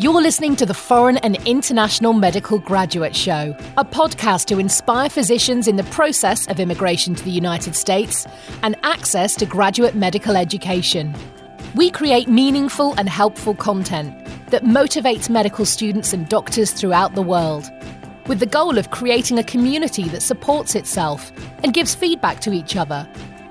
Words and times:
You're 0.00 0.22
listening 0.22 0.56
to 0.56 0.64
the 0.64 0.72
Foreign 0.72 1.18
and 1.18 1.36
International 1.46 2.14
Medical 2.14 2.58
Graduate 2.58 3.14
Show, 3.14 3.54
a 3.76 3.84
podcast 3.84 4.46
to 4.46 4.58
inspire 4.58 5.10
physicians 5.10 5.68
in 5.68 5.76
the 5.76 5.84
process 5.84 6.48
of 6.48 6.58
immigration 6.58 7.14
to 7.14 7.22
the 7.22 7.30
United 7.30 7.76
States 7.76 8.26
and 8.62 8.76
access 8.82 9.34
to 9.34 9.44
graduate 9.44 9.94
medical 9.94 10.38
education. 10.38 11.14
We 11.74 11.90
create 11.90 12.28
meaningful 12.28 12.94
and 12.94 13.10
helpful 13.10 13.54
content 13.54 14.16
that 14.46 14.64
motivates 14.64 15.28
medical 15.28 15.66
students 15.66 16.14
and 16.14 16.26
doctors 16.30 16.72
throughout 16.72 17.14
the 17.14 17.20
world, 17.20 17.70
with 18.26 18.40
the 18.40 18.46
goal 18.46 18.78
of 18.78 18.90
creating 18.90 19.38
a 19.38 19.44
community 19.44 20.04
that 20.04 20.22
supports 20.22 20.76
itself 20.76 21.30
and 21.62 21.74
gives 21.74 21.94
feedback 21.94 22.40
to 22.40 22.54
each 22.54 22.74
other 22.74 23.06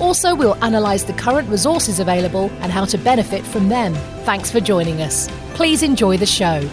Also, 0.00 0.34
we'll 0.34 0.56
analyse 0.62 1.02
the 1.02 1.12
current 1.12 1.46
resources 1.50 2.00
available 2.00 2.50
and 2.60 2.72
how 2.72 2.86
to 2.86 2.96
benefit 2.96 3.44
from 3.44 3.68
them. 3.68 3.92
Thanks 4.24 4.50
for 4.50 4.58
joining 4.58 5.02
us. 5.02 5.28
Please 5.52 5.82
enjoy 5.82 6.16
the 6.16 6.24
show. 6.24 6.66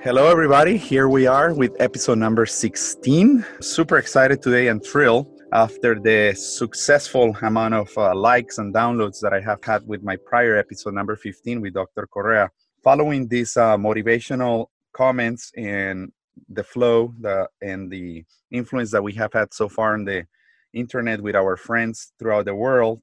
Hello, 0.00 0.28
everybody. 0.28 0.78
Here 0.78 1.06
we 1.06 1.26
are 1.26 1.52
with 1.52 1.76
episode 1.80 2.16
number 2.16 2.46
16. 2.46 3.44
Super 3.60 3.98
excited 3.98 4.40
today 4.40 4.68
and 4.68 4.82
thrilled 4.82 5.26
after 5.52 5.98
the 6.00 6.34
successful 6.34 7.36
amount 7.42 7.74
of 7.74 7.90
uh, 7.98 8.14
likes 8.14 8.56
and 8.56 8.74
downloads 8.74 9.20
that 9.20 9.34
I 9.34 9.40
have 9.40 9.62
had 9.62 9.86
with 9.86 10.02
my 10.02 10.16
prior 10.24 10.56
episode 10.56 10.94
number 10.94 11.14
15 11.14 11.60
with 11.60 11.74
Dr. 11.74 12.06
Correa. 12.06 12.50
Following 12.82 13.28
these 13.28 13.54
uh, 13.56 13.76
motivational 13.76 14.68
comments 14.94 15.52
and 15.58 16.10
the 16.48 16.64
flow 16.64 17.12
the, 17.20 17.48
and 17.60 17.90
the 17.90 18.24
influence 18.50 18.90
that 18.92 19.02
we 19.02 19.12
have 19.12 19.32
had 19.34 19.52
so 19.52 19.68
far 19.68 19.94
in 19.94 20.04
the 20.04 20.24
internet 20.72 21.20
with 21.20 21.36
our 21.36 21.56
friends 21.56 22.12
throughout 22.18 22.44
the 22.44 22.54
world. 22.54 23.00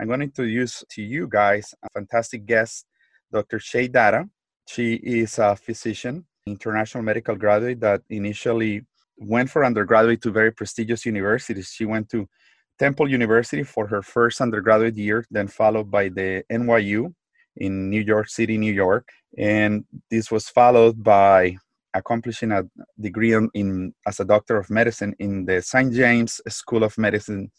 I'm 0.00 0.08
going 0.08 0.20
to 0.20 0.26
introduce 0.26 0.82
to 0.90 1.02
you 1.02 1.28
guys 1.28 1.74
a 1.84 1.88
fantastic 1.94 2.46
guest, 2.46 2.86
Dr. 3.32 3.58
Shae 3.58 3.90
Datta. 3.90 4.28
She 4.66 4.94
is 4.94 5.38
a 5.38 5.56
physician, 5.56 6.26
international 6.46 7.04
medical 7.04 7.36
graduate 7.36 7.80
that 7.80 8.02
initially 8.10 8.86
went 9.16 9.50
for 9.50 9.64
undergraduate 9.64 10.22
to 10.22 10.30
very 10.30 10.52
prestigious 10.52 11.06
universities. 11.06 11.72
She 11.74 11.84
went 11.84 12.08
to 12.10 12.28
Temple 12.78 13.08
University 13.08 13.62
for 13.62 13.86
her 13.86 14.02
first 14.02 14.40
undergraduate 14.40 14.96
year, 14.96 15.24
then 15.30 15.48
followed 15.48 15.90
by 15.90 16.08
the 16.08 16.42
NYU 16.50 17.14
in 17.56 17.90
New 17.90 18.00
York 18.00 18.28
City, 18.28 18.58
New 18.58 18.72
York. 18.72 19.08
And 19.38 19.84
this 20.10 20.30
was 20.30 20.48
followed 20.48 21.02
by 21.02 21.56
accomplishing 21.94 22.52
a 22.52 22.64
degree 23.00 23.34
in, 23.54 23.94
as 24.06 24.20
a 24.20 24.24
doctor 24.24 24.58
of 24.58 24.70
medicine 24.70 25.14
in 25.18 25.44
the 25.44 25.60
St. 25.62 25.92
James 25.92 26.40
School 26.48 26.84
of 26.84 26.96
Medicine 26.98 27.50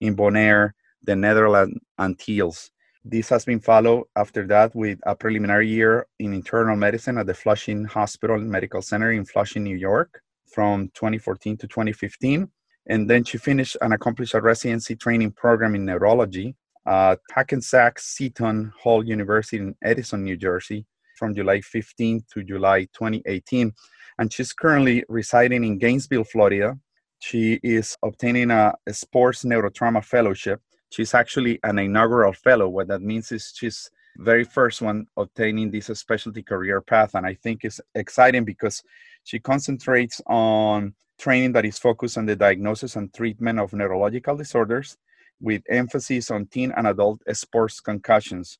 in 0.00 0.16
Bonaire, 0.16 0.72
the 1.02 1.16
Netherlands 1.16 1.78
Antilles. 1.98 2.70
This 3.04 3.30
has 3.30 3.44
been 3.44 3.60
followed 3.60 4.04
after 4.16 4.46
that 4.48 4.74
with 4.74 4.98
a 5.04 5.14
preliminary 5.14 5.68
year 5.68 6.06
in 6.18 6.34
internal 6.34 6.76
medicine 6.76 7.16
at 7.18 7.26
the 7.26 7.34
Flushing 7.34 7.84
Hospital 7.84 8.38
Medical 8.38 8.82
Center 8.82 9.12
in 9.12 9.24
Flushing, 9.24 9.64
New 9.64 9.76
York 9.76 10.20
from 10.52 10.88
2014 10.94 11.56
to 11.58 11.66
2015. 11.66 12.48
And 12.88 13.08
then 13.08 13.24
she 13.24 13.38
finished 13.38 13.76
and 13.80 13.94
accomplished 13.94 14.34
a 14.34 14.40
residency 14.40 14.96
training 14.96 15.32
program 15.32 15.74
in 15.74 15.86
neurology 15.86 16.56
at 16.86 17.20
Hackensack 17.32 17.98
Seton 17.98 18.72
Hall 18.78 19.04
University 19.04 19.58
in 19.58 19.74
Edison, 19.82 20.24
New 20.24 20.36
Jersey 20.36 20.86
from 21.20 21.34
July 21.34 21.60
15 21.60 22.24
to 22.32 22.42
July 22.42 22.80
2018. 22.94 23.72
And 24.18 24.32
she's 24.32 24.54
currently 24.54 25.04
residing 25.08 25.62
in 25.64 25.78
Gainesville, 25.78 26.24
Florida. 26.24 26.78
She 27.20 27.60
is 27.62 27.96
obtaining 28.02 28.50
a, 28.50 28.72
a 28.88 28.92
sports 28.94 29.44
neurotrauma 29.44 30.02
fellowship. 30.02 30.60
She's 30.90 31.14
actually 31.14 31.60
an 31.62 31.78
inaugural 31.78 32.32
fellow. 32.32 32.68
What 32.68 32.88
that 32.88 33.02
means 33.02 33.30
is 33.30 33.52
she's 33.54 33.90
very 34.16 34.44
first 34.44 34.80
one 34.80 35.06
obtaining 35.16 35.70
this 35.70 35.86
specialty 35.86 36.42
career 36.42 36.80
path. 36.80 37.14
And 37.14 37.26
I 37.26 37.34
think 37.34 37.64
it's 37.64 37.80
exciting 37.94 38.44
because 38.44 38.82
she 39.24 39.38
concentrates 39.38 40.20
on 40.26 40.94
training 41.18 41.52
that 41.52 41.66
is 41.66 41.78
focused 41.78 42.16
on 42.16 42.24
the 42.24 42.34
diagnosis 42.34 42.96
and 42.96 43.12
treatment 43.12 43.60
of 43.60 43.74
neurological 43.74 44.36
disorders 44.38 44.96
with 45.40 45.62
emphasis 45.68 46.30
on 46.30 46.46
teen 46.46 46.72
and 46.76 46.86
adult 46.86 47.20
sports 47.34 47.80
concussions 47.80 48.58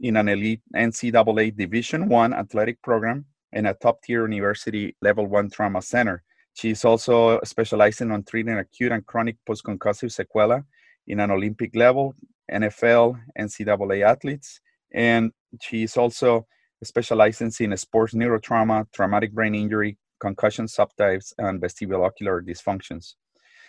in 0.00 0.16
an 0.16 0.28
elite 0.28 0.62
NCAA 0.74 1.56
Division 1.56 2.08
One 2.08 2.32
athletic 2.32 2.80
program 2.82 3.26
and 3.52 3.66
a 3.66 3.74
top-tier 3.74 4.22
university 4.22 4.96
level 5.02 5.26
one 5.26 5.50
trauma 5.50 5.82
center. 5.82 6.22
She's 6.54 6.84
also 6.84 7.40
specializing 7.44 8.10
on 8.10 8.24
treating 8.24 8.58
acute 8.58 8.92
and 8.92 9.04
chronic 9.06 9.36
post-concussive 9.46 10.10
sequela 10.10 10.64
in 11.06 11.20
an 11.20 11.30
Olympic 11.30 11.74
level, 11.74 12.14
NFL, 12.50 13.18
NCAA 13.38 14.04
athletes, 14.04 14.60
and 14.92 15.32
she's 15.60 15.96
also 15.96 16.46
specializing 16.82 17.52
in 17.60 17.76
sports 17.76 18.14
neurotrauma, 18.14 18.86
traumatic 18.92 19.32
brain 19.32 19.54
injury, 19.54 19.98
concussion 20.20 20.66
subtypes, 20.66 21.32
and 21.38 21.60
vestibulo-ocular 21.60 22.42
dysfunctions. 22.42 23.14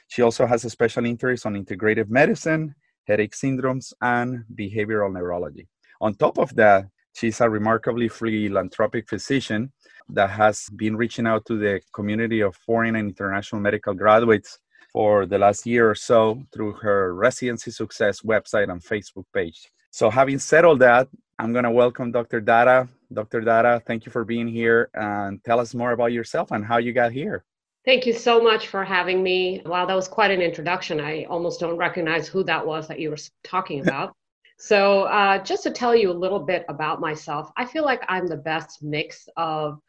She 0.07 0.21
also 0.21 0.45
has 0.45 0.65
a 0.65 0.69
special 0.69 1.05
interest 1.05 1.45
on 1.45 1.55
integrative 1.55 2.09
medicine, 2.09 2.75
headache 3.07 3.33
syndromes, 3.33 3.93
and 4.01 4.43
behavioral 4.55 5.13
neurology. 5.13 5.67
On 6.01 6.15
top 6.15 6.39
of 6.39 6.55
that, 6.55 6.87
she's 7.13 7.41
a 7.41 7.49
remarkably 7.49 8.09
philanthropic 8.09 9.07
physician 9.07 9.71
that 10.09 10.31
has 10.31 10.67
been 10.75 10.97
reaching 10.97 11.27
out 11.27 11.45
to 11.45 11.59
the 11.59 11.79
community 11.93 12.41
of 12.41 12.55
foreign 12.55 12.95
and 12.95 13.09
international 13.09 13.61
medical 13.61 13.93
graduates 13.93 14.57
for 14.91 15.27
the 15.27 15.37
last 15.37 15.67
year 15.67 15.87
or 15.87 15.93
so 15.93 16.41
through 16.51 16.73
her 16.73 17.13
residency 17.13 17.69
success 17.69 18.21
website 18.21 18.71
and 18.71 18.81
Facebook 18.81 19.25
page. 19.31 19.71
So, 19.91 20.09
having 20.09 20.39
said 20.39 20.65
all 20.65 20.75
that, 20.77 21.07
I'm 21.37 21.53
going 21.53 21.65
to 21.65 21.71
welcome 21.71 22.11
Dr. 22.11 22.41
Datta. 22.41 22.87
Dr. 23.13 23.41
Datta, 23.41 23.79
thank 23.85 24.07
you 24.07 24.11
for 24.11 24.25
being 24.25 24.47
here 24.47 24.89
and 24.95 25.43
tell 25.43 25.59
us 25.59 25.75
more 25.75 25.91
about 25.91 26.11
yourself 26.13 26.49
and 26.51 26.65
how 26.65 26.77
you 26.77 26.93
got 26.93 27.11
here. 27.11 27.43
Thank 27.85 28.07
you 28.07 28.13
so 28.13 28.41
much 28.41 28.67
for 28.67 28.83
having 28.83 29.21
me. 29.21 29.61
Wow, 29.65 29.85
that 29.85 29.95
was 29.95 30.07
quite 30.07 30.31
an 30.31 30.41
introduction. 30.41 30.99
I 30.99 31.25
almost 31.25 31.59
don't 31.59 31.77
recognize 31.77 32.27
who 32.27 32.43
that 32.45 32.65
was 32.65 32.87
that 32.87 32.99
you 32.99 33.11
were 33.11 33.17
talking 33.43 33.81
about. 33.81 34.15
So, 34.63 35.05
uh, 35.05 35.43
just 35.43 35.63
to 35.63 35.71
tell 35.71 35.95
you 35.95 36.11
a 36.11 36.13
little 36.13 36.37
bit 36.37 36.65
about 36.69 37.01
myself, 37.01 37.49
I 37.57 37.65
feel 37.65 37.83
like 37.83 38.03
I'm 38.07 38.27
the 38.27 38.37
best 38.37 38.83
mix 38.83 39.27
of 39.35 39.79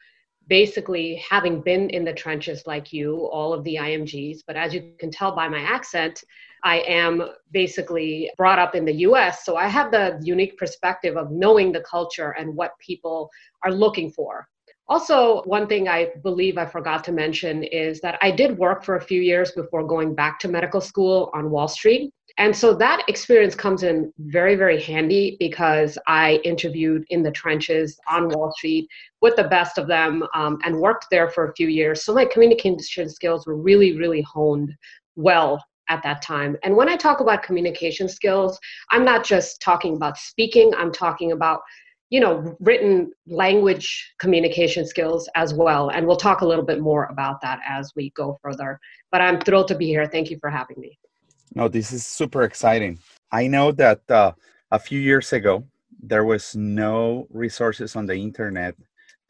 basically 0.48 1.22
having 1.28 1.60
been 1.60 1.90
in 1.90 2.06
the 2.06 2.14
trenches 2.14 2.62
like 2.66 2.90
you, 2.90 3.26
all 3.26 3.52
of 3.52 3.64
the 3.64 3.76
IMGs, 3.76 4.38
but 4.46 4.56
as 4.56 4.72
you 4.72 4.94
can 4.98 5.10
tell 5.10 5.36
by 5.36 5.46
my 5.46 5.60
accent, 5.60 6.24
I 6.64 6.78
am 6.88 7.22
basically 7.50 8.30
brought 8.38 8.58
up 8.58 8.74
in 8.74 8.86
the 8.86 8.94
US. 9.08 9.44
So 9.44 9.56
I 9.56 9.68
have 9.68 9.90
the 9.90 10.18
unique 10.22 10.56
perspective 10.56 11.18
of 11.18 11.30
knowing 11.30 11.70
the 11.70 11.82
culture 11.82 12.30
and 12.38 12.56
what 12.56 12.72
people 12.78 13.28
are 13.62 13.72
looking 13.72 14.10
for. 14.10 14.48
Also, 14.88 15.42
one 15.42 15.66
thing 15.66 15.86
I 15.88 16.12
believe 16.22 16.56
I 16.56 16.64
forgot 16.64 17.04
to 17.04 17.12
mention 17.12 17.62
is 17.62 18.00
that 18.00 18.18
I 18.22 18.30
did 18.30 18.56
work 18.56 18.84
for 18.84 18.96
a 18.96 19.00
few 19.02 19.20
years 19.20 19.52
before 19.52 19.86
going 19.86 20.14
back 20.14 20.38
to 20.40 20.48
medical 20.48 20.80
school 20.80 21.30
on 21.34 21.50
Wall 21.50 21.68
Street. 21.68 22.10
And 22.38 22.56
so 22.56 22.74
that 22.74 23.04
experience 23.08 23.54
comes 23.54 23.82
in 23.82 24.12
very, 24.18 24.54
very 24.54 24.80
handy 24.80 25.36
because 25.38 25.98
I 26.06 26.40
interviewed 26.44 27.04
in 27.10 27.22
the 27.22 27.30
trenches 27.30 27.98
on 28.08 28.28
Wall 28.28 28.52
Street 28.56 28.88
with 29.20 29.36
the 29.36 29.44
best 29.44 29.78
of 29.78 29.86
them 29.86 30.24
um, 30.34 30.58
and 30.64 30.80
worked 30.80 31.06
there 31.10 31.28
for 31.28 31.48
a 31.48 31.54
few 31.54 31.68
years. 31.68 32.04
So 32.04 32.14
my 32.14 32.24
communication 32.24 33.08
skills 33.08 33.46
were 33.46 33.56
really, 33.56 33.96
really 33.96 34.22
honed 34.22 34.72
well 35.16 35.62
at 35.88 36.02
that 36.02 36.22
time. 36.22 36.56
And 36.62 36.76
when 36.76 36.88
I 36.88 36.96
talk 36.96 37.20
about 37.20 37.42
communication 37.42 38.08
skills, 38.08 38.58
I'm 38.90 39.04
not 39.04 39.24
just 39.24 39.60
talking 39.60 39.96
about 39.96 40.16
speaking, 40.16 40.72
I'm 40.74 40.92
talking 40.92 41.32
about 41.32 41.60
you 42.08 42.20
know 42.20 42.54
written 42.60 43.10
language 43.26 44.12
communication 44.18 44.86
skills 44.86 45.30
as 45.34 45.54
well 45.54 45.88
and 45.88 46.06
we'll 46.06 46.14
talk 46.14 46.42
a 46.42 46.46
little 46.46 46.64
bit 46.64 46.78
more 46.78 47.06
about 47.06 47.40
that 47.40 47.58
as 47.66 47.90
we 47.96 48.10
go 48.10 48.38
further 48.42 48.78
but 49.10 49.22
i'm 49.22 49.40
thrilled 49.40 49.66
to 49.66 49.74
be 49.74 49.86
here 49.86 50.06
thank 50.06 50.30
you 50.30 50.36
for 50.38 50.50
having 50.50 50.78
me 50.78 50.98
no, 51.54 51.68
this 51.68 51.92
is 51.92 52.06
super 52.06 52.42
exciting. 52.42 52.98
I 53.30 53.46
know 53.46 53.72
that 53.72 54.10
uh, 54.10 54.32
a 54.70 54.78
few 54.78 55.00
years 55.00 55.32
ago, 55.32 55.64
there 56.02 56.24
was 56.24 56.56
no 56.56 57.26
resources 57.30 57.94
on 57.96 58.06
the 58.06 58.14
internet 58.14 58.74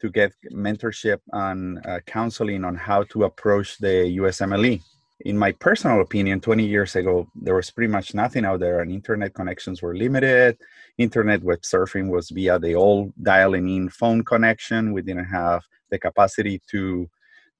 to 0.01 0.09
get 0.09 0.33
mentorship 0.51 1.19
and 1.31 1.85
uh, 1.85 1.99
counseling 2.05 2.63
on 2.63 2.75
how 2.75 3.03
to 3.03 3.23
approach 3.23 3.77
the 3.77 4.17
USMLE. 4.17 4.81
in 5.25 5.37
my 5.37 5.51
personal 5.53 6.01
opinion, 6.01 6.41
20 6.41 6.65
years 6.65 6.95
ago, 6.97 7.27
there 7.35 7.55
was 7.55 7.71
pretty 7.71 7.91
much 7.91 8.13
nothing 8.13 8.43
out 8.43 8.59
there, 8.59 8.81
and 8.81 8.91
internet 8.91 9.33
connections 9.33 9.81
were 9.81 9.95
limited. 9.95 10.57
Internet 10.97 11.43
web 11.43 11.61
surfing 11.61 12.09
was 12.09 12.29
via 12.29 12.59
the 12.59 12.75
old 12.75 13.13
dialing 13.21 13.69
in 13.69 13.87
phone 13.89 14.23
connection. 14.23 14.91
We 14.91 15.01
didn't 15.01 15.25
have 15.25 15.61
the 15.89 15.99
capacity 15.99 16.61
to 16.71 17.09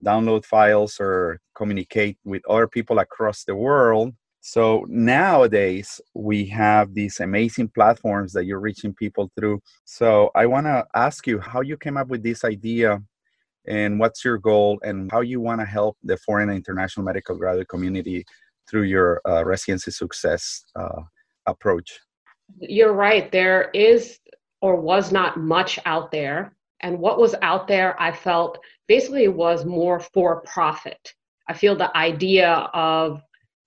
download 0.03 0.43
files 0.43 0.97
or 0.99 1.39
communicate 1.55 2.17
with 2.25 2.41
other 2.49 2.67
people 2.67 2.99
across 2.99 3.45
the 3.45 3.55
world. 3.55 4.13
So 4.45 4.85
nowadays, 4.89 6.01
we 6.13 6.45
have 6.47 6.93
these 6.93 7.21
amazing 7.21 7.69
platforms 7.69 8.33
that 8.33 8.43
you're 8.43 8.59
reaching 8.59 8.93
people 8.93 9.31
through. 9.37 9.61
So 9.85 10.31
I 10.35 10.47
want 10.47 10.65
to 10.65 10.85
ask 10.93 11.25
you 11.25 11.39
how 11.39 11.61
you 11.61 11.77
came 11.77 11.95
up 11.95 12.09
with 12.09 12.23
this 12.23 12.43
idea 12.43 13.01
and 13.65 13.97
what's 14.01 14.25
your 14.25 14.37
goal 14.37 14.81
and 14.83 15.09
how 15.09 15.21
you 15.21 15.39
want 15.39 15.61
to 15.61 15.65
help 15.65 15.95
the 16.03 16.17
foreign 16.17 16.49
and 16.49 16.57
international 16.57 17.05
medical 17.05 17.37
graduate 17.37 17.69
community 17.69 18.25
through 18.69 18.83
your 18.83 19.21
uh, 19.25 19.45
residency 19.45 19.91
success 19.91 20.65
uh, 20.75 21.03
approach? 21.45 21.97
You're 22.59 22.91
right. 22.91 23.31
There 23.31 23.69
is 23.73 24.19
or 24.59 24.75
was 24.75 25.13
not 25.13 25.39
much 25.39 25.79
out 25.85 26.11
there. 26.11 26.53
And 26.81 26.99
what 26.99 27.17
was 27.17 27.33
out 27.41 27.69
there 27.69 27.95
i 27.97 28.11
felt 28.11 28.59
basically 28.89 29.29
was 29.29 29.63
more 29.63 30.01
for 30.01 30.41
profit. 30.41 31.13
I 31.47 31.53
feel 31.53 31.77
the 31.77 31.95
idea 31.95 32.49
of 32.73 33.21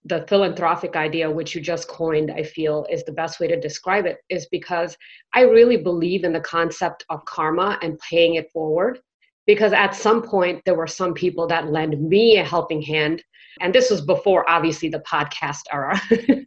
the 0.06 0.24
philanthropic 0.28 0.94
idea 0.94 1.30
which 1.30 1.54
you 1.54 1.60
just 1.60 1.88
coined 1.88 2.30
i 2.30 2.42
feel 2.42 2.86
is 2.90 3.04
the 3.04 3.12
best 3.12 3.40
way 3.40 3.46
to 3.46 3.58
describe 3.58 4.06
it 4.06 4.18
is 4.28 4.46
because 4.50 4.96
i 5.34 5.40
really 5.42 5.76
believe 5.76 6.24
in 6.24 6.32
the 6.32 6.40
concept 6.40 7.04
of 7.10 7.24
karma 7.24 7.78
and 7.82 7.98
paying 7.98 8.34
it 8.34 8.50
forward. 8.52 9.00
Because 9.46 9.72
at 9.72 9.94
some 9.94 10.22
point 10.22 10.60
there 10.64 10.74
were 10.74 10.88
some 10.88 11.14
people 11.14 11.46
that 11.46 11.70
lend 11.70 12.00
me 12.02 12.38
a 12.38 12.44
helping 12.44 12.82
hand 12.82 13.22
and 13.60 13.72
this 13.74 13.90
was 13.90 14.00
before 14.00 14.48
obviously 14.50 14.88
the 14.88 15.00
podcast 15.00 15.62
era. 15.72 16.00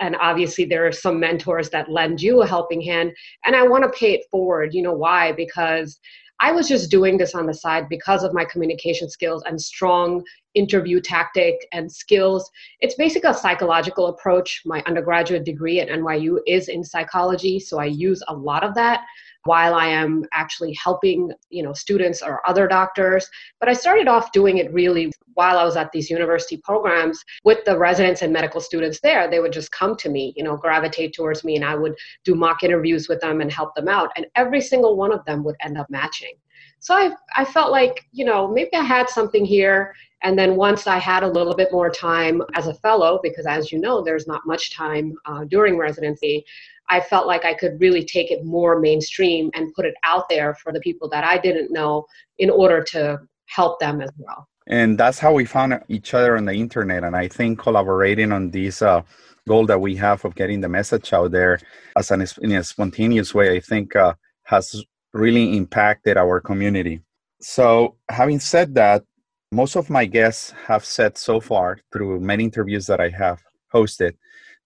And 0.00 0.14
obviously 0.20 0.64
there 0.64 0.86
are 0.86 0.92
some 0.92 1.18
mentors 1.18 1.70
that 1.70 1.90
lend 1.90 2.22
you 2.22 2.42
a 2.42 2.46
helping 2.46 2.80
hand 2.80 3.12
and 3.44 3.56
i 3.56 3.66
want 3.66 3.82
to 3.82 3.98
pay 3.98 4.12
it 4.14 4.26
forward. 4.30 4.72
You 4.72 4.82
know 4.82 4.92
why? 4.92 5.32
Because 5.32 5.98
i 6.40 6.52
was 6.52 6.68
just 6.68 6.90
doing 6.90 7.16
this 7.16 7.34
on 7.34 7.46
the 7.46 7.54
side 7.54 7.88
because 7.88 8.22
of 8.22 8.34
my 8.34 8.44
communication 8.44 9.08
skills 9.08 9.42
and 9.46 9.60
strong 9.60 10.22
interview 10.54 11.00
tactic 11.00 11.54
and 11.72 11.90
skills. 11.90 12.50
It's 12.80 12.96
basically 12.96 13.30
a 13.30 13.34
psychological 13.34 14.06
approach. 14.08 14.62
My 14.64 14.82
undergraduate 14.86 15.44
degree 15.44 15.78
at 15.78 15.88
nyu 15.88 16.38
is 16.46 16.68
in 16.68 16.82
psychology 16.82 17.60
so 17.60 17.78
i 17.78 17.84
use 17.84 18.22
a 18.28 18.34
lot 18.34 18.64
of 18.64 18.74
that 18.74 19.02
while 19.44 19.74
I 19.74 19.86
am 19.86 20.24
actually 20.32 20.74
helping, 20.74 21.32
you 21.50 21.62
know, 21.62 21.72
students 21.72 22.22
or 22.22 22.46
other 22.48 22.66
doctors. 22.66 23.28
But 23.60 23.68
I 23.68 23.72
started 23.72 24.08
off 24.08 24.32
doing 24.32 24.58
it 24.58 24.72
really 24.72 25.12
while 25.34 25.58
I 25.58 25.64
was 25.64 25.76
at 25.76 25.92
these 25.92 26.10
university 26.10 26.56
programs 26.56 27.24
with 27.44 27.64
the 27.64 27.78
residents 27.78 28.22
and 28.22 28.32
medical 28.32 28.60
students 28.60 29.00
there. 29.00 29.30
They 29.30 29.40
would 29.40 29.52
just 29.52 29.70
come 29.72 29.96
to 29.96 30.08
me, 30.08 30.32
you 30.36 30.42
know, 30.42 30.56
gravitate 30.56 31.14
towards 31.14 31.44
me, 31.44 31.56
and 31.56 31.64
I 31.64 31.74
would 31.74 31.94
do 32.24 32.34
mock 32.34 32.62
interviews 32.62 33.08
with 33.08 33.20
them 33.20 33.40
and 33.40 33.50
help 33.50 33.74
them 33.74 33.88
out. 33.88 34.10
And 34.16 34.26
every 34.34 34.60
single 34.60 34.96
one 34.96 35.12
of 35.12 35.24
them 35.24 35.44
would 35.44 35.56
end 35.60 35.78
up 35.78 35.88
matching. 35.88 36.34
So 36.80 36.94
I, 36.94 37.10
I 37.36 37.44
felt 37.44 37.72
like, 37.72 38.06
you 38.12 38.24
know, 38.24 38.48
maybe 38.48 38.74
I 38.74 38.82
had 38.82 39.08
something 39.08 39.44
here. 39.44 39.94
And 40.22 40.38
then 40.38 40.56
once 40.56 40.86
I 40.86 40.98
had 40.98 41.22
a 41.22 41.28
little 41.28 41.54
bit 41.54 41.72
more 41.72 41.90
time 41.90 42.42
as 42.54 42.66
a 42.66 42.74
fellow, 42.74 43.20
because 43.22 43.46
as 43.46 43.70
you 43.70 43.78
know, 43.78 44.02
there's 44.02 44.26
not 44.26 44.42
much 44.46 44.74
time 44.74 45.14
uh, 45.26 45.44
during 45.44 45.76
residency, 45.76 46.44
I 46.90 47.00
felt 47.00 47.26
like 47.26 47.44
I 47.44 47.54
could 47.54 47.80
really 47.80 48.04
take 48.04 48.30
it 48.30 48.44
more 48.44 48.80
mainstream 48.80 49.50
and 49.54 49.72
put 49.74 49.84
it 49.84 49.94
out 50.04 50.28
there 50.28 50.54
for 50.54 50.72
the 50.72 50.80
people 50.80 51.08
that 51.10 51.24
I 51.24 51.38
didn't 51.38 51.70
know 51.72 52.06
in 52.38 52.50
order 52.50 52.82
to 52.82 53.20
help 53.46 53.78
them 53.80 54.00
as 54.00 54.10
well. 54.18 54.48
And 54.66 54.98
that's 54.98 55.18
how 55.18 55.32
we 55.32 55.44
found 55.44 55.80
each 55.88 56.12
other 56.14 56.36
on 56.36 56.44
the 56.44 56.52
internet. 56.52 57.04
And 57.04 57.16
I 57.16 57.28
think 57.28 57.58
collaborating 57.58 58.32
on 58.32 58.50
this 58.50 58.82
uh, 58.82 59.02
goal 59.48 59.66
that 59.66 59.80
we 59.80 59.96
have 59.96 60.24
of 60.24 60.34
getting 60.34 60.60
the 60.60 60.68
message 60.68 61.12
out 61.12 61.30
there 61.30 61.58
as 61.96 62.10
an 62.10 62.24
in 62.42 62.52
a 62.52 62.62
spontaneous 62.62 63.34
way, 63.34 63.56
I 63.56 63.60
think 63.60 63.96
uh, 63.96 64.14
has 64.44 64.84
really 65.12 65.56
impacted 65.56 66.16
our 66.16 66.40
community. 66.40 67.00
So, 67.40 67.96
having 68.10 68.40
said 68.40 68.74
that, 68.74 69.04
most 69.52 69.76
of 69.76 69.88
my 69.88 70.04
guests 70.04 70.52
have 70.66 70.84
said 70.84 71.16
so 71.16 71.40
far 71.40 71.78
through 71.92 72.20
many 72.20 72.44
interviews 72.44 72.86
that 72.86 73.00
I 73.00 73.08
have 73.08 73.40
hosted 73.72 74.12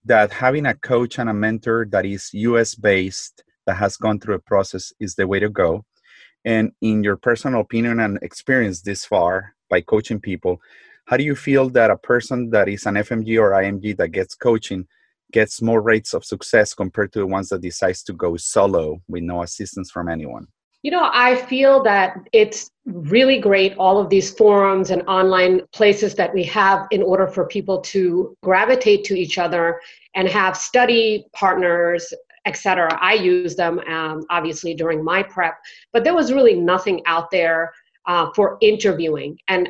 that 0.05 0.33
having 0.33 0.67
a 0.67 0.75
coach 0.75 1.19
and 1.19 1.29
a 1.29 1.35
mentor 1.35 1.87
that 1.91 2.05
is 2.05 2.31
US 2.33 2.75
based, 2.75 3.45
that 3.67 3.77
has 3.77 3.97
gone 3.97 4.19
through 4.19 4.35
a 4.37 4.41
process, 4.41 4.93
is 5.01 5.15
the 5.15 5.27
way 5.27 5.39
to 5.39 5.49
go. 5.49 5.85
And 6.45 6.73
in 6.81 7.05
your 7.05 7.17
personal 7.17 7.61
opinion 7.61 8.01
and 8.01 8.19
experience 8.23 8.83
this 8.83 9.05
far 9.05 9.55
by 9.71 9.81
coaching 9.81 10.21
people, 10.21 10.61
how 11.07 11.17
do 11.17 11.25
you 11.25 11.37
feel 11.37 11.69
that 11.71 11.91
a 11.91 11.97
person 11.97 12.51
that 12.51 12.69
is 12.69 12.87
an 12.87 12.95
FMG 12.95 13.41
or 13.41 13.51
IMG 13.51 13.97
that 13.97 14.09
gets 14.09 14.35
coaching 14.35 14.87
gets 15.33 15.63
more 15.63 15.81
rates 15.81 16.15
of 16.15 16.25
success 16.25 16.75
compared 16.75 17.13
to 17.13 17.21
the 17.21 17.27
ones 17.27 17.49
that 17.49 17.63
decides 17.63 18.03
to 18.05 18.13
go 18.13 18.37
solo 18.37 19.01
with 19.09 19.23
no 19.23 19.43
assistance 19.43 19.91
from 19.91 20.09
anyone? 20.09 20.47
You 20.83 20.91
know, 20.91 21.11
I 21.13 21.37
feel 21.37 21.81
that 21.85 22.17
it's 22.33 22.71
really 22.87 23.39
great, 23.39 23.77
all 23.79 24.01
of 24.01 24.11
these 24.11 24.33
forums 24.33 24.91
and 24.91 25.03
online 25.03 25.61
places 25.73 26.17
that 26.17 26.35
we 26.35 26.43
have 26.45 26.89
in 26.91 27.03
order 27.03 27.29
for 27.29 27.47
people 27.47 27.81
to 27.83 28.37
gravitate 28.43 29.05
to 29.05 29.15
each 29.15 29.39
other 29.39 29.81
and 30.17 30.27
have 30.27 30.57
study 30.57 31.27
partners, 31.35 32.13
etc. 32.47 32.99
I 33.01 33.15
use 33.15 33.55
them 33.55 33.79
um, 33.89 34.25
obviously 34.31 34.75
during 34.75 35.05
my 35.05 35.23
prep, 35.23 35.55
but 35.93 36.03
there 36.03 36.15
was 36.15 36.33
really 36.33 36.55
nothing 36.55 37.01
out 37.07 37.31
there 37.31 37.73
uh, 38.07 38.31
for 38.35 38.59
interviewing. 38.61 39.39
And 39.47 39.69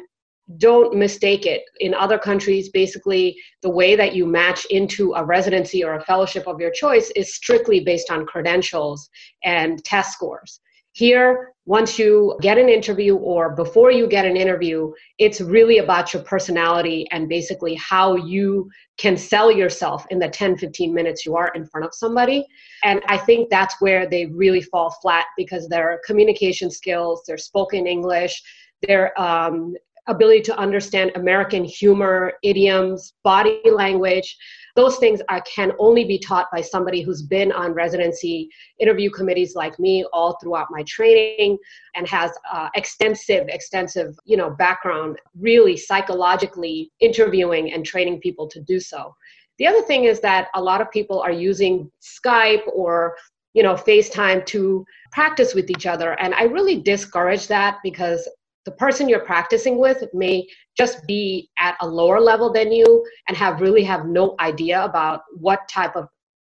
don't 0.56 0.96
mistake 0.96 1.46
it. 1.46 1.62
In 1.80 1.94
other 1.94 2.18
countries, 2.18 2.70
basically, 2.70 3.36
the 3.62 3.70
way 3.70 3.96
that 3.96 4.14
you 4.14 4.26
match 4.26 4.64
into 4.66 5.12
a 5.14 5.24
residency 5.24 5.84
or 5.84 5.94
a 5.94 6.04
fellowship 6.04 6.46
of 6.46 6.60
your 6.60 6.70
choice 6.70 7.10
is 7.14 7.34
strictly 7.34 7.80
based 7.80 8.10
on 8.10 8.26
credentials 8.26 9.08
and 9.44 9.82
test 9.84 10.12
scores. 10.12 10.60
Here, 10.92 11.52
once 11.64 11.98
you 11.98 12.36
get 12.40 12.58
an 12.58 12.68
interview 12.68 13.16
or 13.16 13.54
before 13.54 13.92
you 13.92 14.08
get 14.08 14.24
an 14.24 14.36
interview, 14.36 14.92
it's 15.18 15.40
really 15.40 15.78
about 15.78 16.12
your 16.12 16.22
personality 16.24 17.06
and 17.12 17.28
basically 17.28 17.74
how 17.76 18.16
you 18.16 18.68
can 18.98 19.16
sell 19.16 19.50
yourself 19.50 20.04
in 20.10 20.18
the 20.18 20.28
10, 20.28 20.58
15 20.58 20.92
minutes 20.92 21.24
you 21.24 21.36
are 21.36 21.52
in 21.54 21.64
front 21.66 21.86
of 21.86 21.94
somebody. 21.94 22.44
And 22.84 23.00
I 23.06 23.16
think 23.16 23.48
that's 23.48 23.76
where 23.80 24.08
they 24.08 24.26
really 24.26 24.60
fall 24.60 24.90
flat 25.00 25.26
because 25.36 25.68
their 25.68 26.00
communication 26.04 26.70
skills, 26.70 27.22
their 27.26 27.38
spoken 27.38 27.86
English, 27.86 28.42
their 28.86 29.18
um, 29.20 29.74
ability 30.08 30.40
to 30.42 30.58
understand 30.58 31.12
American 31.14 31.64
humor, 31.64 32.32
idioms, 32.42 33.14
body 33.22 33.60
language, 33.72 34.36
those 34.74 34.96
things 34.96 35.20
are, 35.28 35.42
can 35.42 35.72
only 35.78 36.04
be 36.04 36.18
taught 36.18 36.46
by 36.50 36.60
somebody 36.60 37.02
who's 37.02 37.22
been 37.22 37.52
on 37.52 37.72
residency 37.72 38.48
interview 38.78 39.10
committees 39.10 39.54
like 39.54 39.78
me 39.78 40.04
all 40.12 40.38
throughout 40.40 40.68
my 40.70 40.82
training 40.84 41.58
and 41.94 42.08
has 42.08 42.30
uh, 42.52 42.68
extensive 42.74 43.48
extensive 43.48 44.14
you 44.24 44.36
know 44.36 44.50
background 44.50 45.18
really 45.38 45.76
psychologically 45.76 46.90
interviewing 47.00 47.72
and 47.72 47.84
training 47.84 48.20
people 48.20 48.48
to 48.48 48.60
do 48.60 48.80
so. 48.80 49.14
The 49.58 49.66
other 49.66 49.82
thing 49.82 50.04
is 50.04 50.20
that 50.20 50.48
a 50.54 50.62
lot 50.62 50.80
of 50.80 50.90
people 50.90 51.20
are 51.20 51.32
using 51.32 51.90
skype 52.00 52.66
or 52.72 53.16
you 53.54 53.62
know 53.62 53.74
facetime 53.74 54.44
to 54.46 54.84
practice 55.10 55.54
with 55.54 55.68
each 55.70 55.86
other. 55.86 56.18
And 56.18 56.34
i 56.34 56.44
really 56.44 56.80
discourage 56.80 57.46
that 57.48 57.78
because 57.82 58.26
the 58.64 58.72
person 58.72 59.08
you're 59.08 59.24
practicing 59.24 59.78
with 59.78 60.04
may 60.14 60.46
just 60.76 61.04
be 61.06 61.50
at 61.58 61.76
a 61.80 61.86
lower 61.86 62.20
level 62.20 62.52
than 62.52 62.72
you 62.72 63.04
and 63.28 63.36
have 63.36 63.60
really 63.60 63.82
have 63.82 64.06
no 64.06 64.34
idea 64.40 64.84
about 64.84 65.22
what 65.36 65.68
type 65.68 65.96
of 65.96 66.08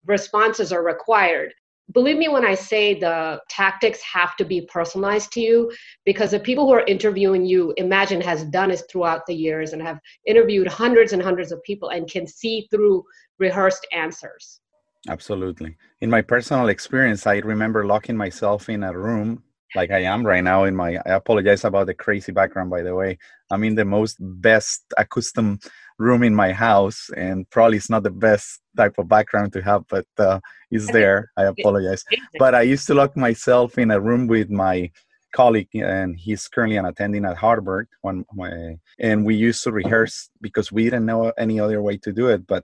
responses 0.06 0.72
are 0.72 0.84
required. 0.84 1.54
Believe 1.94 2.18
me 2.18 2.28
when 2.28 2.46
i 2.46 2.54
say 2.54 3.00
the 3.00 3.42
tactics 3.50 4.00
have 4.02 4.36
to 4.36 4.46
be 4.46 4.62
personalized 4.72 5.32
to 5.32 5.42
you 5.42 5.72
because 6.06 6.32
the 6.32 6.40
people 6.40 6.68
who 6.68 6.74
are 6.74 6.86
interviewing 6.86 7.46
you 7.46 7.74
imagine 7.78 8.22
has 8.22 8.44
done 8.46 8.70
this 8.70 8.84
throughout 8.92 9.26
the 9.26 9.34
years 9.34 9.74
and 9.74 9.82
have 9.82 10.00
interviewed 10.28 10.68
hundreds 10.68 11.14
and 11.14 11.22
hundreds 11.22 11.52
of 11.52 11.62
people 11.64 11.90
and 11.90 12.10
can 12.10 12.28
see 12.28 12.68
through 12.70 13.04
rehearsed 13.40 13.88
answers. 13.92 14.62
Absolutely. 15.08 15.76
In 16.02 16.12
my 16.12 16.22
personal 16.22 16.68
experience 16.68 17.26
i 17.26 17.38
remember 17.38 17.88
locking 17.88 18.16
myself 18.16 18.70
in 18.70 18.84
a 18.84 18.96
room 18.96 19.44
like 19.76 19.92
I 19.92 20.00
am 20.00 20.26
right 20.26 20.44
now 20.44 20.64
in 20.64 20.76
my 20.76 20.98
I 21.06 21.14
apologize 21.14 21.64
about 21.64 21.88
the 21.88 21.94
crazy 21.94 22.32
background 22.32 22.70
by 22.70 22.82
the 22.82 22.96
way. 22.96 23.18
I'm 23.52 23.64
in 23.64 23.76
the 23.76 23.86
most 23.86 24.18
best 24.20 24.84
accustomed 24.98 25.64
room 25.98 26.24
in 26.24 26.34
my 26.34 26.52
house 26.52 27.10
and 27.16 27.50
probably 27.50 27.78
it's 27.78 27.90
not 27.90 28.04
the 28.04 28.12
best 28.12 28.62
type 28.78 28.98
of 28.98 29.08
background 29.08 29.54
to 29.54 29.62
have 29.62 29.84
but 29.88 30.08
uh, 30.18 30.40
it's 30.72 30.92
there. 30.98 31.32
I 31.38 31.44
apologize. 31.46 32.04
But 32.40 32.56
I 32.56 32.62
used 32.62 32.88
to 32.88 32.94
lock 32.94 33.16
myself 33.18 33.78
in 33.78 33.92
a 33.92 34.00
room 34.00 34.28
with 34.28 34.50
my 34.50 34.92
colleague 35.34 35.70
and 35.74 36.18
he's 36.18 36.48
currently 36.48 36.78
an 36.78 36.86
attending 36.86 37.26
at 37.26 37.38
Harvard 37.38 37.88
one 38.02 38.26
my, 38.34 38.78
and 39.00 39.26
we 39.26 39.36
used 39.36 39.64
to 39.64 39.72
rehearse 39.72 40.30
because 40.42 40.72
we 40.72 40.86
didn't 40.86 41.06
know 41.06 41.32
any 41.38 41.60
other 41.60 41.82
way 41.82 41.98
to 41.98 42.12
do 42.12 42.30
it 42.30 42.48
but 42.48 42.64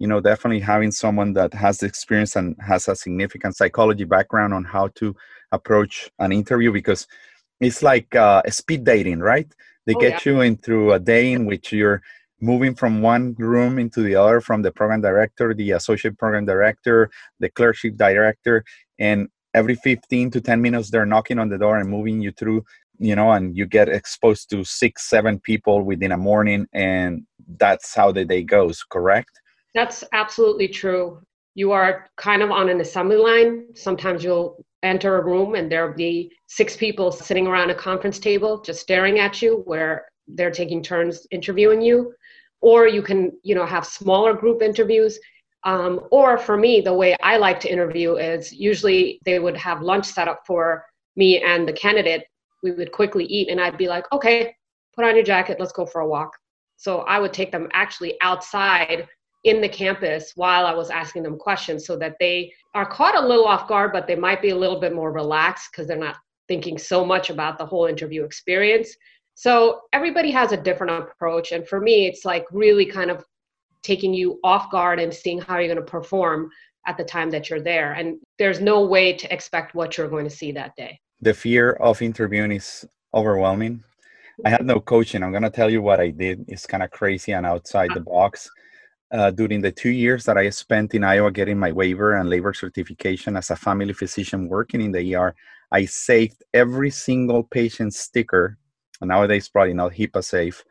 you 0.00 0.08
know 0.08 0.18
definitely 0.18 0.60
having 0.60 0.90
someone 0.90 1.34
that 1.34 1.54
has 1.54 1.78
the 1.78 1.86
experience 1.86 2.34
and 2.34 2.56
has 2.66 2.88
a 2.88 2.96
significant 2.96 3.54
psychology 3.54 4.04
background 4.04 4.52
on 4.52 4.64
how 4.64 4.88
to 4.96 5.14
approach 5.52 6.10
an 6.18 6.32
interview 6.32 6.72
because 6.72 7.06
it's 7.60 7.82
like 7.82 8.16
uh, 8.16 8.42
speed 8.48 8.84
dating, 8.84 9.20
right? 9.20 9.46
They 9.86 9.94
oh, 9.94 10.00
get 10.00 10.24
yeah. 10.24 10.32
you 10.32 10.40
in 10.40 10.56
through 10.56 10.94
a 10.94 10.98
day 10.98 11.32
in 11.32 11.44
which 11.44 11.70
you're 11.70 12.02
moving 12.40 12.74
from 12.74 13.02
one 13.02 13.34
room 13.38 13.78
into 13.78 14.02
the 14.02 14.14
other 14.16 14.40
from 14.40 14.62
the 14.62 14.72
program 14.72 15.02
director 15.02 15.52
the 15.52 15.72
associate 15.72 16.16
program 16.16 16.46
director 16.46 17.10
the 17.38 17.50
clerkship 17.50 17.96
director 17.96 18.64
and 18.98 19.28
every 19.52 19.74
15 19.74 20.30
to 20.30 20.40
10 20.40 20.62
minutes 20.62 20.90
they're 20.90 21.04
knocking 21.04 21.38
on 21.38 21.50
the 21.50 21.58
door 21.58 21.76
and 21.76 21.90
moving 21.90 22.18
you 22.18 22.32
through 22.32 22.64
you 22.98 23.14
know 23.14 23.30
and 23.32 23.58
you 23.58 23.66
get 23.66 23.90
exposed 23.90 24.48
to 24.48 24.64
six 24.64 25.06
seven 25.06 25.38
people 25.38 25.82
within 25.82 26.12
a 26.12 26.16
morning 26.16 26.66
and 26.72 27.26
that's 27.58 27.94
how 27.94 28.10
the 28.10 28.24
day 28.24 28.42
goes 28.42 28.82
correct 28.88 29.40
that's 29.74 30.04
absolutely 30.12 30.68
true. 30.68 31.20
You 31.54 31.72
are 31.72 32.06
kind 32.16 32.42
of 32.42 32.50
on 32.50 32.68
an 32.68 32.80
assembly 32.80 33.16
line. 33.16 33.74
Sometimes 33.74 34.24
you'll 34.24 34.64
enter 34.82 35.18
a 35.18 35.24
room 35.24 35.54
and 35.54 35.70
there'll 35.70 35.94
be 35.94 36.32
six 36.46 36.76
people 36.76 37.12
sitting 37.12 37.46
around 37.46 37.70
a 37.70 37.74
conference 37.74 38.18
table 38.18 38.60
just 38.62 38.80
staring 38.80 39.18
at 39.18 39.42
you 39.42 39.62
where 39.66 40.06
they're 40.26 40.50
taking 40.50 40.82
turns 40.82 41.26
interviewing 41.30 41.82
you. 41.82 42.12
Or 42.60 42.86
you 42.86 43.02
can 43.02 43.32
you 43.42 43.54
know 43.54 43.66
have 43.66 43.86
smaller 43.86 44.34
group 44.34 44.62
interviews. 44.62 45.18
Um, 45.64 46.00
or 46.10 46.38
for 46.38 46.56
me 46.56 46.80
the 46.80 46.94
way 46.94 47.14
i 47.22 47.36
like 47.36 47.60
to 47.60 47.70
interview 47.70 48.14
is 48.16 48.50
usually 48.50 49.20
they 49.26 49.38
would 49.38 49.58
have 49.58 49.82
lunch 49.82 50.06
set 50.06 50.26
up 50.26 50.40
for 50.46 50.82
me 51.16 51.42
and 51.42 51.68
the 51.68 51.72
candidate. 51.74 52.24
We 52.62 52.72
would 52.72 52.92
quickly 52.92 53.24
eat 53.24 53.48
and 53.50 53.60
i'd 53.60 53.76
be 53.76 53.88
like 53.88 54.10
okay 54.12 54.54
put 54.94 55.04
on 55.04 55.14
your 55.14 55.24
jacket. 55.24 55.58
Let's 55.60 55.72
go 55.72 55.84
for 55.84 56.00
a 56.00 56.08
walk. 56.08 56.32
So 56.76 57.00
i 57.00 57.18
would 57.18 57.34
take 57.34 57.52
them 57.52 57.68
actually 57.72 58.16
outside 58.22 59.06
in 59.44 59.60
the 59.60 59.68
campus 59.68 60.32
while 60.36 60.66
i 60.66 60.74
was 60.74 60.90
asking 60.90 61.22
them 61.22 61.38
questions 61.38 61.86
so 61.86 61.96
that 61.96 62.16
they 62.20 62.52
are 62.74 62.86
caught 62.86 63.16
a 63.16 63.26
little 63.26 63.46
off 63.46 63.68
guard 63.68 63.92
but 63.92 64.06
they 64.06 64.16
might 64.16 64.42
be 64.42 64.50
a 64.50 64.56
little 64.56 64.78
bit 64.78 64.94
more 64.94 65.12
relaxed 65.12 65.70
because 65.70 65.86
they're 65.86 65.96
not 65.96 66.16
thinking 66.48 66.76
so 66.76 67.04
much 67.04 67.30
about 67.30 67.56
the 67.58 67.64
whole 67.64 67.86
interview 67.86 68.24
experience 68.24 68.96
so 69.40 69.80
everybody 69.94 70.30
has 70.32 70.52
a 70.52 70.56
different 70.58 70.92
approach. 70.92 71.52
And 71.52 71.66
for 71.66 71.80
me, 71.80 72.06
it's 72.06 72.26
like 72.26 72.44
really 72.52 72.84
kind 72.84 73.10
of 73.10 73.24
taking 73.82 74.12
you 74.12 74.38
off 74.44 74.70
guard 74.70 75.00
and 75.00 75.14
seeing 75.14 75.40
how 75.40 75.56
you're 75.56 75.72
going 75.72 75.84
to 75.84 75.90
perform 75.90 76.50
at 76.86 76.98
the 76.98 77.04
time 77.04 77.30
that 77.30 77.48
you're 77.48 77.62
there. 77.62 77.94
And 77.94 78.18
there's 78.38 78.60
no 78.60 78.84
way 78.84 79.14
to 79.14 79.32
expect 79.32 79.74
what 79.74 79.96
you're 79.96 80.10
going 80.10 80.24
to 80.24 80.30
see 80.30 80.52
that 80.52 80.76
day. 80.76 81.00
The 81.22 81.32
fear 81.32 81.72
of 81.72 82.02
interviewing 82.02 82.52
is 82.52 82.84
overwhelming. 83.14 83.82
I 84.44 84.50
had 84.50 84.66
no 84.66 84.78
coaching. 84.78 85.22
I'm 85.22 85.30
going 85.30 85.42
to 85.42 85.48
tell 85.48 85.70
you 85.70 85.80
what 85.80 86.00
I 86.00 86.10
did. 86.10 86.44
It's 86.48 86.66
kind 86.66 86.82
of 86.82 86.90
crazy 86.90 87.32
and 87.32 87.46
outside 87.46 87.88
the 87.94 88.00
box. 88.00 88.50
Uh, 89.12 89.30
during 89.30 89.60
the 89.60 89.72
two 89.72 89.90
years 89.90 90.24
that 90.24 90.38
I 90.38 90.50
spent 90.50 90.94
in 90.94 91.02
Iowa 91.02 91.32
getting 91.32 91.58
my 91.58 91.72
waiver 91.72 92.16
and 92.16 92.30
labor 92.30 92.54
certification 92.54 93.36
as 93.36 93.50
a 93.50 93.56
family 93.56 93.92
physician 93.92 94.48
working 94.48 94.80
in 94.80 94.92
the 94.92 95.16
ER, 95.16 95.34
I 95.72 95.84
saved 95.84 96.44
every 96.54 96.90
single 96.90 97.42
patient 97.42 97.94
sticker 97.94 98.56
nowadays 99.06 99.48
probably 99.48 99.74
not 99.74 99.92
HIPAA 99.92 100.24
safe. 100.24 100.64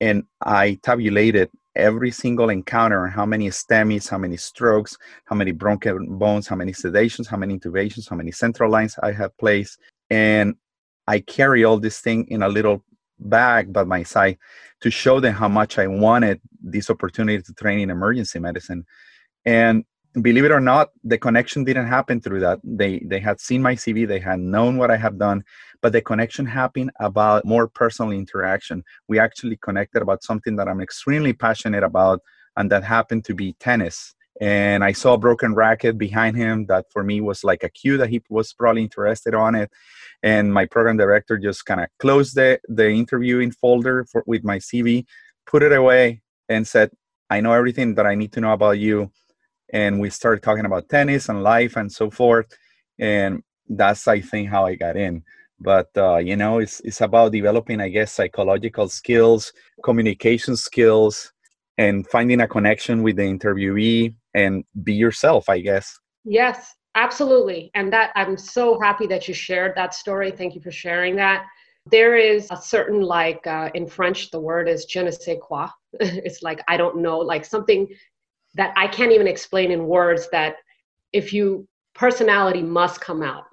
And 0.00 0.24
I 0.42 0.78
tabulated 0.82 1.50
every 1.74 2.10
single 2.10 2.50
encounter 2.50 3.06
how 3.06 3.26
many 3.26 3.48
STEMIs, 3.48 4.08
how 4.08 4.18
many 4.18 4.36
strokes, 4.36 4.96
how 5.26 5.36
many 5.36 5.52
broken 5.52 6.18
bones, 6.18 6.48
how 6.48 6.56
many 6.56 6.72
sedations, 6.72 7.26
how 7.26 7.36
many 7.36 7.58
intubations, 7.58 8.08
how 8.08 8.16
many 8.16 8.32
central 8.32 8.70
lines 8.70 8.96
I 9.02 9.12
have 9.12 9.36
placed. 9.38 9.78
And 10.10 10.56
I 11.06 11.20
carry 11.20 11.64
all 11.64 11.78
this 11.78 12.00
thing 12.00 12.26
in 12.28 12.42
a 12.42 12.48
little 12.48 12.82
bag 13.18 13.72
by 13.72 13.84
my 13.84 14.02
side 14.02 14.38
to 14.80 14.90
show 14.90 15.20
them 15.20 15.34
how 15.34 15.48
much 15.48 15.78
I 15.78 15.86
wanted 15.86 16.40
this 16.62 16.90
opportunity 16.90 17.42
to 17.42 17.54
train 17.54 17.80
in 17.80 17.90
emergency 17.90 18.38
medicine. 18.38 18.84
And 19.44 19.84
believe 20.22 20.44
it 20.44 20.50
or 20.50 20.60
not, 20.60 20.90
the 21.04 21.18
connection 21.18 21.64
didn't 21.64 21.86
happen 21.86 22.20
through 22.20 22.40
that. 22.40 22.58
They 22.64 23.00
they 23.06 23.20
had 23.20 23.40
seen 23.40 23.62
my 23.62 23.74
CV, 23.74 24.06
they 24.06 24.18
had 24.18 24.40
known 24.40 24.76
what 24.76 24.90
I 24.90 24.96
have 24.96 25.18
done, 25.18 25.44
but 25.82 25.92
the 25.92 26.00
connection 26.00 26.46
happened 26.46 26.90
about 27.00 27.44
more 27.44 27.68
personal 27.68 28.12
interaction. 28.12 28.82
We 29.08 29.18
actually 29.18 29.56
connected 29.56 30.02
about 30.02 30.24
something 30.24 30.56
that 30.56 30.68
I'm 30.68 30.80
extremely 30.80 31.32
passionate 31.32 31.84
about, 31.84 32.20
and 32.56 32.70
that 32.70 32.84
happened 32.84 33.24
to 33.26 33.34
be 33.34 33.54
tennis. 33.60 34.15
And 34.40 34.84
I 34.84 34.92
saw 34.92 35.14
a 35.14 35.18
broken 35.18 35.54
racket 35.54 35.96
behind 35.96 36.36
him 36.36 36.66
that 36.66 36.86
for 36.92 37.02
me 37.02 37.20
was 37.20 37.42
like 37.42 37.62
a 37.62 37.70
cue 37.70 37.96
that 37.96 38.10
he 38.10 38.22
was 38.28 38.52
probably 38.52 38.82
interested 38.82 39.34
on 39.34 39.54
it. 39.54 39.70
And 40.22 40.52
my 40.52 40.66
program 40.66 40.96
director 40.96 41.38
just 41.38 41.64
kind 41.64 41.80
of 41.80 41.88
closed 41.98 42.34
the, 42.34 42.60
the 42.68 42.88
interviewing 42.90 43.50
folder 43.50 44.04
for, 44.10 44.22
with 44.26 44.44
my 44.44 44.58
CV, 44.58 45.06
put 45.46 45.62
it 45.62 45.72
away, 45.72 46.22
and 46.48 46.66
said, 46.66 46.90
I 47.30 47.40
know 47.40 47.52
everything 47.52 47.94
that 47.94 48.06
I 48.06 48.14
need 48.14 48.32
to 48.32 48.40
know 48.40 48.52
about 48.52 48.78
you 48.78 49.10
and 49.70 50.00
we 50.00 50.10
started 50.10 50.42
talking 50.42 50.64
about 50.64 50.88
tennis 50.88 51.28
and 51.28 51.42
life 51.42 51.76
and 51.76 51.90
so 51.90 52.10
forth 52.10 52.46
and 52.98 53.42
that's 53.70 54.06
i 54.06 54.20
think 54.20 54.48
how 54.48 54.64
i 54.64 54.74
got 54.74 54.96
in 54.96 55.22
but 55.58 55.88
uh, 55.96 56.16
you 56.16 56.36
know 56.36 56.58
it's, 56.58 56.80
it's 56.80 57.00
about 57.00 57.32
developing 57.32 57.80
i 57.80 57.88
guess 57.88 58.12
psychological 58.12 58.88
skills 58.88 59.52
communication 59.82 60.56
skills 60.56 61.32
and 61.78 62.06
finding 62.08 62.40
a 62.40 62.48
connection 62.48 63.02
with 63.02 63.16
the 63.16 63.22
interviewee 63.22 64.14
and 64.36 64.64
be 64.84 64.94
yourself 64.94 65.48
i 65.48 65.58
guess. 65.58 65.98
Yes 66.24 66.74
absolutely. 66.94 67.70
And 67.74 67.92
that 67.92 68.10
i'm 68.14 68.36
so 68.36 68.80
happy 68.80 69.06
that 69.08 69.28
you 69.28 69.34
shared 69.34 69.72
that 69.76 69.94
story. 69.94 70.30
Thank 70.30 70.54
you 70.54 70.60
for 70.60 70.70
sharing 70.70 71.14
that. 71.16 71.46
There 71.88 72.16
is 72.16 72.48
a 72.50 72.56
certain 72.56 73.00
like 73.00 73.46
uh, 73.46 73.70
in 73.74 73.86
french 73.86 74.30
the 74.30 74.40
word 74.40 74.68
is 74.68 74.86
je 74.86 75.02
ne 75.02 75.10
sais 75.10 75.38
quoi. 75.40 75.68
It's 76.00 76.42
like 76.42 76.60
i 76.68 76.76
don't 76.76 76.98
know 76.98 77.18
like 77.18 77.44
something 77.44 77.88
that 78.54 78.72
I 78.76 78.86
can't 78.88 79.12
even 79.12 79.26
explain 79.26 79.70
in 79.70 79.86
words 79.86 80.28
that 80.32 80.56
if 81.12 81.32
you 81.34 81.68
personality 81.94 82.62
must 82.62 83.00
come 83.00 83.22
out 83.22 83.44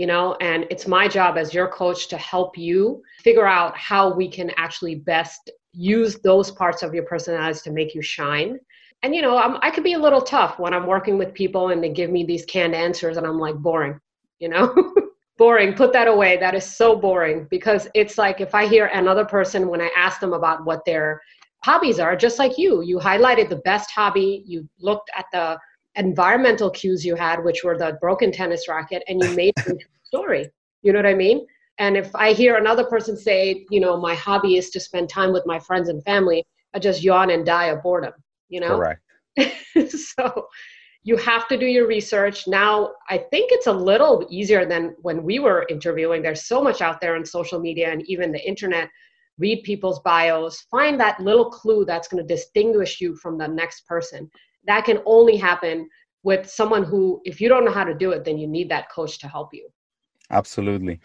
you 0.00 0.06
know? 0.06 0.34
And 0.40 0.66
it's 0.70 0.86
my 0.86 1.06
job 1.08 1.36
as 1.36 1.52
your 1.52 1.68
coach 1.68 2.08
to 2.08 2.16
help 2.16 2.56
you 2.56 3.02
figure 3.22 3.46
out 3.46 3.76
how 3.76 4.10
we 4.10 4.30
can 4.30 4.50
actually 4.56 4.94
best 4.94 5.50
use 5.74 6.18
those 6.20 6.50
parts 6.50 6.82
of 6.82 6.94
your 6.94 7.04
personality 7.04 7.60
to 7.64 7.70
make 7.70 7.94
you 7.94 8.00
shine 8.00 8.58
and 9.02 9.14
you 9.14 9.22
know 9.22 9.38
I'm, 9.38 9.56
i 9.62 9.70
could 9.70 9.84
be 9.84 9.94
a 9.94 9.98
little 9.98 10.22
tough 10.22 10.58
when 10.58 10.74
i'm 10.74 10.86
working 10.86 11.18
with 11.18 11.34
people 11.34 11.68
and 11.68 11.82
they 11.82 11.88
give 11.88 12.10
me 12.10 12.24
these 12.24 12.44
canned 12.44 12.74
answers 12.74 13.16
and 13.16 13.26
i'm 13.26 13.38
like 13.38 13.56
boring 13.56 14.00
you 14.40 14.48
know? 14.48 14.74
Boring 15.38 15.72
put 15.72 15.94
that 15.94 16.08
away. 16.08 16.36
That 16.36 16.54
is 16.54 16.76
so 16.76 16.96
boring 16.96 17.46
because 17.48 17.88
it's 17.94 18.18
like 18.18 18.42
if 18.42 18.54
i 18.54 18.66
hear 18.66 18.86
another 18.86 19.24
person 19.24 19.68
when 19.68 19.80
i 19.80 19.90
ask 19.96 20.20
them 20.20 20.34
about 20.34 20.66
what 20.66 20.84
their 20.84 21.22
hobbies 21.64 21.98
are 21.98 22.14
just 22.14 22.38
like 22.38 22.58
you 22.58 22.82
you 22.82 22.98
highlighted 22.98 23.48
the 23.48 23.62
best 23.64 23.90
hobby 23.90 24.42
you 24.46 24.68
looked 24.80 25.10
at 25.16 25.24
the 25.32 25.58
environmental 25.94 26.68
cues 26.68 27.06
you 27.06 27.14
had 27.14 27.42
which 27.42 27.64
were 27.64 27.78
the 27.78 27.96
broken 28.02 28.30
tennis 28.30 28.68
racket 28.68 29.02
and 29.08 29.22
you 29.22 29.34
made 29.34 29.54
a 29.66 29.72
story. 30.02 30.46
You 30.82 30.92
know 30.92 30.98
what 30.98 31.06
i 31.06 31.14
mean? 31.14 31.46
And 31.78 31.96
if 31.96 32.14
i 32.14 32.32
hear 32.34 32.56
another 32.56 32.84
person 32.84 33.16
say 33.16 33.64
you 33.70 33.80
know 33.80 33.96
my 33.96 34.14
hobby 34.14 34.56
is 34.58 34.68
to 34.70 34.80
spend 34.80 35.08
time 35.08 35.32
with 35.32 35.46
my 35.46 35.58
friends 35.58 35.88
and 35.88 36.04
family 36.04 36.44
i 36.74 36.78
just 36.78 37.02
yawn 37.02 37.30
and 37.30 37.46
die 37.46 37.66
of 37.66 37.82
boredom 37.82 38.12
you 38.50 38.60
know 38.60 38.76
correct 38.76 39.02
so 39.88 40.46
you 41.02 41.16
have 41.16 41.48
to 41.48 41.56
do 41.56 41.66
your 41.66 41.86
research 41.86 42.46
now 42.46 42.90
i 43.08 43.16
think 43.16 43.50
it's 43.52 43.66
a 43.66 43.72
little 43.72 44.26
easier 44.28 44.66
than 44.66 44.94
when 45.00 45.22
we 45.22 45.38
were 45.38 45.66
interviewing 45.70 46.20
there's 46.20 46.46
so 46.46 46.62
much 46.62 46.82
out 46.82 47.00
there 47.00 47.16
on 47.16 47.24
social 47.24 47.58
media 47.58 47.90
and 47.90 48.02
even 48.06 48.30
the 48.30 48.46
internet 48.46 48.90
read 49.40 49.62
people's 49.64 49.98
bios, 50.00 50.60
find 50.70 51.00
that 51.00 51.18
little 51.18 51.50
clue 51.50 51.84
that's 51.84 52.06
going 52.06 52.22
to 52.22 52.34
distinguish 52.34 53.00
you 53.00 53.16
from 53.16 53.38
the 53.38 53.48
next 53.48 53.86
person. 53.86 54.30
That 54.66 54.84
can 54.84 55.00
only 55.06 55.36
happen 55.36 55.88
with 56.22 56.48
someone 56.48 56.84
who, 56.84 57.20
if 57.24 57.40
you 57.40 57.48
don't 57.48 57.64
know 57.64 57.72
how 57.72 57.84
to 57.84 57.94
do 57.94 58.12
it, 58.12 58.24
then 58.24 58.36
you 58.38 58.46
need 58.46 58.70
that 58.70 58.90
coach 58.90 59.18
to 59.20 59.28
help 59.28 59.52
you. 59.52 59.68
Absolutely. 60.30 61.00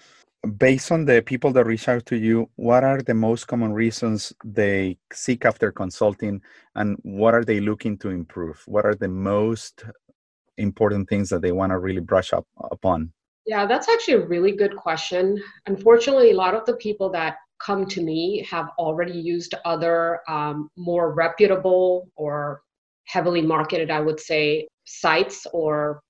Based 0.45 0.91
on 0.91 1.05
the 1.05 1.21
people 1.21 1.51
that 1.53 1.65
reach 1.65 1.87
out 1.87 2.05
to 2.07 2.17
you, 2.17 2.49
what 2.55 2.83
are 2.83 3.01
the 3.01 3.13
most 3.13 3.47
common 3.47 3.73
reasons 3.73 4.31
they 4.43 4.97
seek 5.11 5.45
after 5.45 5.71
consulting 5.71 6.41
and 6.75 6.97
what 7.03 7.33
are 7.33 7.43
they 7.43 7.59
looking 7.59 7.97
to 7.99 8.09
improve? 8.09 8.61
What 8.67 8.85
are 8.85 8.95
the 8.95 9.07
most 9.07 9.83
important 10.57 11.09
things 11.09 11.29
that 11.29 11.41
they 11.41 11.51
want 11.51 11.71
to 11.71 11.79
really 11.79 12.01
brush 12.01 12.31
up 12.33 12.45
upon? 12.71 13.11
Yeah, 13.45 13.65
that's 13.65 13.89
actually 13.89 14.15
a 14.15 14.27
really 14.27 14.51
good 14.51 14.75
question. 14.75 15.41
Unfortunately, 15.67 16.31
a 16.31 16.35
lot 16.35 16.53
of 16.53 16.65
the 16.65 16.75
people 16.75 17.09
that 17.11 17.37
come 17.59 17.85
to 17.87 18.01
me 18.01 18.45
have 18.49 18.69
already 18.77 19.17
used 19.17 19.53
other 19.65 20.19
um, 20.27 20.69
more 20.75 21.13
reputable 21.13 22.09
or 22.15 22.61
heavily 23.05 23.41
marketed, 23.41 23.91
I 23.91 24.01
would 24.01 24.19
say, 24.19 24.67
sites 24.85 25.45
or 25.53 26.01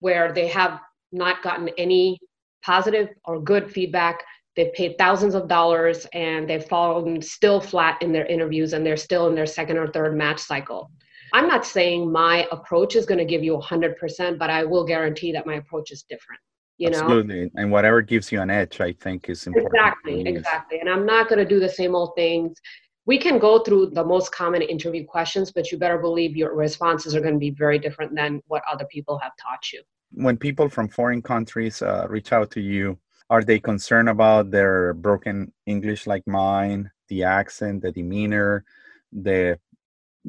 where 0.00 0.32
they 0.32 0.46
have 0.48 0.80
not 1.12 1.42
gotten 1.42 1.68
any 1.78 2.18
positive 2.62 3.08
or 3.24 3.40
good 3.40 3.70
feedback. 3.70 4.22
They've 4.56 4.72
paid 4.72 4.96
thousands 4.98 5.34
of 5.34 5.48
dollars 5.48 6.06
and 6.12 6.48
they've 6.48 6.64
fallen 6.64 7.22
still 7.22 7.60
flat 7.60 8.02
in 8.02 8.12
their 8.12 8.26
interviews 8.26 8.72
and 8.72 8.84
they're 8.84 8.96
still 8.96 9.28
in 9.28 9.34
their 9.34 9.46
second 9.46 9.76
or 9.76 9.88
third 9.88 10.16
match 10.16 10.40
cycle. 10.40 10.90
I'm 11.32 11.46
not 11.46 11.66
saying 11.66 12.10
my 12.10 12.48
approach 12.50 12.96
is 12.96 13.06
going 13.06 13.18
to 13.18 13.24
give 13.24 13.44
you 13.44 13.56
100%, 13.58 14.38
but 14.38 14.50
I 14.50 14.64
will 14.64 14.84
guarantee 14.84 15.30
that 15.32 15.46
my 15.46 15.56
approach 15.56 15.90
is 15.90 16.02
different 16.08 16.40
you 16.78 16.90
know? 16.90 16.98
Absolutely. 17.00 17.50
And 17.56 17.70
whatever 17.70 18.00
gives 18.00 18.32
you 18.32 18.40
an 18.40 18.50
edge 18.50 18.80
i 18.80 18.92
think 18.92 19.28
is 19.28 19.46
important 19.46 19.74
exactly 19.74 20.26
exactly. 20.26 20.80
And 20.80 20.88
i'm 20.88 21.04
not 21.04 21.28
going 21.28 21.38
to 21.40 21.44
do 21.44 21.60
the 21.60 21.68
same 21.68 21.94
old 21.94 22.12
things. 22.16 22.56
We 23.04 23.18
can 23.18 23.38
go 23.38 23.60
through 23.60 23.90
the 23.90 24.04
most 24.04 24.32
common 24.32 24.62
interview 24.62 25.04
questions 25.04 25.52
but 25.52 25.70
you 25.70 25.78
better 25.78 25.98
believe 25.98 26.36
your 26.36 26.54
responses 26.54 27.14
are 27.14 27.20
going 27.20 27.34
to 27.34 27.40
be 27.40 27.50
very 27.50 27.78
different 27.78 28.14
than 28.14 28.40
what 28.46 28.62
other 28.70 28.86
people 28.86 29.18
have 29.18 29.32
taught 29.40 29.72
you 29.72 29.82
when 30.12 30.36
people 30.36 30.68
from 30.68 30.88
foreign 30.88 31.22
countries 31.22 31.82
uh, 31.82 32.06
reach 32.08 32.32
out 32.32 32.50
to 32.50 32.60
you 32.60 32.98
are 33.30 33.42
they 33.42 33.58
concerned 33.58 34.08
about 34.08 34.50
their 34.50 34.94
broken 34.94 35.52
english 35.66 36.06
like 36.06 36.26
mine 36.26 36.90
the 37.08 37.22
accent 37.22 37.82
the 37.82 37.92
demeanor 37.92 38.64
the 39.12 39.58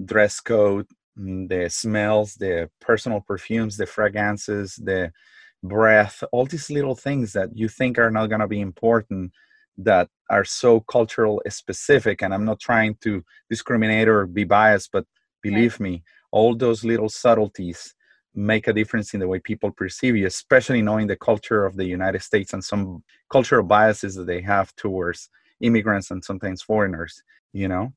dress 0.06 0.40
code, 0.40 0.88
mm, 1.18 1.48
the 1.50 1.70
smells, 1.70 2.36
the 2.36 2.70
personal 2.80 3.22
perfumes, 3.22 3.78
the 3.78 3.86
fragrances, 3.86 4.76
the 4.76 5.12
breath, 5.64 6.24
all 6.32 6.46
these 6.46 6.70
little 6.70 6.96
things 6.96 7.34
that 7.34 7.50
you 7.54 7.68
think 7.68 7.98
are 8.00 8.12
not 8.12 8.28
going 8.28 8.40
to 8.40 8.48
be 8.48 8.62
important 8.62 9.32
that 9.78 10.10
are 10.30 10.46
so 10.46 10.80
cultural 10.82 11.42
specific. 11.50 12.22
And 12.22 12.34
I'm 12.34 12.46
not 12.46 12.60
trying 12.60 12.96
to 13.02 13.24
discriminate 13.50 14.08
or 14.08 14.26
be 14.26 14.44
biased, 14.44 14.92
but 14.92 15.06
believe 15.42 15.80
me, 15.80 16.04
all 16.32 16.56
those 16.56 16.84
little 16.84 17.10
subtleties 17.10 17.94
make 18.36 18.68
a 18.68 18.74
difference 18.74 19.14
in 19.14 19.20
the 19.20 19.28
way 19.28 19.40
people 19.40 19.72
perceive 19.72 20.16
you, 20.16 20.28
especially 20.28 20.82
knowing 20.82 21.08
the 21.08 21.16
culture 21.16 21.66
of 21.66 21.76
the 21.76 21.86
United 21.86 22.22
States 22.22 22.54
and 22.54 22.64
some 22.64 23.04
cultural 23.32 23.64
biases 23.64 24.16
that 24.16 24.28
they 24.28 24.42
have 24.42 24.76
towards 24.76 25.30
immigrants 25.62 26.12
and 26.12 26.24
sometimes 26.24 26.62
foreigners, 26.62 27.24
you 27.54 27.68
know? 27.68 27.92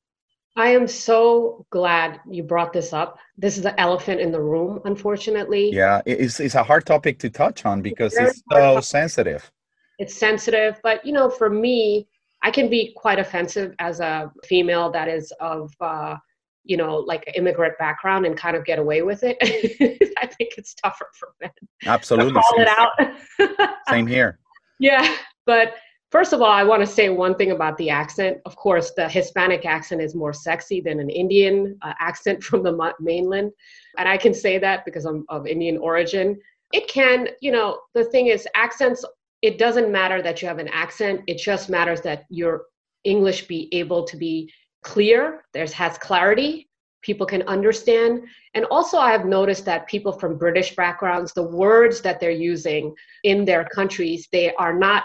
I 0.56 0.68
am 0.68 0.86
so 0.86 1.64
glad 1.70 2.20
you 2.28 2.42
brought 2.42 2.72
this 2.74 2.92
up. 2.92 3.18
This 3.38 3.56
is 3.56 3.62
the 3.62 3.78
elephant 3.80 4.20
in 4.20 4.30
the 4.30 4.40
room, 4.40 4.80
unfortunately. 4.84 5.70
Yeah, 5.72 6.02
it's, 6.04 6.40
it's 6.40 6.54
a 6.54 6.62
hard 6.62 6.84
topic 6.84 7.18
to 7.20 7.30
touch 7.30 7.64
on 7.64 7.80
because 7.80 8.14
it's, 8.14 8.38
it's 8.38 8.42
so 8.50 8.80
sensitive. 8.80 9.50
It's 9.98 10.14
sensitive, 10.14 10.78
but 10.82 11.06
you 11.06 11.12
know, 11.12 11.30
for 11.30 11.48
me, 11.48 12.06
I 12.42 12.50
can 12.50 12.68
be 12.68 12.92
quite 12.96 13.18
offensive 13.18 13.74
as 13.78 14.00
a 14.00 14.30
female 14.44 14.90
that 14.90 15.08
is 15.08 15.32
of, 15.40 15.72
uh, 15.80 16.16
you 16.64 16.76
know, 16.76 16.96
like 16.96 17.30
immigrant 17.34 17.76
background 17.78 18.26
and 18.26 18.36
kind 18.36 18.56
of 18.56 18.64
get 18.64 18.78
away 18.78 19.02
with 19.02 19.22
it. 19.22 19.36
I 20.18 20.26
think 20.26 20.54
it's 20.56 20.74
tougher 20.74 21.08
for 21.18 21.34
men. 21.40 21.50
Absolutely. 21.86 22.40
call 22.40 22.60
it 22.60 22.68
out. 22.68 23.78
Same 23.88 24.06
here. 24.06 24.38
Yeah, 24.78 25.16
but 25.46 25.74
First 26.12 26.34
of 26.34 26.42
all, 26.42 26.52
I 26.52 26.62
want 26.62 26.82
to 26.82 26.86
say 26.86 27.08
one 27.08 27.36
thing 27.36 27.52
about 27.52 27.74
the 27.78 27.88
accent. 27.88 28.36
Of 28.44 28.54
course, 28.54 28.92
the 28.94 29.08
Hispanic 29.08 29.64
accent 29.64 30.02
is 30.02 30.14
more 30.14 30.34
sexy 30.34 30.82
than 30.82 31.00
an 31.00 31.08
Indian 31.08 31.78
uh, 31.80 31.94
accent 31.98 32.44
from 32.44 32.62
the 32.62 32.92
mainland. 33.00 33.50
And 33.96 34.06
I 34.06 34.18
can 34.18 34.34
say 34.34 34.58
that 34.58 34.84
because 34.84 35.06
I'm 35.06 35.24
of 35.30 35.46
Indian 35.46 35.78
origin. 35.78 36.38
It 36.74 36.86
can, 36.86 37.28
you 37.40 37.50
know, 37.50 37.78
the 37.94 38.04
thing 38.04 38.26
is, 38.26 38.46
accents, 38.54 39.06
it 39.40 39.56
doesn't 39.56 39.90
matter 39.90 40.20
that 40.20 40.42
you 40.42 40.48
have 40.48 40.58
an 40.58 40.68
accent, 40.68 41.22
it 41.26 41.38
just 41.38 41.70
matters 41.70 42.02
that 42.02 42.26
your 42.28 42.64
English 43.04 43.46
be 43.46 43.70
able 43.72 44.04
to 44.04 44.16
be 44.18 44.52
clear, 44.82 45.44
there's 45.52 45.72
has 45.72 45.98
clarity, 45.98 46.68
people 47.02 47.26
can 47.26 47.42
understand. 47.42 48.22
And 48.54 48.64
also, 48.66 48.98
I 48.98 49.10
have 49.10 49.24
noticed 49.24 49.64
that 49.64 49.88
people 49.88 50.12
from 50.12 50.38
British 50.38 50.76
backgrounds, 50.76 51.32
the 51.32 51.42
words 51.42 52.00
that 52.02 52.20
they're 52.20 52.30
using 52.30 52.94
in 53.24 53.44
their 53.44 53.64
countries, 53.64 54.28
they 54.30 54.54
are 54.54 54.74
not 54.74 55.04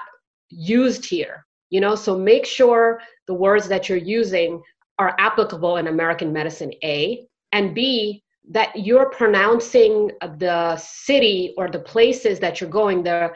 used 0.50 1.06
here 1.06 1.46
you 1.70 1.82
know 1.82 1.96
so 1.96 2.18
make 2.18 2.46
sure 2.46 3.02
the 3.28 3.34
words 3.34 3.68
that 3.68 3.90
you're 3.90 3.98
using 3.98 4.62
are 5.00 5.16
applicable 5.20 5.78
in 5.78 5.88
american 5.88 6.32
medicine 6.32 6.72
a 6.84 7.26
and 7.52 7.76
b 7.76 8.24
that 8.50 8.74
you're 8.76 9.10
pronouncing 9.10 10.10
the 10.38 10.76
city 10.78 11.54
or 11.58 11.70
the 11.70 11.80
places 11.80 12.40
that 12.40 12.62
you're 12.62 12.70
going 12.70 13.04
the 13.04 13.30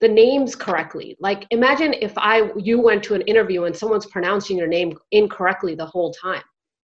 the 0.00 0.08
names 0.08 0.54
correctly 0.54 1.16
like 1.20 1.46
imagine 1.50 1.94
if 2.00 2.12
i 2.16 2.50
you 2.56 2.80
went 2.80 3.02
to 3.02 3.14
an 3.14 3.22
interview 3.22 3.64
and 3.64 3.76
someone's 3.76 4.06
pronouncing 4.06 4.56
your 4.56 4.68
name 4.68 4.96
incorrectly 5.10 5.74
the 5.74 5.86
whole 5.86 6.12
time 6.12 6.42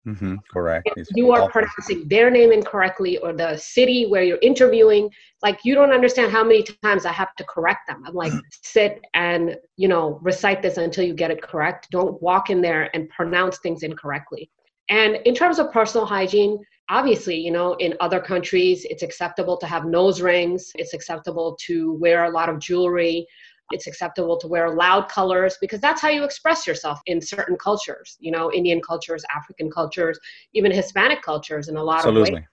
Mm-hmm, 0.07 0.35
correct. 0.51 0.89
If 0.95 1.07
you 1.13 1.31
are 1.33 1.49
pronouncing 1.49 2.07
their 2.07 2.31
name 2.31 2.51
incorrectly 2.51 3.17
or 3.17 3.33
the 3.33 3.57
city 3.57 4.05
where 4.05 4.23
you're 4.23 4.39
interviewing, 4.41 5.09
like 5.43 5.59
you 5.63 5.75
don't 5.75 5.91
understand 5.91 6.31
how 6.31 6.43
many 6.43 6.63
times 6.83 7.05
I 7.05 7.11
have 7.11 7.35
to 7.35 7.43
correct 7.43 7.87
them. 7.87 8.03
I'm 8.05 8.13
like, 8.13 8.33
sit 8.63 9.01
and, 9.13 9.57
you 9.75 9.87
know, 9.87 10.19
recite 10.21 10.61
this 10.61 10.77
until 10.77 11.03
you 11.03 11.13
get 11.13 11.31
it 11.31 11.41
correct. 11.41 11.89
Don't 11.91 12.21
walk 12.21 12.49
in 12.49 12.61
there 12.61 12.89
and 12.95 13.09
pronounce 13.09 13.59
things 13.59 13.83
incorrectly. 13.83 14.49
And 14.89 15.17
in 15.25 15.35
terms 15.35 15.59
of 15.59 15.71
personal 15.71 16.05
hygiene, 16.05 16.57
obviously, 16.89 17.37
you 17.37 17.51
know, 17.51 17.73
in 17.75 17.95
other 17.99 18.19
countries, 18.19 18.85
it's 18.89 19.03
acceptable 19.03 19.57
to 19.57 19.67
have 19.67 19.85
nose 19.85 20.21
rings, 20.21 20.71
it's 20.75 20.93
acceptable 20.93 21.57
to 21.67 21.93
wear 21.93 22.25
a 22.25 22.29
lot 22.29 22.49
of 22.49 22.59
jewelry. 22.59 23.25
It's 23.71 23.85
acceptable 23.85 24.37
to 24.37 24.47
wear 24.47 24.73
loud 24.73 25.09
colors 25.09 25.57
because 25.61 25.79
that's 25.79 26.01
how 26.01 26.09
you 26.09 26.23
express 26.23 26.65
yourself 26.65 26.99
in 27.05 27.21
certain 27.21 27.55
cultures 27.55 28.17
you 28.19 28.31
know 28.31 28.51
indian 28.51 28.81
cultures 28.81 29.23
african 29.35 29.69
cultures 29.69 30.19
even 30.55 30.71
hispanic 30.71 31.21
cultures 31.21 31.67
in 31.67 31.77
a 31.77 31.83
lot 31.83 31.97
Absolutely. 31.97 32.29
of 32.29 32.33
ways. 32.33 32.43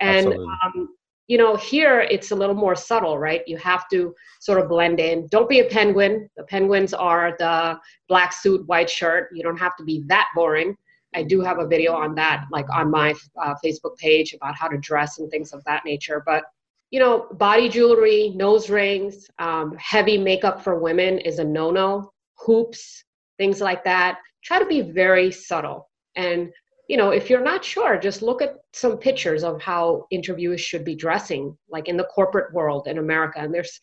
And 0.00 0.34
um, 0.34 0.88
you 1.28 1.38
know 1.38 1.54
here 1.54 2.00
it's 2.00 2.32
a 2.32 2.34
little 2.34 2.56
more 2.56 2.74
subtle 2.74 3.16
right? 3.16 3.42
You 3.46 3.56
have 3.58 3.88
to 3.90 4.12
sort 4.40 4.60
of 4.60 4.68
blend 4.68 4.98
in. 4.98 5.28
Don't 5.28 5.48
be 5.48 5.60
a 5.60 5.64
penguin. 5.66 6.28
The 6.36 6.42
penguins 6.44 6.92
are 6.92 7.36
the 7.38 7.78
black 8.08 8.32
suit 8.32 8.66
white 8.66 8.90
shirt. 8.90 9.30
You 9.32 9.44
don't 9.44 9.56
have 9.56 9.76
to 9.76 9.84
be 9.84 10.04
that 10.08 10.26
boring 10.34 10.76
i 11.14 11.22
do 11.22 11.40
have 11.40 11.58
a 11.58 11.66
video 11.66 11.94
on 11.94 12.14
that 12.14 12.44
like 12.50 12.66
on 12.70 12.90
my 12.90 13.14
uh, 13.42 13.54
facebook 13.64 13.96
page 13.98 14.32
about 14.32 14.56
how 14.56 14.68
to 14.68 14.78
dress 14.78 15.18
and 15.18 15.30
things 15.30 15.52
of 15.52 15.62
that 15.64 15.84
nature 15.84 16.22
but 16.26 16.44
you 16.90 17.00
know, 17.00 17.26
body 17.32 17.68
jewelry, 17.68 18.32
nose 18.36 18.70
rings, 18.70 19.28
um, 19.38 19.76
heavy 19.78 20.16
makeup 20.16 20.62
for 20.62 20.78
women 20.78 21.18
is 21.18 21.38
a 21.38 21.44
no 21.44 21.70
no, 21.70 22.12
hoops, 22.34 23.04
things 23.38 23.60
like 23.60 23.82
that. 23.84 24.18
Try 24.44 24.58
to 24.58 24.66
be 24.66 24.82
very 24.82 25.32
subtle. 25.32 25.90
And, 26.14 26.52
you 26.88 26.96
know, 26.96 27.10
if 27.10 27.28
you're 27.28 27.42
not 27.42 27.64
sure, 27.64 27.98
just 27.98 28.22
look 28.22 28.40
at 28.40 28.58
some 28.72 28.96
pictures 28.98 29.42
of 29.42 29.60
how 29.60 30.06
interviewers 30.10 30.60
should 30.60 30.84
be 30.84 30.94
dressing, 30.94 31.56
like 31.68 31.88
in 31.88 31.96
the 31.96 32.04
corporate 32.04 32.54
world 32.54 32.86
in 32.86 32.98
America. 32.98 33.40
And 33.40 33.52
there's, 33.52 33.80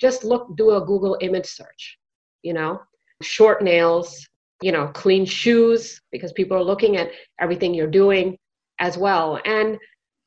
just 0.00 0.24
look, 0.24 0.56
do 0.56 0.70
a 0.76 0.84
Google 0.84 1.18
image 1.20 1.46
search, 1.46 1.98
you 2.42 2.54
know, 2.54 2.80
short 3.20 3.62
nails, 3.62 4.26
you 4.62 4.72
know, 4.72 4.88
clean 4.88 5.24
shoes, 5.24 6.00
because 6.12 6.32
people 6.32 6.56
are 6.56 6.62
looking 6.62 6.96
at 6.96 7.10
everything 7.40 7.74
you're 7.74 7.86
doing 7.86 8.38
as 8.78 8.96
well. 8.96 9.40
And 9.44 9.78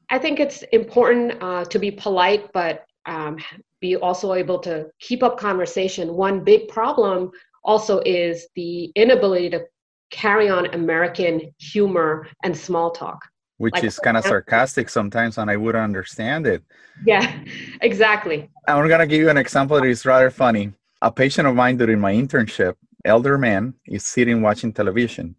I 0.09 0.17
think 0.17 0.39
it's 0.39 0.63
important 0.71 1.41
uh, 1.41 1.65
to 1.65 1.79
be 1.79 1.91
polite, 1.91 2.51
but 2.53 2.85
um, 3.05 3.37
be 3.79 3.95
also 3.95 4.33
able 4.33 4.59
to 4.59 4.87
keep 4.99 5.23
up 5.23 5.39
conversation. 5.39 6.13
One 6.13 6.43
big 6.43 6.67
problem 6.67 7.31
also 7.63 8.01
is 8.05 8.47
the 8.55 8.91
inability 8.95 9.49
to 9.51 9.65
carry 10.11 10.49
on 10.49 10.67
American 10.73 11.53
humor 11.59 12.27
and 12.43 12.55
small 12.55 12.91
talk. 12.91 13.19
Which 13.57 13.73
like, 13.73 13.83
is 13.83 13.99
kind 13.99 14.15
of 14.15 14.23
sarcastic 14.23 14.89
sometimes, 14.89 15.37
and 15.37 15.51
I 15.51 15.57
wouldn't 15.57 15.83
understand 15.83 16.47
it. 16.47 16.63
Yeah, 17.05 17.43
exactly. 17.81 18.49
I'm 18.67 18.87
going 18.87 18.99
to 19.01 19.07
give 19.07 19.19
you 19.19 19.29
an 19.29 19.37
example 19.37 19.77
that 19.77 19.85
is 19.85 20.05
rather 20.05 20.29
funny. 20.29 20.71
A 21.01 21.11
patient 21.11 21.47
of 21.47 21.55
mine 21.55 21.77
during 21.77 21.99
my 21.99 22.13
internship, 22.13 22.75
elder 23.05 23.37
man, 23.37 23.73
is 23.85 24.05
sitting 24.05 24.41
watching 24.41 24.73
television. 24.73 25.35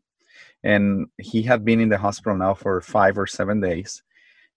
And 0.63 1.07
he 1.19 1.43
had 1.43 1.65
been 1.65 1.81
in 1.81 1.89
the 1.89 1.99
hospital 1.99 2.37
now 2.37 2.55
for 2.55 2.81
five 2.81 3.17
or 3.17 3.27
seven 3.27 3.61
days 3.61 4.03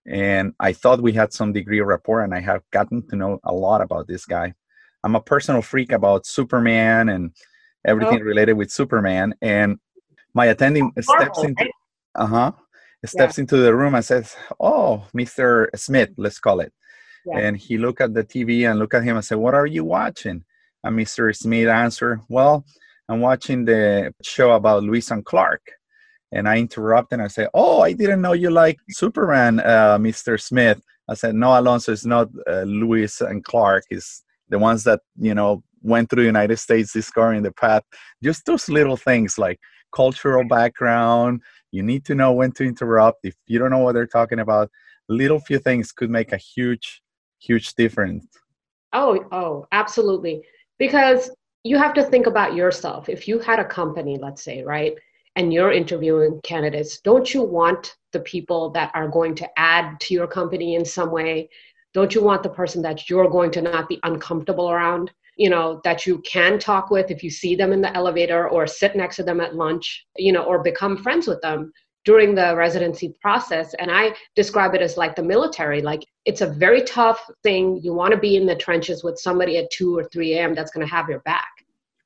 and 0.06 0.54
I 0.60 0.74
thought 0.74 1.02
we 1.02 1.14
had 1.14 1.32
some 1.32 1.54
degree 1.54 1.80
of 1.80 1.88
rapport, 1.88 2.22
and 2.22 2.34
I 2.34 2.42
have 2.42 2.62
gotten 2.72 3.08
to 3.08 3.16
know 3.16 3.40
a 3.44 3.54
lot 3.54 3.82
about 3.82 4.08
this 4.08 4.26
guy. 4.26 4.54
I'm 5.04 5.16
a 5.16 5.22
personal 5.22 5.62
freak 5.62 5.92
about 5.92 6.26
Superman 6.26 7.10
and 7.10 7.32
everything 7.86 8.20
oh. 8.22 8.26
related 8.26 8.54
with 8.54 8.72
Superman, 8.72 9.34
and 9.42 9.78
my 10.34 10.48
attending 10.48 10.92
steps 11.00 11.44
into 11.44 11.70
uh 12.16 12.26
huh 12.26 12.52
steps 13.06 13.38
yeah. 13.38 13.42
into 13.42 13.58
the 13.58 13.76
room 13.76 13.96
and 13.96 14.04
says, 14.04 14.36
"Oh, 14.60 15.06
Mr. 15.16 15.68
Smith, 15.76 16.10
let's 16.18 16.40
call 16.40 16.60
it." 16.60 16.74
Yeah. 17.26 17.40
And 17.40 17.58
he 17.58 17.78
look 17.78 18.02
at 18.02 18.14
the 18.14 18.24
TV 18.24 18.70
and 18.70 18.80
look 18.80 18.94
at 18.94 19.04
him 19.04 19.16
and 19.16 19.26
say, 19.26 19.36
"What 19.36 19.54
are 19.54 19.66
you 19.66 19.86
watching?" 19.86 20.44
And 20.84 20.98
Mr. 20.98 21.34
Smith 21.36 21.70
answer, 21.70 22.20
"Well, 22.28 22.66
I'm 23.10 23.20
watching 23.20 23.66
the 23.66 24.14
show 24.22 24.52
about 24.52 24.84
Lewis 24.84 25.12
and 25.12 25.26
Clark." 25.26 25.62
and 26.34 26.50
I 26.50 26.58
interrupt 26.58 27.14
and 27.14 27.22
I 27.22 27.28
say, 27.28 27.48
"Oh, 27.54 27.82
I 27.82 27.94
didn't 27.94 28.22
know 28.22 28.34
you 28.34 28.50
like 28.50 28.78
Superman, 28.90 29.60
uh, 29.60 29.98
Mr. 30.00 30.42
Smith." 30.42 30.82
I 31.08 31.14
said, 31.14 31.36
"No, 31.36 31.58
Alonso, 31.58 31.92
it's 31.94 32.06
not 32.06 32.30
uh, 32.48 32.64
Lewis 32.64 33.22
and 33.22 33.44
Clark. 33.44 33.84
It's 33.90 34.24
the 34.50 34.60
ones 34.60 34.84
that 34.86 35.02
you 35.20 35.36
know 35.36 35.64
went 35.82 36.10
through 36.10 36.24
the 36.24 36.34
United 36.38 36.58
States 36.58 36.92
discovering 36.94 37.44
the 37.44 37.52
path. 37.52 37.84
Just 38.24 38.46
those 38.46 38.68
little 38.68 38.98
things 38.98 39.38
like 39.38 39.60
cultural 39.96 40.44
background. 40.48 41.42
You 41.72 41.84
need 41.84 42.04
to 42.06 42.16
know 42.16 42.32
when 42.34 42.52
to 42.54 42.64
interrupt. 42.64 43.20
If 43.24 43.36
you 43.48 43.60
don't 43.60 43.72
know 43.72 43.80
what 43.80 43.94
they're 43.94 44.08
talking 44.08 44.40
about, 44.40 44.70
little 45.10 45.40
few 45.40 45.60
things 45.60 45.92
could 45.92 46.10
make 46.10 46.32
a 46.32 46.38
huge, 46.38 47.02
huge 47.40 47.76
difference. 47.76 48.26
Oh, 48.94 49.20
oh, 49.32 49.68
absolutely. 49.72 50.44
Because 50.80 51.32
you 51.64 51.78
have 51.78 51.94
to 51.94 52.04
think 52.04 52.28
about 52.28 52.56
yourself. 52.56 53.10
If 53.10 53.28
you 53.28 53.40
had 53.40 53.60
a 53.60 53.66
company, 53.66 54.18
let's 54.22 54.44
say, 54.44 54.64
right? 54.64 54.96
and 55.36 55.54
you're 55.54 55.72
interviewing 55.72 56.40
candidates, 56.44 57.00
don't 57.00 57.34
you 57.34 57.44
want 57.44 57.96
the 58.12 58.20
people 58.20 58.70
that 58.72 58.92
are 58.94 59.08
going 59.08 59.36
to 59.36 59.60
add 59.60 60.00
to 60.02 60.14
your 60.14 60.28
company 60.28 60.76
in 60.76 60.86
some 60.86 61.12
way? 61.12 61.50
Don't 61.94 62.14
you 62.14 62.24
want 62.24 62.44
the 62.44 62.50
person 62.50 62.82
that 62.84 63.10
you're 63.10 63.30
going 63.30 63.52
to 63.52 63.62
not 63.62 63.90
be 63.90 64.00
uncomfortable 64.04 64.70
around? 64.70 65.12
You 65.38 65.50
know, 65.50 65.82
that 65.84 66.06
you 66.06 66.20
can 66.20 66.60
talk 66.60 66.92
with 66.92 67.10
if 67.10 67.24
you 67.24 67.32
see 67.32 67.56
them 67.56 67.74
in 67.74 67.82
the 67.82 67.96
elevator 67.96 68.48
or 68.48 68.68
sit 68.68 68.96
next 68.96 69.16
to 69.16 69.24
them 69.24 69.42
at 69.42 69.56
lunch, 69.56 70.06
you 70.18 70.32
know, 70.32 70.44
or 70.44 70.62
become 70.62 70.98
friends 70.98 71.28
with 71.28 71.42
them 71.42 71.72
during 72.06 72.36
the 72.36 72.56
residency 72.56 73.16
process. 73.20 73.74
And 73.76 73.90
I 73.90 74.14
describe 74.36 74.76
it 74.76 74.82
as 74.82 74.98
like 74.98 75.16
the 75.16 75.24
military. 75.24 75.82
Like 75.82 76.06
it's 76.26 76.42
a 76.42 76.48
very 76.48 76.84
tough 76.84 77.20
thing. 77.42 77.80
You 77.82 77.94
want 77.94 78.14
to 78.14 78.20
be 78.20 78.36
in 78.36 78.46
the 78.46 78.56
trenches 78.56 79.04
with 79.04 79.18
somebody 79.18 79.58
at 79.58 79.72
2 79.72 79.98
or 79.98 80.04
3 80.04 80.34
a.m. 80.36 80.54
that's 80.54 80.72
going 80.72 80.86
to 80.86 80.94
have 80.94 81.10
your 81.10 81.20
back. 81.20 81.53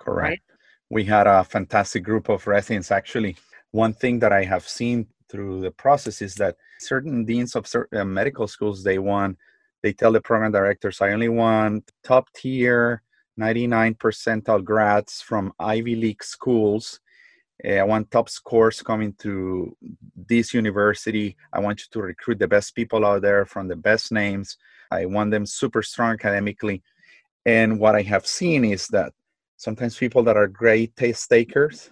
Correct. 0.07 0.29
Right? 0.29 0.41
we 0.89 1.03
had 1.03 1.27
a 1.27 1.43
fantastic 1.43 2.01
group 2.01 2.29
of 2.29 2.47
residents. 2.47 2.91
Actually 2.91 3.35
one 3.71 3.93
thing 3.93 4.19
that 4.19 4.31
i 4.31 4.43
have 4.43 4.67
seen 4.67 5.07
through 5.29 5.61
the 5.61 5.71
process 5.71 6.21
is 6.21 6.35
that 6.35 6.55
certain 6.79 7.25
deans 7.25 7.55
of 7.55 7.67
certain 7.67 7.99
uh, 7.99 8.05
medical 8.05 8.47
schools 8.47 8.83
they 8.83 8.99
want 8.99 9.37
they 9.83 9.93
tell 9.93 10.11
the 10.11 10.21
program 10.21 10.51
directors 10.51 11.01
i 11.01 11.11
only 11.11 11.29
want 11.29 11.91
top 12.03 12.27
tier 12.33 13.01
99 13.35 13.95
percentile 13.95 14.63
grads 14.63 15.21
from 15.21 15.53
ivy 15.59 15.95
league 15.95 16.23
schools. 16.23 16.99
Eh, 17.63 17.79
i 17.79 17.83
want 17.83 18.09
top 18.09 18.29
scores 18.29 18.81
coming 18.81 19.13
to 19.13 19.75
this 20.15 20.53
university. 20.53 21.35
I 21.53 21.59
want 21.59 21.81
you 21.81 21.87
to 21.91 22.01
recruit 22.01 22.39
the 22.39 22.47
best 22.47 22.73
people 22.73 23.05
out 23.05 23.21
there 23.21 23.45
from 23.45 23.67
the 23.67 23.75
best 23.75 24.11
names. 24.11 24.57
I 24.89 25.05
want 25.05 25.31
them 25.31 25.45
super 25.45 25.83
strong 25.83 26.13
academically. 26.13 26.81
And 27.45 27.79
what 27.79 27.95
i 27.95 28.01
have 28.01 28.25
seen 28.25 28.65
is 28.65 28.87
that 28.87 29.13
sometimes 29.57 29.97
people 29.97 30.23
that 30.23 30.37
are 30.37 30.47
great 30.47 30.95
test 30.95 31.29
takers 31.29 31.91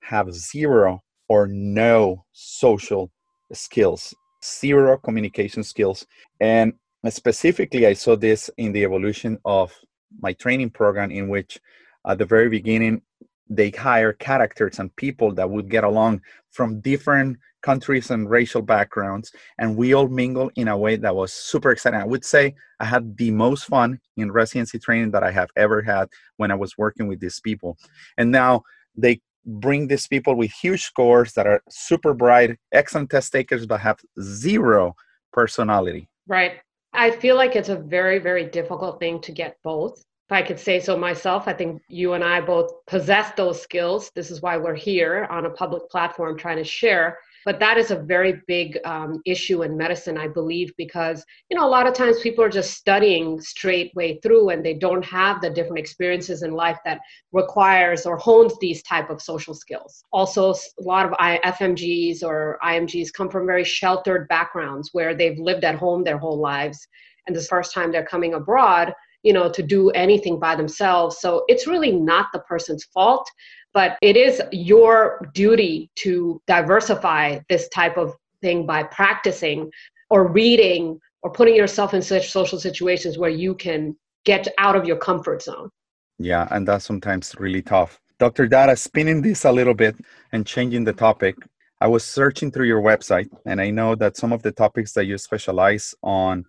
have 0.00 0.32
zero 0.32 1.02
or 1.28 1.46
no 1.46 2.24
social 2.32 3.10
skills, 3.52 4.14
zero 4.44 4.98
communication 4.98 5.62
skills. 5.62 6.06
And 6.40 6.74
specifically, 7.08 7.86
I 7.86 7.94
saw 7.94 8.16
this 8.16 8.50
in 8.58 8.72
the 8.72 8.84
evolution 8.84 9.38
of 9.44 9.72
my 10.20 10.32
training 10.34 10.70
program, 10.70 11.10
in 11.10 11.28
which 11.28 11.58
at 12.06 12.18
the 12.18 12.26
very 12.26 12.48
beginning, 12.48 13.00
they 13.48 13.70
hire 13.70 14.12
characters 14.12 14.78
and 14.78 14.94
people 14.96 15.32
that 15.34 15.48
would 15.48 15.68
get 15.70 15.84
along 15.84 16.20
from 16.50 16.80
different 16.80 17.36
countries 17.62 18.10
and 18.10 18.28
racial 18.28 18.62
backgrounds 18.62 19.32
and 19.58 19.76
we 19.76 19.94
all 19.94 20.08
mingle 20.08 20.50
in 20.56 20.68
a 20.68 20.76
way 20.76 20.96
that 20.96 21.14
was 21.14 21.32
super 21.32 21.70
exciting 21.70 22.00
i 22.00 22.04
would 22.04 22.24
say 22.24 22.54
i 22.80 22.84
had 22.84 23.16
the 23.16 23.30
most 23.30 23.64
fun 23.64 23.98
in 24.16 24.30
residency 24.30 24.78
training 24.78 25.10
that 25.10 25.22
i 25.22 25.30
have 25.30 25.48
ever 25.56 25.80
had 25.82 26.06
when 26.36 26.50
i 26.50 26.54
was 26.54 26.76
working 26.76 27.06
with 27.06 27.20
these 27.20 27.40
people 27.40 27.76
and 28.18 28.30
now 28.30 28.62
they 28.96 29.20
bring 29.46 29.86
these 29.86 30.06
people 30.06 30.34
with 30.34 30.50
huge 30.50 30.82
scores 30.82 31.32
that 31.34 31.46
are 31.46 31.62
super 31.68 32.14
bright, 32.14 32.58
excellent 32.72 33.10
test 33.10 33.32
takers, 33.32 33.66
but 33.66 33.80
have 33.80 33.98
zero 34.20 34.94
personality. 35.32 36.08
Right. 36.26 36.60
I 36.92 37.10
feel 37.10 37.36
like 37.36 37.56
it's 37.56 37.68
a 37.68 37.76
very, 37.76 38.18
very 38.18 38.44
difficult 38.44 39.00
thing 39.00 39.20
to 39.22 39.32
get 39.32 39.56
both. 39.62 40.02
If 40.26 40.32
I 40.32 40.42
could 40.42 40.58
say 40.58 40.80
so 40.80 40.96
myself, 40.96 41.46
I 41.46 41.52
think 41.52 41.82
you 41.88 42.14
and 42.14 42.24
I 42.24 42.40
both 42.40 42.70
possess 42.86 43.32
those 43.36 43.60
skills. 43.60 44.10
This 44.14 44.30
is 44.30 44.40
why 44.40 44.56
we're 44.56 44.74
here 44.74 45.26
on 45.30 45.44
a 45.44 45.50
public 45.50 45.90
platform 45.90 46.38
trying 46.38 46.56
to 46.56 46.64
share. 46.64 47.18
But 47.44 47.60
that 47.60 47.76
is 47.76 47.90
a 47.90 47.96
very 47.96 48.40
big 48.46 48.78
um, 48.86 49.20
issue 49.26 49.62
in 49.64 49.76
medicine 49.76 50.16
i 50.16 50.26
believe 50.26 50.72
because 50.78 51.24
you 51.50 51.58
know 51.58 51.66
a 51.66 51.68
lot 51.68 51.86
of 51.86 51.92
times 51.92 52.20
people 52.20 52.42
are 52.42 52.48
just 52.48 52.72
studying 52.72 53.38
straight 53.38 53.94
way 53.94 54.18
through 54.22 54.48
and 54.48 54.64
they 54.64 54.72
don't 54.72 55.04
have 55.04 55.42
the 55.42 55.50
different 55.50 55.78
experiences 55.78 56.42
in 56.42 56.52
life 56.52 56.78
that 56.84 57.00
requires 57.32 58.06
or 58.06 58.16
hones 58.16 58.54
these 58.60 58.82
type 58.82 59.10
of 59.10 59.20
social 59.20 59.52
skills. 59.52 60.04
Also 60.10 60.52
a 60.52 60.82
lot 60.82 61.06
of 61.06 61.12
fmgs 61.12 62.22
or 62.22 62.58
imgs 62.64 63.12
come 63.12 63.28
from 63.28 63.46
very 63.46 63.64
sheltered 63.64 64.26
backgrounds 64.28 64.88
where 64.92 65.14
they've 65.14 65.38
lived 65.38 65.64
at 65.64 65.74
home 65.74 66.02
their 66.02 66.18
whole 66.18 66.38
lives. 66.38 66.88
And 67.26 67.34
the 67.34 67.42
first 67.42 67.72
time 67.72 67.90
they're 67.90 68.04
coming 68.04 68.34
abroad 68.34 68.92
you 69.24 69.32
know 69.32 69.48
to 69.50 69.62
do 69.62 69.90
anything 69.90 70.38
by 70.38 70.54
themselves 70.54 71.18
so 71.20 71.44
it's 71.48 71.66
really 71.66 71.90
not 71.90 72.26
the 72.32 72.40
person's 72.40 72.84
fault 72.84 73.28
but 73.74 73.98
it 74.00 74.16
is 74.16 74.40
your 74.52 75.28
duty 75.34 75.90
to 75.96 76.40
diversify 76.46 77.38
this 77.48 77.68
type 77.68 77.96
of 77.98 78.14
thing 78.40 78.64
by 78.64 78.84
practicing 78.84 79.70
or 80.10 80.28
reading 80.28 80.98
or 81.22 81.30
putting 81.32 81.56
yourself 81.56 81.92
in 81.92 82.00
such 82.00 82.30
social 82.30 82.58
situations 82.58 83.18
where 83.18 83.30
you 83.30 83.54
can 83.54 83.96
get 84.24 84.46
out 84.58 84.76
of 84.76 84.86
your 84.86 84.96
comfort 84.96 85.42
zone. 85.42 85.70
Yeah, 86.18 86.46
and 86.52 86.68
that's 86.68 86.84
sometimes 86.84 87.34
really 87.38 87.62
tough. 87.62 88.00
Dr. 88.20 88.46
Datta, 88.46 88.76
spinning 88.76 89.20
this 89.22 89.44
a 89.44 89.50
little 89.50 89.74
bit 89.74 89.96
and 90.32 90.46
changing 90.46 90.84
the 90.84 90.92
topic, 90.92 91.34
I 91.80 91.88
was 91.88 92.04
searching 92.04 92.52
through 92.52 92.66
your 92.66 92.80
website 92.80 93.28
and 93.44 93.60
I 93.60 93.70
know 93.70 93.96
that 93.96 94.16
some 94.16 94.32
of 94.32 94.42
the 94.42 94.52
topics 94.52 94.92
that 94.92 95.06
you 95.06 95.18
specialize 95.18 95.94
on 96.02 96.44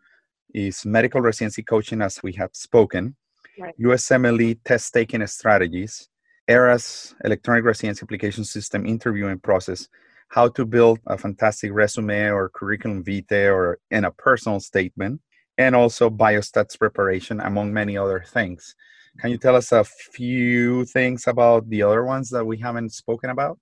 is 0.55 0.85
medical 0.85 1.19
residency 1.19 1.61
coaching, 1.61 2.01
as 2.01 2.23
we 2.23 2.31
have 2.33 2.51
spoken, 2.53 3.15
right. 3.59 3.75
USMLE 3.79 4.59
test 4.63 4.93
taking 4.93 5.25
strategies, 5.27 6.09
ERAS 6.47 7.13
electronic 7.25 7.65
residency 7.65 8.01
application 8.03 8.45
system 8.45 8.85
interviewing 8.85 9.39
process, 9.39 9.89
how 10.29 10.47
to 10.47 10.65
build 10.65 10.99
a 11.07 11.17
fantastic 11.17 11.71
resume 11.73 12.29
or 12.29 12.49
curriculum 12.49 13.03
vitae 13.03 13.49
or 13.49 13.79
in 13.91 14.05
a 14.05 14.11
personal 14.11 14.59
statement, 14.59 15.19
and 15.57 15.75
also 15.75 16.09
biostats 16.09 16.79
preparation, 16.79 17.41
among 17.41 17.73
many 17.73 17.97
other 17.97 18.23
things. 18.25 18.75
Can 19.19 19.31
you 19.31 19.37
tell 19.37 19.55
us 19.55 19.71
a 19.71 19.83
few 19.83 20.85
things 20.85 21.27
about 21.27 21.69
the 21.69 21.83
other 21.83 22.03
ones 22.03 22.29
that 22.29 22.45
we 22.45 22.57
haven't 22.57 22.91
spoken 22.91 23.29
about? 23.29 23.59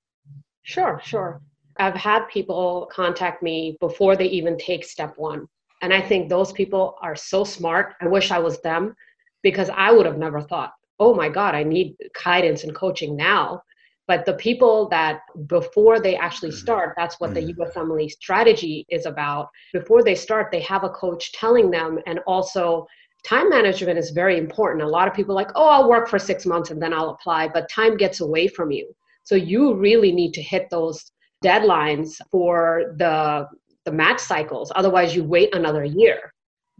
Sure, 0.63 0.99
sure. 1.03 1.41
I've 1.77 1.95
had 1.95 2.25
people 2.27 2.87
contact 2.91 3.41
me 3.41 3.77
before 3.79 4.15
they 4.15 4.27
even 4.27 4.57
take 4.57 4.83
step 4.83 5.13
one. 5.17 5.47
And 5.83 5.93
I 5.93 6.01
think 6.01 6.27
those 6.27 6.51
people 6.51 6.97
are 7.03 7.15
so 7.15 7.43
smart. 7.43 7.93
I 8.01 8.07
wish 8.07 8.31
I 8.31 8.39
was 8.39 8.59
them 8.61 8.95
because 9.43 9.69
I 9.69 9.91
would 9.91 10.07
have 10.07 10.17
never 10.17 10.41
thought 10.41 10.73
oh 10.99 11.13
my 11.13 11.29
God, 11.29 11.55
I 11.55 11.63
need 11.63 11.95
guidance 12.23 12.63
and 12.63 12.73
coaching 12.73 13.15
now. 13.15 13.61
But 14.07 14.25
the 14.25 14.33
people 14.33 14.89
that 14.89 15.19
before 15.47 15.99
they 15.99 16.15
actually 16.15 16.49
mm-hmm. 16.49 16.65
start, 16.65 16.93
that's 16.97 17.19
what 17.19 17.33
the 17.33 17.41
mm-hmm. 17.41 17.61
USMLE 17.61 18.09
strategy 18.11 18.85
is 18.89 19.05
about. 19.05 19.49
Before 19.71 20.03
they 20.03 20.15
start, 20.15 20.49
they 20.51 20.61
have 20.61 20.83
a 20.83 20.89
coach 20.89 21.31
telling 21.33 21.71
them, 21.71 21.99
and 22.05 22.19
also 22.27 22.85
time 23.23 23.49
management 23.49 23.97
is 23.97 24.11
very 24.11 24.37
important. 24.37 24.83
A 24.83 24.87
lot 24.87 25.07
of 25.07 25.13
people 25.13 25.33
like, 25.33 25.51
oh, 25.55 25.67
I'll 25.67 25.89
work 25.89 26.09
for 26.09 26.19
six 26.19 26.45
months 26.45 26.69
and 26.69 26.81
then 26.81 26.93
I'll 26.93 27.11
apply, 27.11 27.47
but 27.47 27.69
time 27.69 27.95
gets 27.95 28.19
away 28.19 28.47
from 28.49 28.71
you. 28.71 28.93
So 29.23 29.35
you 29.35 29.73
really 29.75 30.11
need 30.11 30.33
to 30.33 30.41
hit 30.41 30.69
those 30.69 31.11
deadlines 31.43 32.19
for 32.29 32.95
the 32.97 33.47
the 33.85 33.91
match 33.91 34.19
cycles. 34.19 34.71
Otherwise, 34.75 35.15
you 35.15 35.23
wait 35.23 35.53
another 35.55 35.83
year. 35.83 36.31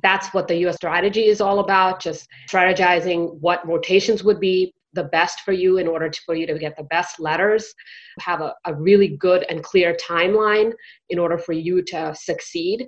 That's 0.02 0.34
what 0.34 0.48
the 0.48 0.56
US 0.68 0.76
strategy 0.76 1.26
is 1.26 1.42
all 1.42 1.60
about 1.60 2.02
just 2.02 2.28
strategizing 2.50 3.40
what 3.40 3.66
rotations 3.68 4.24
would 4.24 4.40
be 4.40 4.74
the 4.94 5.06
best 5.06 5.42
for 5.42 5.54
you 5.54 5.78
in 5.78 5.88
order 5.88 6.10
to, 6.10 6.22
for 6.26 6.36
you 6.36 6.46
to 6.48 6.58
get 6.58 6.78
the 6.78 6.84
best 6.84 7.20
letters 7.20 7.74
have 8.20 8.42
a, 8.42 8.54
a 8.66 8.74
really 8.76 9.18
good 9.18 9.44
and 9.50 9.64
clear 9.64 9.96
timeline 9.96 10.72
in 11.10 11.20
order 11.20 11.38
for 11.38 11.54
you 11.54 11.82
to 11.82 12.14
succeed. 12.16 12.88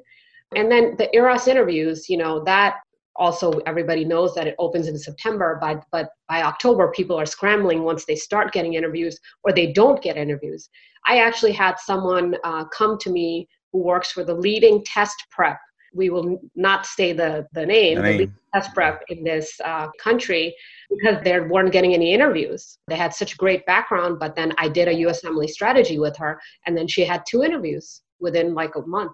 And 0.56 0.72
then 0.72 0.96
the 0.98 1.14
eras 1.16 1.48
interviews 1.48 2.08
you 2.08 2.18
know 2.18 2.44
that 2.46 2.76
also 3.16 3.60
everybody 3.66 4.06
knows 4.06 4.36
that 4.36 4.46
it 4.46 4.56
opens 4.60 4.88
in 4.88 4.98
september 4.98 5.58
by, 5.62 5.78
but 5.92 6.10
by 6.28 6.44
october 6.44 6.92
people 6.92 7.18
are 7.18 7.26
scrambling 7.26 7.84
once 7.84 8.06
they 8.06 8.16
start 8.16 8.52
getting 8.52 8.74
interviews 8.74 9.18
or 9.44 9.52
they 9.52 9.72
don't 9.72 10.02
get 10.02 10.18
interviews. 10.18 10.70
I 11.08 11.20
actually 11.20 11.54
had 11.54 11.80
someone 11.80 12.36
uh, 12.44 12.66
come 12.66 12.98
to 13.00 13.10
me 13.10 13.48
who 13.76 13.84
works 13.84 14.10
for 14.10 14.24
the 14.24 14.34
leading 14.34 14.82
test 14.86 15.18
prep 15.32 15.60
we 15.94 16.10
will 16.10 16.42
not 16.56 16.86
say 16.86 17.14
the, 17.14 17.48
the 17.54 17.66
name, 17.66 17.98
the, 17.98 18.04
name. 18.04 18.18
the 18.18 18.32
test 18.54 18.74
prep 18.74 19.02
in 19.08 19.24
this 19.24 19.60
uh, 19.64 19.88
country 19.98 20.54
because 20.90 21.24
they 21.24 21.40
weren't 21.40 21.72
getting 21.72 21.94
any 21.94 22.14
interviews. 22.14 22.78
They 22.88 22.98
had 22.98 23.14
such 23.14 23.38
great 23.38 23.66
background, 23.66 24.20
but 24.20 24.36
then 24.36 24.54
I 24.58 24.68
did 24.68 24.90
a 24.90 24.94
US 25.08 25.22
USMLE 25.24 25.50
strategy 25.50 25.98
with 25.98 26.16
her, 26.18 26.40
and 26.66 26.78
then 26.78 26.88
she 26.88 27.06
had 27.06 27.24
two 27.26 27.44
interviews 27.44 28.02
within 28.20 28.54
like 28.54 28.76
a 28.76 28.86
month, 28.86 29.14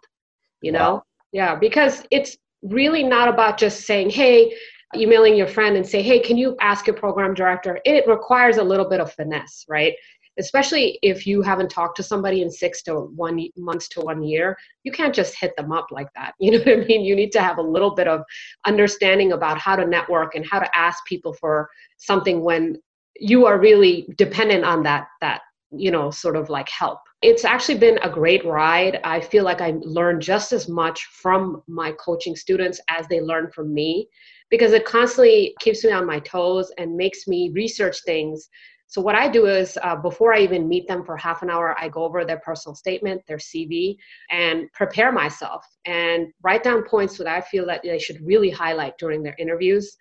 you 0.62 0.71
know? 0.71 1.04
Yeah, 1.32 1.56
because 1.56 2.04
it's 2.12 2.36
really 2.63 3.04
not 3.04 3.28
about 3.28 3.58
just 3.58 3.86
saying, 3.86 4.10
hey, 4.10 4.54
emailing 4.95 5.36
your 5.36 5.47
friend 5.47 5.78
and 5.78 5.88
say, 5.88 6.02
hey, 6.02 6.19
can 6.19 6.38
you 6.38 6.58
ask 6.60 6.88
your 6.88 6.95
program 6.95 7.34
director? 7.34 7.80
It 7.86 8.08
requires 8.08 8.58
a 8.58 8.63
little 8.63 8.89
bit 8.89 9.00
of 9.00 9.13
finesse, 9.13 9.65
right? 9.69 9.93
Especially 10.39 10.98
if 11.02 11.28
you 11.28 11.41
haven't 11.41 11.70
talked 11.70 11.98
to 11.98 12.04
somebody 12.04 12.41
in 12.41 12.50
six 12.50 12.82
to 12.84 13.02
one 13.15 13.48
months 13.58 13.88
to 13.89 14.02
one 14.02 14.24
year 14.24 14.58
you 14.84 14.91
can't 14.91 15.13
just 15.13 15.38
hit 15.39 15.52
them 15.58 15.72
up 15.72 15.88
like 15.91 16.08
that. 16.15 16.34
You 16.39 16.52
know 16.52 16.60
what 16.60 16.67
i 16.70 16.86
mean? 16.86 17.04
You 17.04 17.15
need 17.15 17.32
to 17.34 17.41
have 17.41 17.58
a 17.58 17.62
little 17.62 17.94
bit 17.96 18.08
of 18.08 18.22
understanding 18.65 19.34
about 19.34 19.58
how 19.58 19.76
to 19.76 19.86
network 19.86 20.36
and 20.36 20.46
how 20.50 20.60
to 20.60 20.78
ask 20.78 21.06
people 21.06 21.34
for 21.34 21.70
something 21.98 22.44
when 22.44 22.78
you 23.20 23.46
are 23.46 23.60
really 23.60 24.08
dependent 24.17 24.63
on 24.63 24.84
that 24.84 25.08
that 25.22 25.41
you 25.72 25.91
know 25.91 26.10
sort 26.12 26.36
of 26.36 26.50
like 26.50 26.70
help. 26.70 27.00
It's 27.22 27.46
actually 27.46 27.78
been 27.78 28.00
a 28.02 28.10
great 28.10 28.44
ride. 28.46 29.00
I 29.04 29.20
feel 29.20 29.44
like 29.44 29.62
i 29.62 29.74
learned 29.82 30.22
just 30.22 30.52
as 30.52 30.67
much 30.67 31.06
from 31.06 31.62
my 31.67 31.91
coaching 31.94 32.36
students 32.36 32.80
as 32.89 33.08
they 33.08 33.22
learn 33.22 33.52
from 33.52 33.74
me 33.74 34.08
because 34.50 34.74
it 34.74 34.86
constantly 34.86 35.56
keeps 35.60 35.84
me 35.84 35.91
on 35.91 36.06
my 36.06 36.20
toes 36.20 36.72
and 36.78 36.96
makes 36.96 37.28
me 37.28 37.52
research 37.54 37.98
things 38.06 38.50
so 38.91 38.99
what 38.99 39.15
I 39.15 39.30
do 39.30 39.45
is 39.45 39.80
uh, 39.84 39.95
before 39.95 40.34
I 40.34 40.39
even 40.39 40.67
meet 40.67 40.86
them 40.86 41.06
for 41.06 41.15
half 41.15 41.43
an 41.43 41.49
hour, 41.49 41.80
I 41.80 41.88
go 41.88 42.04
over 42.04 42.25
their 42.25 42.41
personal 42.41 42.75
statement, 42.75 43.21
their 43.25 43.38
CV, 43.38 43.95
and 44.30 44.69
prepare 44.73 45.13
myself 45.13 45.65
and 45.86 46.27
write 46.43 46.62
down 46.62 46.84
points 46.84 47.17
that 47.17 47.25
I 47.27 47.39
feel 47.39 47.65
that 47.67 47.84
they 47.84 47.97
should 47.99 48.19
really 48.19 48.49
highlight 48.49 48.97
during 48.97 49.23
their 49.23 49.38
interviews. 49.39 49.95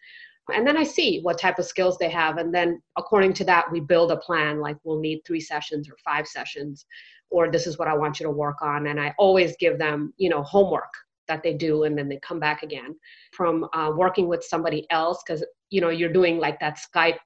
And 0.53 0.66
then 0.66 0.76
I 0.76 0.83
see 0.83 1.20
what 1.20 1.38
type 1.38 1.61
of 1.61 1.66
skills 1.66 1.98
they 1.98 2.09
have. 2.09 2.38
And 2.38 2.53
then 2.53 2.83
according 2.98 3.33
to 3.35 3.44
that, 3.44 3.70
we 3.70 3.79
build 3.79 4.11
a 4.11 4.16
plan 4.16 4.59
like 4.59 4.76
we'll 4.83 4.98
need 4.98 5.20
three 5.24 5.40
sessions 5.40 5.88
or 5.88 5.94
five 6.05 6.26
sessions, 6.26 6.85
or 7.31 7.48
this 7.48 7.68
is 7.68 7.79
what 7.79 7.87
I 7.87 7.94
want 7.94 8.18
you 8.18 8.26
to 8.26 8.33
work 8.33 8.61
on. 8.61 8.88
And 8.88 9.00
I 9.00 9.14
always 9.18 9.55
give 9.61 9.79
them, 9.79 10.12
you 10.16 10.31
know, 10.31 10.42
homework 10.42 10.92
that 11.29 11.44
they 11.44 11.55
do 11.55 11.85
and 11.85 11.96
then 11.96 12.09
they 12.09 12.18
come 12.26 12.40
back 12.40 12.64
again 12.64 12.96
from 13.31 13.68
uh, 13.72 13.92
working 13.96 14.26
with 14.26 14.42
somebody 14.42 14.85
else 14.90 15.22
because 15.24 15.44
you 15.68 15.81
know 15.81 15.90
you're 15.90 16.12
doing 16.12 16.38
like 16.38 16.59
that 16.59 16.76
skype 16.76 17.18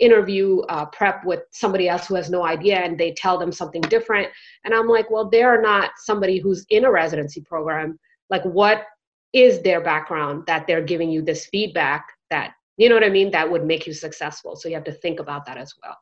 interview 0.00 0.60
uh, 0.68 0.86
prep 0.86 1.24
with 1.24 1.40
somebody 1.50 1.88
else 1.88 2.06
who 2.06 2.14
has 2.14 2.30
no 2.30 2.44
idea 2.44 2.78
and 2.78 2.98
they 2.98 3.12
tell 3.12 3.38
them 3.38 3.52
something 3.52 3.82
different. 3.82 4.28
And 4.64 4.74
i'm 4.74 4.88
like 4.88 5.10
well 5.10 5.28
they're 5.28 5.60
not 5.60 5.90
somebody 5.98 6.38
who's 6.38 6.66
in 6.70 6.84
a 6.84 6.90
residency 6.90 7.40
program. 7.42 7.98
Like 8.28 8.44
what 8.44 8.84
is 9.32 9.62
their 9.62 9.80
background 9.80 10.44
that 10.46 10.66
they're 10.66 10.82
giving 10.82 11.10
you 11.10 11.22
this 11.22 11.46
feedback 11.46 12.04
that 12.30 12.52
you 12.76 12.88
know 12.88 12.94
what 12.94 13.04
i 13.04 13.10
mean 13.10 13.30
that 13.30 13.50
would 13.50 13.64
make 13.64 13.86
you 13.86 13.92
successful? 13.92 14.56
So 14.56 14.68
you 14.68 14.74
have 14.74 14.84
to 14.84 14.92
think 14.92 15.20
about 15.20 15.46
that 15.46 15.58
as 15.58 15.74
well. 15.82 15.96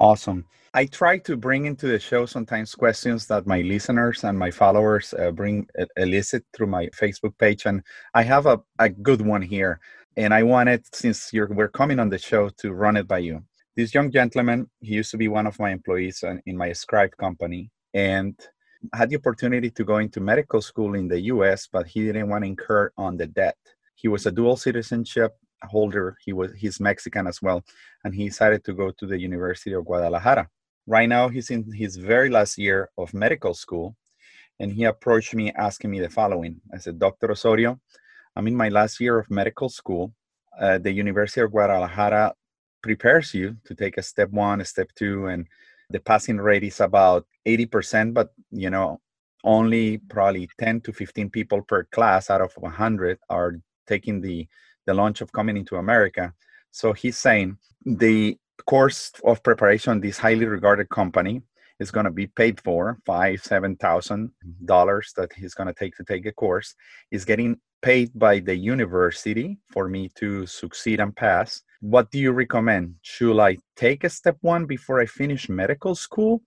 Awesome. 0.00 0.44
I 0.74 0.86
try 0.86 1.18
to 1.18 1.36
bring 1.36 1.66
into 1.66 1.86
the 1.86 2.00
show 2.00 2.26
sometimes 2.26 2.74
questions 2.74 3.26
that 3.26 3.46
my 3.46 3.60
listeners 3.60 4.24
and 4.24 4.36
my 4.36 4.50
followers 4.50 5.14
uh, 5.16 5.30
bring 5.30 5.68
elicit 5.96 6.44
through 6.52 6.66
my 6.66 6.86
facebook 6.88 7.36
page 7.38 7.66
and 7.66 7.82
i 8.14 8.22
have 8.22 8.46
a, 8.46 8.58
a 8.78 8.88
good 8.88 9.20
one 9.20 9.42
here 9.42 9.80
and 10.16 10.34
I 10.34 10.42
wanted, 10.42 10.84
since 10.94 11.32
you're 11.32 11.48
we're 11.48 11.68
coming 11.68 11.98
on 11.98 12.08
the 12.08 12.18
show, 12.18 12.48
to 12.58 12.72
run 12.72 12.96
it 12.96 13.08
by 13.08 13.18
you. 13.18 13.42
This 13.76 13.94
young 13.94 14.10
gentleman, 14.10 14.68
he 14.80 14.94
used 14.94 15.10
to 15.12 15.16
be 15.16 15.28
one 15.28 15.46
of 15.46 15.58
my 15.58 15.70
employees 15.70 16.22
in 16.46 16.56
my 16.56 16.72
Scribe 16.72 17.16
company, 17.16 17.70
and 17.94 18.38
had 18.92 19.10
the 19.10 19.16
opportunity 19.16 19.70
to 19.70 19.84
go 19.84 19.98
into 19.98 20.20
medical 20.20 20.60
school 20.60 20.94
in 20.94 21.08
the 21.08 21.20
U.S., 21.20 21.68
but 21.72 21.86
he 21.86 22.04
didn't 22.04 22.28
want 22.28 22.44
to 22.44 22.48
incur 22.48 22.92
on 22.96 23.16
the 23.16 23.26
debt. 23.26 23.56
He 23.94 24.08
was 24.08 24.26
a 24.26 24.32
dual 24.32 24.56
citizenship 24.56 25.32
holder. 25.62 26.16
He 26.24 26.32
was 26.32 26.52
he's 26.54 26.80
Mexican 26.80 27.26
as 27.26 27.40
well, 27.40 27.64
and 28.04 28.14
he 28.14 28.28
decided 28.28 28.64
to 28.64 28.74
go 28.74 28.90
to 28.90 29.06
the 29.06 29.18
University 29.18 29.72
of 29.72 29.84
Guadalajara. 29.84 30.48
Right 30.86 31.08
now, 31.08 31.28
he's 31.28 31.50
in 31.50 31.72
his 31.72 31.96
very 31.96 32.28
last 32.28 32.58
year 32.58 32.90
of 32.98 33.14
medical 33.14 33.54
school, 33.54 33.96
and 34.58 34.72
he 34.72 34.84
approached 34.84 35.34
me 35.34 35.52
asking 35.52 35.90
me 35.92 36.00
the 36.00 36.10
following. 36.10 36.60
I 36.74 36.78
said, 36.78 36.98
Dr. 36.98 37.30
Osorio, 37.30 37.80
I'm 38.36 38.46
in 38.46 38.56
my 38.56 38.68
last 38.68 39.00
year 39.00 39.18
of 39.18 39.30
medical 39.30 39.68
school. 39.68 40.12
Uh, 40.58 40.78
the 40.78 40.92
University 40.92 41.40
of 41.40 41.50
Guadalajara 41.50 42.34
prepares 42.82 43.34
you 43.34 43.56
to 43.64 43.74
take 43.74 43.98
a 43.98 44.02
step 44.02 44.30
one, 44.30 44.60
a 44.60 44.64
step 44.64 44.90
two, 44.94 45.26
and 45.26 45.46
the 45.90 46.00
passing 46.00 46.38
rate 46.38 46.64
is 46.64 46.80
about 46.80 47.26
80%, 47.46 48.14
but 48.14 48.32
you 48.50 48.70
know, 48.70 49.00
only 49.44 49.98
probably 49.98 50.48
10 50.58 50.80
to 50.82 50.92
15 50.92 51.30
people 51.30 51.62
per 51.62 51.84
class 51.84 52.30
out 52.30 52.40
of 52.40 52.52
100 52.54 53.18
are 53.28 53.56
taking 53.86 54.20
the 54.20 54.46
the 54.86 54.94
launch 54.94 55.20
of 55.20 55.30
coming 55.30 55.56
into 55.56 55.76
America. 55.76 56.32
So 56.72 56.92
he's 56.92 57.16
saying 57.18 57.56
the 57.84 58.36
course 58.66 59.12
of 59.24 59.42
preparation, 59.42 60.00
this 60.00 60.18
highly 60.18 60.46
regarded 60.46 60.88
company, 60.88 61.42
is 61.78 61.90
going 61.90 62.04
to 62.04 62.10
be 62.10 62.26
paid 62.26 62.60
for 62.60 62.98
five, 63.06 63.42
seven 63.42 63.76
thousand 63.76 64.30
dollars 64.64 65.12
that 65.16 65.32
he's 65.34 65.54
going 65.54 65.68
to 65.68 65.74
take 65.74 65.94
to 65.96 66.04
take 66.04 66.26
a 66.26 66.32
course. 66.32 66.74
Is 67.10 67.24
getting 67.24 67.60
paid 67.82 68.10
by 68.14 68.38
the 68.38 68.56
university 68.56 69.58
for 69.70 69.88
me 69.88 70.08
to 70.14 70.46
succeed 70.46 71.00
and 71.00 71.14
pass. 71.14 71.62
What 71.80 72.10
do 72.10 72.18
you 72.18 72.32
recommend? 72.32 72.94
Should 73.02 73.38
I 73.40 73.58
take 73.76 74.04
a 74.04 74.08
step 74.08 74.36
one 74.40 74.66
before 74.66 75.00
I 75.00 75.06
finish 75.06 75.48
medical 75.48 75.94
school 75.94 76.42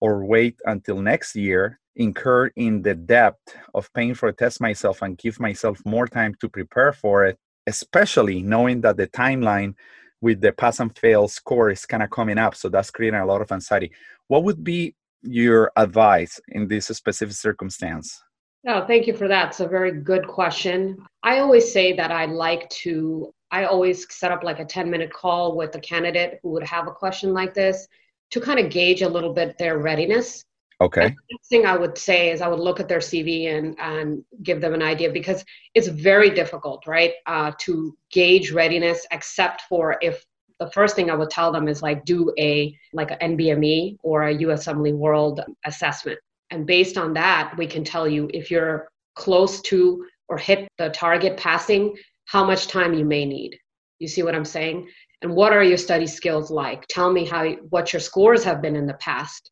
or 0.00 0.24
wait 0.26 0.58
until 0.66 1.00
next 1.00 1.36
year, 1.36 1.78
incur 1.96 2.48
in 2.56 2.82
the 2.82 2.94
debt 2.94 3.36
of 3.74 3.92
paying 3.92 4.14
for 4.14 4.28
a 4.28 4.32
test 4.32 4.60
myself 4.60 5.02
and 5.02 5.16
give 5.16 5.38
myself 5.38 5.80
more 5.84 6.06
time 6.06 6.34
to 6.40 6.48
prepare 6.48 6.92
for 6.92 7.24
it, 7.24 7.38
especially 7.66 8.42
knowing 8.42 8.80
that 8.80 8.96
the 8.96 9.06
timeline 9.06 9.74
with 10.20 10.40
the 10.40 10.52
pass 10.52 10.80
and 10.80 10.96
fail 10.98 11.28
score 11.28 11.70
is 11.70 11.86
kind 11.86 12.02
of 12.02 12.10
coming 12.10 12.38
up. 12.38 12.54
So 12.54 12.68
that's 12.68 12.90
creating 12.90 13.20
a 13.20 13.26
lot 13.26 13.42
of 13.42 13.52
anxiety. 13.52 13.92
What 14.28 14.44
would 14.44 14.64
be 14.64 14.94
your 15.22 15.70
advice 15.76 16.40
in 16.48 16.66
this 16.68 16.86
specific 16.86 17.36
circumstance? 17.36 18.20
Oh, 18.66 18.84
thank 18.86 19.06
you 19.06 19.14
for 19.14 19.26
that. 19.28 19.48
It's 19.48 19.60
a 19.60 19.68
very 19.68 19.92
good 19.92 20.26
question. 20.26 21.02
I 21.22 21.38
always 21.38 21.72
say 21.72 21.94
that 21.94 22.10
I 22.10 22.26
like 22.26 22.68
to, 22.70 23.32
I 23.50 23.64
always 23.64 24.06
set 24.14 24.32
up 24.32 24.42
like 24.42 24.60
a 24.60 24.64
10 24.64 24.90
minute 24.90 25.12
call 25.12 25.56
with 25.56 25.74
a 25.76 25.80
candidate 25.80 26.40
who 26.42 26.50
would 26.50 26.64
have 26.64 26.86
a 26.86 26.92
question 26.92 27.32
like 27.32 27.54
this 27.54 27.88
to 28.30 28.40
kind 28.40 28.60
of 28.60 28.70
gauge 28.70 29.02
a 29.02 29.08
little 29.08 29.32
bit 29.32 29.56
their 29.56 29.78
readiness. 29.78 30.44
Okay. 30.82 31.06
And 31.06 31.16
the 31.28 31.38
thing 31.48 31.66
I 31.66 31.76
would 31.76 31.96
say 31.96 32.30
is 32.30 32.40
I 32.40 32.48
would 32.48 32.60
look 32.60 32.80
at 32.80 32.88
their 32.88 32.98
CV 32.98 33.54
and, 33.54 33.78
and 33.80 34.24
give 34.42 34.60
them 34.60 34.74
an 34.74 34.82
idea 34.82 35.10
because 35.10 35.44
it's 35.74 35.88
very 35.88 36.30
difficult, 36.30 36.86
right, 36.86 37.14
uh, 37.26 37.52
to 37.60 37.96
gauge 38.10 38.50
readiness, 38.52 39.06
except 39.10 39.62
for 39.62 39.98
if 40.00 40.24
the 40.58 40.70
first 40.70 40.96
thing 40.96 41.10
I 41.10 41.14
would 41.14 41.30
tell 41.30 41.50
them 41.50 41.68
is 41.68 41.82
like 41.82 42.04
do 42.04 42.32
a 42.38 42.76
like 42.92 43.10
an 43.10 43.36
NBME 43.36 43.96
or 44.02 44.28
a 44.28 44.34
USMLE 44.36 44.94
World 44.94 45.40
assessment 45.64 46.18
and 46.50 46.66
based 46.66 46.98
on 46.98 47.14
that, 47.14 47.54
we 47.56 47.66
can 47.66 47.84
tell 47.84 48.08
you 48.08 48.28
if 48.32 48.50
you're 48.50 48.88
close 49.14 49.60
to 49.62 50.04
or 50.28 50.38
hit 50.38 50.68
the 50.78 50.90
target 50.90 51.36
passing, 51.36 51.96
how 52.26 52.44
much 52.44 52.68
time 52.68 52.94
you 52.94 53.04
may 53.04 53.24
need. 53.24 53.58
You 53.98 54.08
see 54.08 54.22
what 54.22 54.34
I'm 54.34 54.44
saying? 54.44 54.88
And 55.22 55.34
what 55.34 55.52
are 55.52 55.64
your 55.64 55.76
study 55.76 56.06
skills 56.06 56.50
like? 56.50 56.86
Tell 56.88 57.12
me 57.12 57.24
how 57.24 57.50
what 57.68 57.92
your 57.92 58.00
scores 58.00 58.44
have 58.44 58.62
been 58.62 58.76
in 58.76 58.86
the 58.86 58.94
past. 58.94 59.50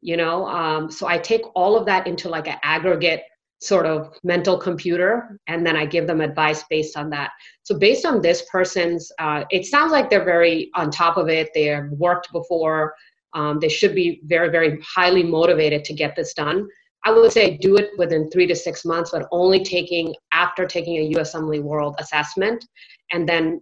You 0.00 0.16
know, 0.16 0.46
um, 0.46 0.90
so 0.90 1.08
I 1.08 1.18
take 1.18 1.42
all 1.56 1.76
of 1.76 1.86
that 1.86 2.06
into 2.06 2.28
like 2.28 2.46
an 2.46 2.58
aggregate 2.62 3.22
sort 3.60 3.86
of 3.86 4.14
mental 4.22 4.56
computer 4.56 5.36
and 5.48 5.66
then 5.66 5.76
i 5.76 5.84
give 5.84 6.06
them 6.06 6.20
advice 6.20 6.62
based 6.70 6.96
on 6.96 7.10
that 7.10 7.30
so 7.64 7.76
based 7.76 8.06
on 8.06 8.22
this 8.22 8.44
person's 8.50 9.10
uh, 9.18 9.42
it 9.50 9.66
sounds 9.66 9.90
like 9.90 10.08
they're 10.08 10.24
very 10.24 10.70
on 10.74 10.90
top 10.90 11.16
of 11.16 11.28
it 11.28 11.48
they've 11.54 11.90
worked 11.90 12.30
before 12.32 12.94
um, 13.34 13.58
they 13.60 13.68
should 13.68 13.94
be 13.94 14.20
very, 14.24 14.48
very 14.48 14.80
highly 14.82 15.22
motivated 15.22 15.84
to 15.84 15.94
get 15.94 16.16
this 16.16 16.34
done. 16.34 16.68
I 17.04 17.12
would 17.12 17.32
say 17.32 17.56
do 17.56 17.76
it 17.76 17.90
within 17.96 18.30
three 18.30 18.46
to 18.46 18.56
six 18.56 18.84
months, 18.84 19.10
but 19.12 19.28
only 19.30 19.62
taking 19.62 20.14
after 20.32 20.66
taking 20.66 20.96
a 20.96 21.14
USMLE 21.14 21.62
World 21.62 21.94
assessment, 21.98 22.64
and 23.12 23.28
then 23.28 23.60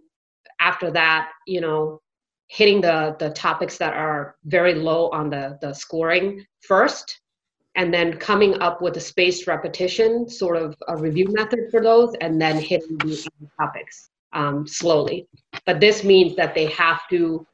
after 0.59 0.89
that, 0.91 1.29
you 1.45 1.61
know, 1.61 2.01
hitting 2.47 2.81
the 2.81 3.15
the 3.19 3.29
topics 3.29 3.77
that 3.77 3.93
are 3.93 4.35
very 4.45 4.73
low 4.73 5.09
on 5.09 5.29
the 5.29 5.57
the 5.61 5.73
scoring 5.73 6.45
first, 6.61 7.21
and 7.75 7.93
then 7.93 8.17
coming 8.17 8.59
up 8.59 8.81
with 8.81 8.97
a 8.97 9.01
spaced 9.01 9.45
repetition 9.47 10.27
sort 10.27 10.57
of 10.57 10.75
a 10.87 10.97
review 10.97 11.27
method 11.29 11.69
for 11.69 11.81
those, 11.81 12.15
and 12.21 12.41
then 12.41 12.57
hitting 12.57 12.97
the 12.97 13.29
topics 13.59 14.09
um, 14.33 14.67
slowly. 14.67 15.27
But 15.65 15.79
this 15.79 16.03
means 16.03 16.35
that 16.37 16.55
they 16.55 16.65
have 16.67 17.01
to 17.11 17.45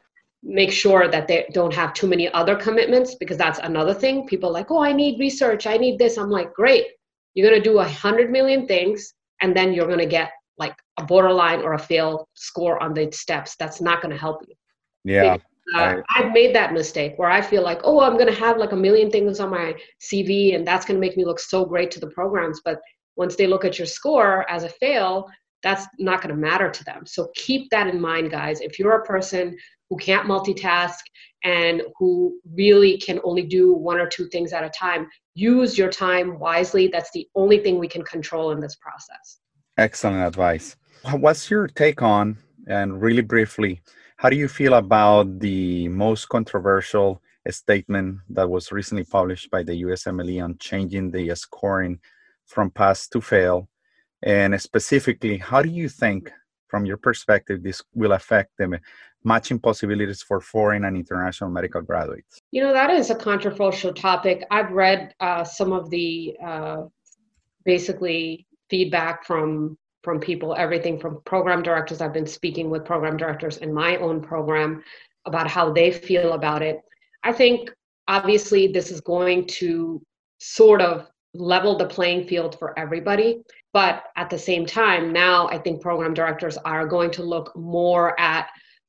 make 0.44 0.72
sure 0.72 1.08
that 1.08 1.28
they 1.28 1.48
don't 1.54 1.74
have 1.74 1.94
too 1.94 2.08
many 2.08 2.32
other 2.34 2.56
commitments 2.56 3.16
because 3.16 3.38
that's 3.38 3.60
another 3.60 3.94
thing. 3.94 4.28
People 4.28 4.52
like 4.52 4.70
oh 4.70 4.82
i 4.82 4.92
need 4.92 5.20
research. 5.20 5.66
I 5.66 5.78
need 5.78 5.98
this. 5.98 6.18
I'm 6.18 6.30
like 6.30 6.54
great. 6.54 6.86
You're 7.34 7.50
going 7.50 7.62
to 7.62 7.70
do 7.70 7.80
a 7.80 7.88
hundred 7.88 8.30
million 8.30 8.68
things 8.68 9.14
and 9.42 9.56
then 9.56 9.74
you're 9.74 9.88
going 9.88 10.00
to 10.00 10.06
get 10.06 10.32
like 10.58 10.76
a 11.00 11.04
borderline 11.04 11.62
or 11.62 11.74
a 11.74 11.80
fail 11.80 12.28
score 12.36 12.82
on 12.82 12.94
the 12.94 13.12
steps. 13.12 13.56
That's 13.56 13.82
not 13.82 14.02
going 14.02 14.14
to 14.14 14.20
help 14.20 14.44
you. 14.48 14.56
Yeah. 15.04 15.38
Uh, 15.74 16.02
I've 16.10 16.34
made 16.34 16.54
that 16.56 16.74
mistake 16.74 17.14
where 17.16 17.30
I 17.30 17.42
feel 17.42 17.64
like, 17.64 17.80
oh, 17.84 18.02
I'm 18.02 18.18
going 18.18 18.32
to 18.32 18.40
have 18.40 18.58
like 18.58 18.74
a 18.74 18.76
million 18.76 19.10
things 19.10 19.40
on 19.40 19.50
my 19.50 19.74
CV 20.02 20.56
and 20.56 20.68
that's 20.68 20.86
going 20.86 20.98
to 20.98 21.02
make 21.02 21.18
me 21.18 21.26
look 21.26 21.40
so 21.40 21.66
great 21.66 21.90
to 21.92 22.00
the 22.00 22.08
programs. 22.08 22.62
But 22.64 22.80
once 23.16 23.36
they 23.36 23.48
look 23.48 23.64
at 23.66 23.80
your 23.80 23.88
score 23.88 24.50
as 24.50 24.64
a 24.64 24.70
fail, 24.70 25.28
that's 25.64 25.88
not 25.98 26.22
going 26.22 26.36
to 26.36 26.40
matter 26.40 26.70
to 26.70 26.84
them. 26.84 27.06
So 27.06 27.30
keep 27.36 27.70
that 27.72 27.88
in 27.88 28.00
mind, 28.00 28.32
guys. 28.32 28.62
If 28.62 28.78
you're 28.78 28.98
a 29.02 29.06
person 29.06 29.58
who 29.90 29.98
can't 29.98 30.28
multitask 30.28 31.00
and 31.44 31.82
who 31.98 32.40
really 32.54 32.98
can 32.98 33.20
only 33.24 33.44
do 33.44 33.74
one 33.74 34.00
or 34.00 34.08
two 34.08 34.28
things 34.30 34.54
at 34.54 34.64
a 34.64 34.70
time, 34.70 35.08
use 35.36 35.78
your 35.78 35.90
time 35.90 36.40
wisely. 36.40 36.88
That's 36.88 37.12
the 37.12 37.28
only 37.36 37.60
thing 37.60 37.80
we 37.80 37.88
can 37.88 38.04
control 38.04 38.52
in 38.52 38.60
this 38.60 38.76
process. 38.76 39.40
Excellent 39.78 40.26
advice. 40.28 40.76
What's 41.12 41.50
your 41.50 41.68
take 41.68 42.02
on, 42.02 42.38
and 42.68 43.02
really 43.02 43.22
briefly, 43.22 43.82
how 44.18 44.30
do 44.30 44.38
you 44.38 44.48
feel 44.48 44.76
about 44.76 45.40
the 45.40 45.90
most 45.90 46.30
controversial 46.30 47.22
statement 47.50 48.20
that 48.30 48.50
was 48.50 48.72
recently 48.72 49.04
published 49.04 49.52
by 49.52 49.64
the 49.64 49.82
USMLE 49.82 50.42
on 50.42 50.58
changing 50.60 51.12
the 51.12 51.36
scoring 51.36 52.00
from 52.46 52.72
pass 52.72 53.08
to 53.10 53.20
fail? 53.20 53.68
And 54.24 54.60
specifically, 54.62 55.38
how 55.38 55.62
do 55.62 55.70
you 55.70 55.90
think, 55.90 56.32
from 56.68 56.86
your 56.86 56.98
perspective, 56.98 57.62
this 57.62 57.84
will 57.94 58.14
affect 58.14 58.52
the 58.58 58.80
matching 59.24 59.60
possibilities 59.60 60.22
for 60.22 60.42
foreign 60.42 60.86
and 60.86 60.98
international 60.98 61.50
medical 61.50 61.82
graduates? 61.82 62.40
You 62.52 62.64
know, 62.64 62.74
that 62.74 62.90
is 62.90 63.10
a 63.10 63.16
controversial 63.16 63.94
topic. 63.94 64.46
I've 64.50 64.72
read 64.72 65.14
uh, 65.20 65.44
some 65.44 65.72
of 65.72 65.90
the 65.90 66.36
uh, 66.44 66.84
basically 67.66 68.48
feedback 68.70 69.26
from 69.26 69.78
from 70.04 70.20
people, 70.20 70.54
everything 70.58 71.00
from 71.00 71.22
program 71.24 71.64
directors. 71.64 72.02
I've 72.02 72.12
been 72.12 72.28
speaking 72.28 72.70
with 72.70 72.84
program 72.84 73.16
directors 73.16 73.58
in 73.58 73.74
my 73.74 73.96
own 73.98 74.20
program 74.20 74.84
about 75.26 75.48
how 75.48 75.72
they 75.72 75.92
feel 75.92 76.34
about 76.34 76.62
it. 76.62 76.82
I 77.24 77.32
think 77.32 77.70
obviously 78.10 78.68
this 78.68 78.92
is 78.92 79.00
going 79.00 79.48
to 79.48 80.02
sort 80.40 80.82
of 80.82 81.08
level 81.34 81.78
the 81.78 81.86
playing 81.86 82.28
field 82.28 82.60
for 82.60 82.78
everybody. 82.78 83.44
But 83.74 84.04
at 84.16 84.30
the 84.30 84.38
same 84.38 84.66
time, 84.66 85.12
now 85.12 85.48
I 85.48 85.58
think 85.58 85.82
program 85.82 86.14
directors 86.14 86.58
are 86.58 86.86
going 86.86 87.10
to 87.12 87.24
look 87.24 87.56
more 87.56 88.20
at 88.20 88.48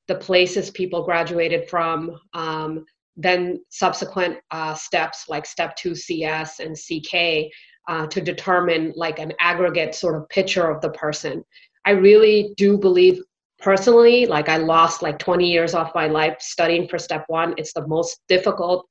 the 0.08 0.14
places 0.14 0.70
people 0.70 1.04
graduated 1.04 1.68
from, 1.70 2.18
um, 2.34 2.84
then 3.16 3.64
subsequent 3.70 4.38
uh, 4.50 4.74
steps 4.74 5.24
like 5.28 5.46
step 5.46 5.74
two 5.76 5.94
CS 5.94 6.60
and 6.60 6.76
CK 6.76 7.50
uh, 7.88 8.06
to 8.08 8.20
determine 8.20 8.92
like 8.96 9.18
an 9.18 9.32
aggregate 9.40 9.94
sort 9.94 10.16
of 10.16 10.28
picture 10.28 10.68
of 10.68 10.82
the 10.82 10.90
person. 10.90 11.42
I 11.86 11.92
really 11.92 12.52
do 12.56 12.76
believe 12.76 13.22
personally, 13.58 14.26
like 14.26 14.48
I 14.50 14.58
lost 14.58 15.02
like 15.02 15.18
20 15.18 15.50
years 15.50 15.74
off 15.74 15.94
my 15.94 16.06
life 16.06 16.36
studying 16.40 16.88
for 16.88 16.98
step 16.98 17.24
one. 17.28 17.54
It's 17.56 17.72
the 17.72 17.86
most 17.86 18.20
difficult, 18.28 18.86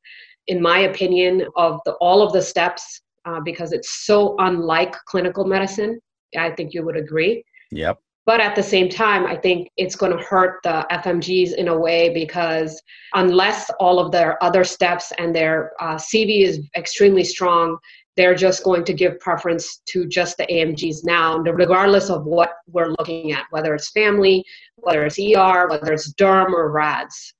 in 0.47 0.61
my 0.61 0.79
opinion, 0.79 1.45
of 1.55 1.79
the, 1.85 1.93
all 1.93 2.23
of 2.23 2.33
the 2.33 2.41
steps 2.41 3.01
uh, 3.25 3.39
because 3.39 3.71
it's 3.71 4.05
so 4.05 4.35
unlike 4.39 4.93
clinical 5.05 5.45
medicine. 5.45 5.99
I 6.37 6.51
think 6.51 6.73
you 6.73 6.83
would 6.85 6.97
agree. 6.97 7.43
Yep. 7.71 7.99
But 8.25 8.39
at 8.39 8.55
the 8.55 8.63
same 8.63 8.87
time, 8.87 9.25
I 9.25 9.35
think 9.35 9.69
it's 9.75 9.97
going 9.97 10.15
to 10.17 10.23
hurt 10.23 10.59
the 10.63 10.85
FMGs 10.91 11.55
in 11.55 11.67
a 11.67 11.77
way 11.77 12.09
because 12.13 12.81
unless 13.13 13.69
all 13.81 13.99
of 13.99 14.11
their 14.11 14.41
other 14.41 14.63
steps 14.63 15.11
and 15.17 15.35
their 15.35 15.71
uh, 15.81 15.95
CV 15.95 16.43
is 16.43 16.61
extremely 16.75 17.25
strong, 17.25 17.77
they're 18.15 18.35
just 18.35 18.63
going 18.63 18.85
to 18.85 18.93
give 18.93 19.19
preference 19.19 19.81
to 19.87 20.07
just 20.07 20.37
the 20.37 20.45
AMGs 20.45 21.03
now, 21.03 21.39
regardless 21.39 22.09
of 22.09 22.25
what 22.25 22.53
we're 22.67 22.93
looking 22.99 23.33
at, 23.33 23.45
whether 23.49 23.73
it's 23.73 23.91
family, 23.91 24.45
whether 24.77 25.03
it's 25.03 25.19
ER, 25.19 25.67
whether 25.67 25.91
it's 25.91 26.13
derm 26.13 26.53
or 26.53 26.71
RADS. 26.71 27.33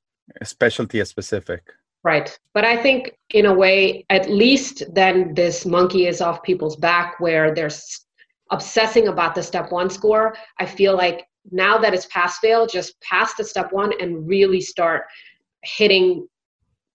Specialty 0.43 1.03
specific. 1.05 1.71
Right. 2.03 2.37
But 2.53 2.65
I 2.65 2.75
think, 2.75 3.11
in 3.29 3.45
a 3.45 3.53
way, 3.53 4.05
at 4.09 4.29
least 4.29 4.83
then 4.93 5.33
this 5.33 5.65
monkey 5.65 6.07
is 6.07 6.19
off 6.19 6.43
people's 6.43 6.75
back 6.75 7.19
where 7.19 7.55
they're 7.55 7.71
obsessing 8.51 9.07
about 9.07 9.35
the 9.35 9.43
step 9.43 9.71
one 9.71 9.89
score. 9.89 10.35
I 10.59 10.65
feel 10.65 10.97
like 10.97 11.25
now 11.51 11.77
that 11.77 11.93
it's 11.93 12.05
pass 12.07 12.39
fail, 12.39 12.67
just 12.67 12.99
pass 13.01 13.35
the 13.35 13.43
step 13.43 13.71
one 13.71 13.93
and 14.01 14.27
really 14.27 14.59
start 14.59 15.03
hitting 15.63 16.27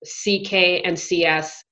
CK 0.05 0.83
and 0.85 0.99
CS 0.99 1.65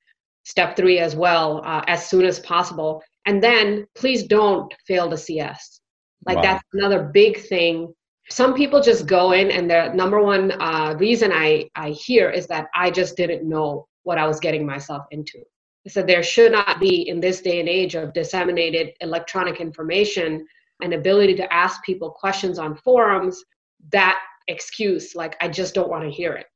step 0.45 0.77
three 0.77 0.99
as 0.99 1.15
well 1.15 1.61
uh, 1.65 1.83
as 1.87 2.09
soon 2.09 2.25
as 2.25 2.41
possible. 2.41 3.03
And 3.27 3.43
then 3.43 3.87
please 3.95 4.23
don't 4.23 4.73
fail 4.87 5.09
the 5.09 5.17
CS. 5.17 5.81
Like 6.25 6.37
wow. 6.37 6.43
that's 6.43 6.65
another 6.73 7.11
big 7.13 7.39
thing. 7.39 7.93
Some 8.29 8.55
people 8.55 8.81
just 8.81 9.07
go 9.07 9.33
in, 9.33 9.51
and 9.51 9.71
the 9.71 9.93
number 9.95 10.21
one 10.21 10.53
uh, 10.61 10.97
reason 10.99 11.31
I, 11.33 11.71
I 11.77 11.91
hear 11.91 12.31
is 12.31 12.47
that 12.49 12.67
I 12.75 12.91
just 12.91 13.17
didn't 13.17 13.49
know 13.49 13.87
what 14.03 14.19
I 14.19 14.27
was 14.27 14.41
getting 14.41 14.67
myself 14.67 15.05
into. 15.11 15.43
So 15.89 16.03
there 16.03 16.23
should 16.23 16.51
not 16.51 16.81
be, 16.81 17.09
in 17.09 17.21
this 17.21 17.41
day 17.41 17.61
and 17.61 17.69
age 17.69 17.95
of 17.95 18.13
disseminated 18.13 18.95
electronic 19.01 19.61
information 19.61 20.45
and 20.83 20.93
ability 20.93 21.37
to 21.37 21.53
ask 21.53 21.83
people 21.85 22.11
questions 22.11 22.59
on 22.59 22.75
forums, 22.77 23.45
that 23.93 24.19
excuse, 24.49 25.15
like, 25.15 25.37
I 25.41 25.49
just 25.49 25.75
don't 25.75 25.89
want 25.89 26.03
to 26.05 26.11
hear 26.11 26.33
it. 26.33 26.47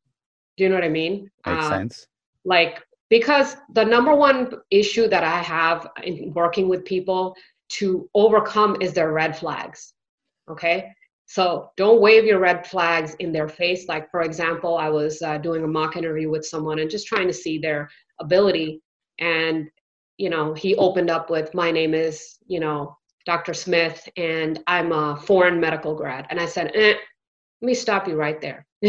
Do 0.56 0.64
you 0.64 0.70
know 0.70 0.74
what 0.74 0.84
I 0.84 0.88
mean? 0.88 1.30
Makes 1.46 1.66
uh, 1.66 1.68
sense. 1.68 2.06
Like, 2.44 2.82
because 3.08 3.56
the 3.72 3.84
number 3.84 4.14
one 4.14 4.52
issue 4.70 5.08
that 5.08 5.24
I 5.24 5.38
have 5.42 5.86
in 6.02 6.32
working 6.34 6.68
with 6.68 6.84
people 6.84 7.36
to 7.70 8.08
overcome 8.14 8.76
is 8.80 8.92
their 8.92 9.12
red 9.12 9.36
flags. 9.36 9.94
Okay. 10.50 10.92
So 11.30 11.70
don't 11.76 12.00
wave 12.00 12.24
your 12.24 12.40
red 12.40 12.66
flags 12.66 13.14
in 13.20 13.30
their 13.30 13.46
face. 13.46 13.86
Like, 13.86 14.10
for 14.10 14.22
example, 14.22 14.76
I 14.76 14.88
was 14.88 15.22
uh, 15.22 15.38
doing 15.38 15.62
a 15.62 15.68
mock 15.68 15.96
interview 15.96 16.28
with 16.28 16.44
someone 16.44 16.80
and 16.80 16.90
just 16.90 17.06
trying 17.06 17.28
to 17.28 17.32
see 17.32 17.56
their 17.56 17.88
ability. 18.18 18.82
And, 19.20 19.70
you 20.16 20.28
know, 20.28 20.54
he 20.54 20.74
opened 20.74 21.08
up 21.08 21.30
with, 21.30 21.54
My 21.54 21.70
name 21.70 21.94
is, 21.94 22.38
you 22.48 22.58
know, 22.58 22.96
Dr. 23.26 23.54
Smith, 23.54 24.08
and 24.16 24.60
I'm 24.66 24.90
a 24.90 25.14
foreign 25.18 25.60
medical 25.60 25.94
grad. 25.94 26.26
And 26.30 26.40
I 26.40 26.46
said, 26.46 26.72
eh, 26.74 26.94
Let 27.60 27.66
me 27.66 27.74
stop 27.74 28.08
you 28.08 28.16
right 28.16 28.40
there. 28.40 28.66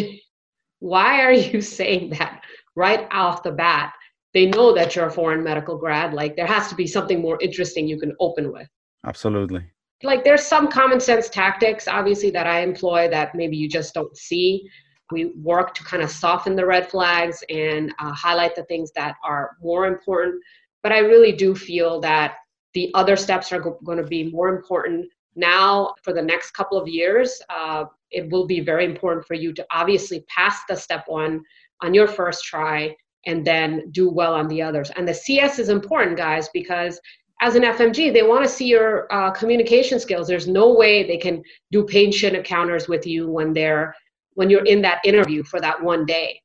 Why 0.79 1.21
are 1.21 1.33
you 1.33 1.61
saying 1.79 2.09
that 2.17 2.41
right 2.75 3.07
off 3.11 3.43
the 3.43 3.51
bat? 3.51 3.93
they 4.33 4.45
know 4.45 4.73
that 4.73 4.95
you're 4.95 5.07
a 5.07 5.11
foreign 5.11 5.43
medical 5.43 5.77
grad 5.77 6.13
like 6.13 6.37
there 6.37 6.47
has 6.47 6.69
to 6.69 6.75
be 6.75 6.87
something 6.87 7.19
more 7.19 7.37
interesting 7.41 7.85
you 7.85 7.99
can 7.99 8.15
open 8.21 8.49
with 8.49 8.69
absolutely 9.05 9.61
like 10.03 10.23
there's 10.23 10.45
some 10.45 10.67
common 10.69 10.99
sense 10.99 11.29
tactics 11.29 11.87
obviously 11.87 12.31
that 12.31 12.47
i 12.47 12.61
employ 12.61 13.07
that 13.09 13.35
maybe 13.35 13.57
you 13.57 13.69
just 13.69 13.93
don't 13.93 14.15
see. 14.17 14.69
We 15.11 15.25
work 15.41 15.73
to 15.73 15.83
kind 15.83 16.01
of 16.01 16.09
soften 16.09 16.55
the 16.55 16.65
red 16.65 16.89
flags 16.89 17.43
and 17.49 17.93
uh, 17.99 18.13
highlight 18.13 18.55
the 18.55 18.63
things 18.63 18.91
that 18.95 19.15
are 19.25 19.57
more 19.61 19.85
important. 19.85 20.41
But 20.83 20.91
i 20.91 20.99
really 20.99 21.33
do 21.33 21.53
feel 21.55 21.99
that 22.01 22.35
the 22.73 22.89
other 22.93 23.17
steps 23.17 23.51
are 23.51 23.59
go- 23.59 23.79
going 23.83 23.97
to 23.97 24.07
be 24.07 24.31
more 24.31 24.49
important. 24.49 25.09
Now 25.35 25.93
for 26.03 26.13
the 26.13 26.21
next 26.21 26.51
couple 26.51 26.77
of 26.77 26.87
years 26.87 27.41
uh, 27.49 27.85
it 28.11 28.29
will 28.31 28.45
be 28.45 28.59
very 28.59 28.85
important 28.85 29.25
for 29.25 29.33
you 29.33 29.53
to 29.53 29.65
obviously 29.71 30.25
pass 30.35 30.61
the 30.67 30.75
step 30.75 31.03
one 31.07 31.43
on 31.81 31.93
your 31.93 32.07
first 32.07 32.43
try 32.45 32.95
and 33.25 33.45
then 33.45 33.89
do 33.91 34.09
well 34.09 34.33
on 34.33 34.47
the 34.47 34.61
others. 34.61 34.89
And 34.95 35.07
the 35.07 35.13
CS 35.13 35.59
is 35.59 35.69
important, 35.69 36.17
guys, 36.17 36.49
because 36.53 36.99
as 37.41 37.55
an 37.55 37.63
FMG, 37.63 38.13
they 38.13 38.23
want 38.23 38.43
to 38.43 38.49
see 38.49 38.67
your 38.67 39.11
uh, 39.11 39.31
communication 39.31 39.99
skills. 39.99 40.27
There's 40.27 40.47
no 40.47 40.73
way 40.73 41.05
they 41.05 41.17
can 41.17 41.43
do 41.71 41.83
patient 41.83 42.35
encounters 42.35 42.87
with 42.87 43.05
you 43.05 43.29
when 43.29 43.53
they're 43.53 43.93
when 44.35 44.49
you're 44.49 44.65
in 44.65 44.81
that 44.81 45.01
interview 45.03 45.43
for 45.43 45.59
that 45.59 45.83
one 45.83 46.05
day, 46.05 46.39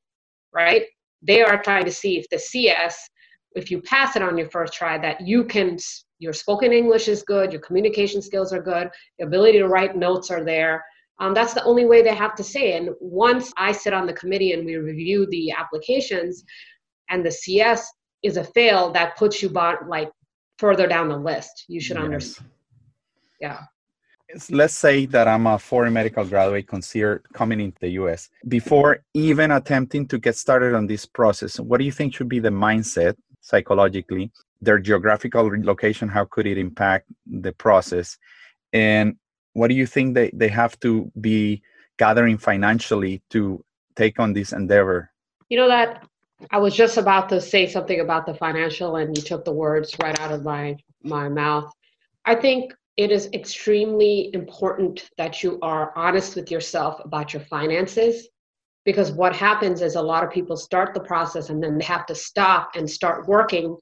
right? 0.53 0.85
They 1.23 1.43
are 1.43 1.63
trying 1.63 1.85
to 1.85 1.93
see 1.93 2.19
if 2.19 2.29
the 2.31 2.39
CS, 2.39 3.09
if 3.55 3.71
you 3.71 3.81
pass 3.83 4.17
it 4.17 4.23
on 4.23 4.37
your 4.37 4.51
first 4.51 4.73
try, 4.73 4.99
that 4.99 5.21
you 5.21 5.45
can 5.45 5.79
your 6.19 6.33
spoken 6.33 6.73
English 6.73 7.09
is 7.09 7.23
good, 7.23 7.53
your 7.53 7.61
communication 7.61 8.23
skills 8.23 8.53
are 8.53 8.63
good, 8.63 8.89
the 9.19 9.27
ability 9.27 9.59
to 9.59 9.69
write 9.69 9.97
notes 9.97 10.31
are 10.31 10.43
there, 10.43 10.83
um, 11.19 11.35
that's 11.35 11.55
the 11.55 11.65
only 11.65 11.85
way 11.87 12.03
they 12.03 12.15
have 12.15 12.35
to 12.37 12.45
say. 12.45 12.77
And 12.77 12.91
once 13.01 13.53
I 13.57 13.73
sit 13.73 13.93
on 13.93 14.07
the 14.07 14.13
committee 14.13 14.53
and 14.53 14.65
we 14.65 14.77
review 14.77 15.27
the 15.31 15.53
applications, 15.53 16.45
and 17.09 17.25
the 17.25 17.31
CS 17.31 17.91
is 18.23 18.37
a 18.37 18.45
fail, 18.45 18.91
that 18.93 19.17
puts 19.17 19.43
you 19.43 19.49
bot, 19.49 19.89
like 19.89 20.11
further 20.59 20.87
down 20.87 21.09
the 21.09 21.17
list. 21.17 21.65
You 21.69 21.81
should 21.81 21.97
yes. 21.97 22.05
understand. 22.05 22.51
Yeah. 23.41 23.61
Let's 24.51 24.75
say 24.75 25.07
that 25.07 25.29
I'm 25.29 25.47
a 25.47 25.59
foreign 25.59 25.93
medical 25.93 26.25
graduate 26.25 26.67
considered 26.67 27.25
coming 27.33 27.61
into 27.61 27.79
the 27.81 27.91
US. 27.91 28.29
Before 28.49 29.05
even 29.15 29.53
attempting 29.53 30.09
to 30.09 30.19
get 30.19 30.37
started 30.37 30.75
on 30.75 30.87
this 30.87 31.07
process, 31.07 31.61
what 31.61 31.79
do 31.79 31.85
you 31.85 31.93
think 31.93 32.15
should 32.15 32.29
be 32.29 32.41
the 32.41 32.51
mindset 32.51 33.15
psychologically? 33.41 34.33
Their 34.61 34.79
geographical 34.79 35.49
location, 35.63 36.09
how 36.09 36.25
could 36.25 36.47
it 36.47 36.59
impact 36.59 37.07
the 37.27 37.53
process? 37.53 38.19
And 38.73 39.17
what 39.53 39.69
do 39.69 39.75
you 39.75 39.87
think 39.87 40.15
they, 40.15 40.31
they 40.35 40.49
have 40.49 40.79
to 40.81 41.11
be 41.21 41.63
gathering 41.99 42.37
financially 42.37 43.23
to 43.31 43.65
take 43.95 44.19
on 44.19 44.33
this 44.33 44.53
endeavor? 44.53 45.11
You 45.49 45.59
know 45.59 45.69
that 45.69 46.05
I 46.51 46.59
was 46.59 46.75
just 46.75 46.97
about 46.97 47.29
to 47.31 47.41
say 47.41 47.67
something 47.67 48.01
about 48.01 48.27
the 48.27 48.35
financial 48.35 48.97
and 48.97 49.17
you 49.17 49.23
took 49.23 49.45
the 49.45 49.53
words 49.53 49.97
right 50.03 50.19
out 50.21 50.33
of 50.33 50.45
my 50.45 50.77
my 51.03 51.29
mouth. 51.29 51.73
I 52.25 52.35
think 52.35 52.73
it 52.97 53.11
is 53.11 53.29
extremely 53.33 54.31
important 54.35 55.09
that 55.19 55.43
you 55.43 55.59
are 55.63 55.93
honest 55.97 56.35
with 56.35 56.51
yourself 56.51 57.01
about 57.05 57.33
your 57.33 57.43
finances 57.43 58.29
because 58.85 59.13
what 59.13 59.35
happens 59.37 59.83
is 59.83 59.95
a 59.95 60.03
lot 60.03 60.25
of 60.25 60.31
people 60.31 60.57
start 60.57 60.95
the 60.95 61.01
process 61.01 61.51
and 61.51 61.63
then 61.63 61.79
they 61.79 61.85
have 61.85 62.07
to 62.07 62.15
stop 62.15 62.71
and 62.75 62.89
start 62.89 63.29
working 63.29 63.77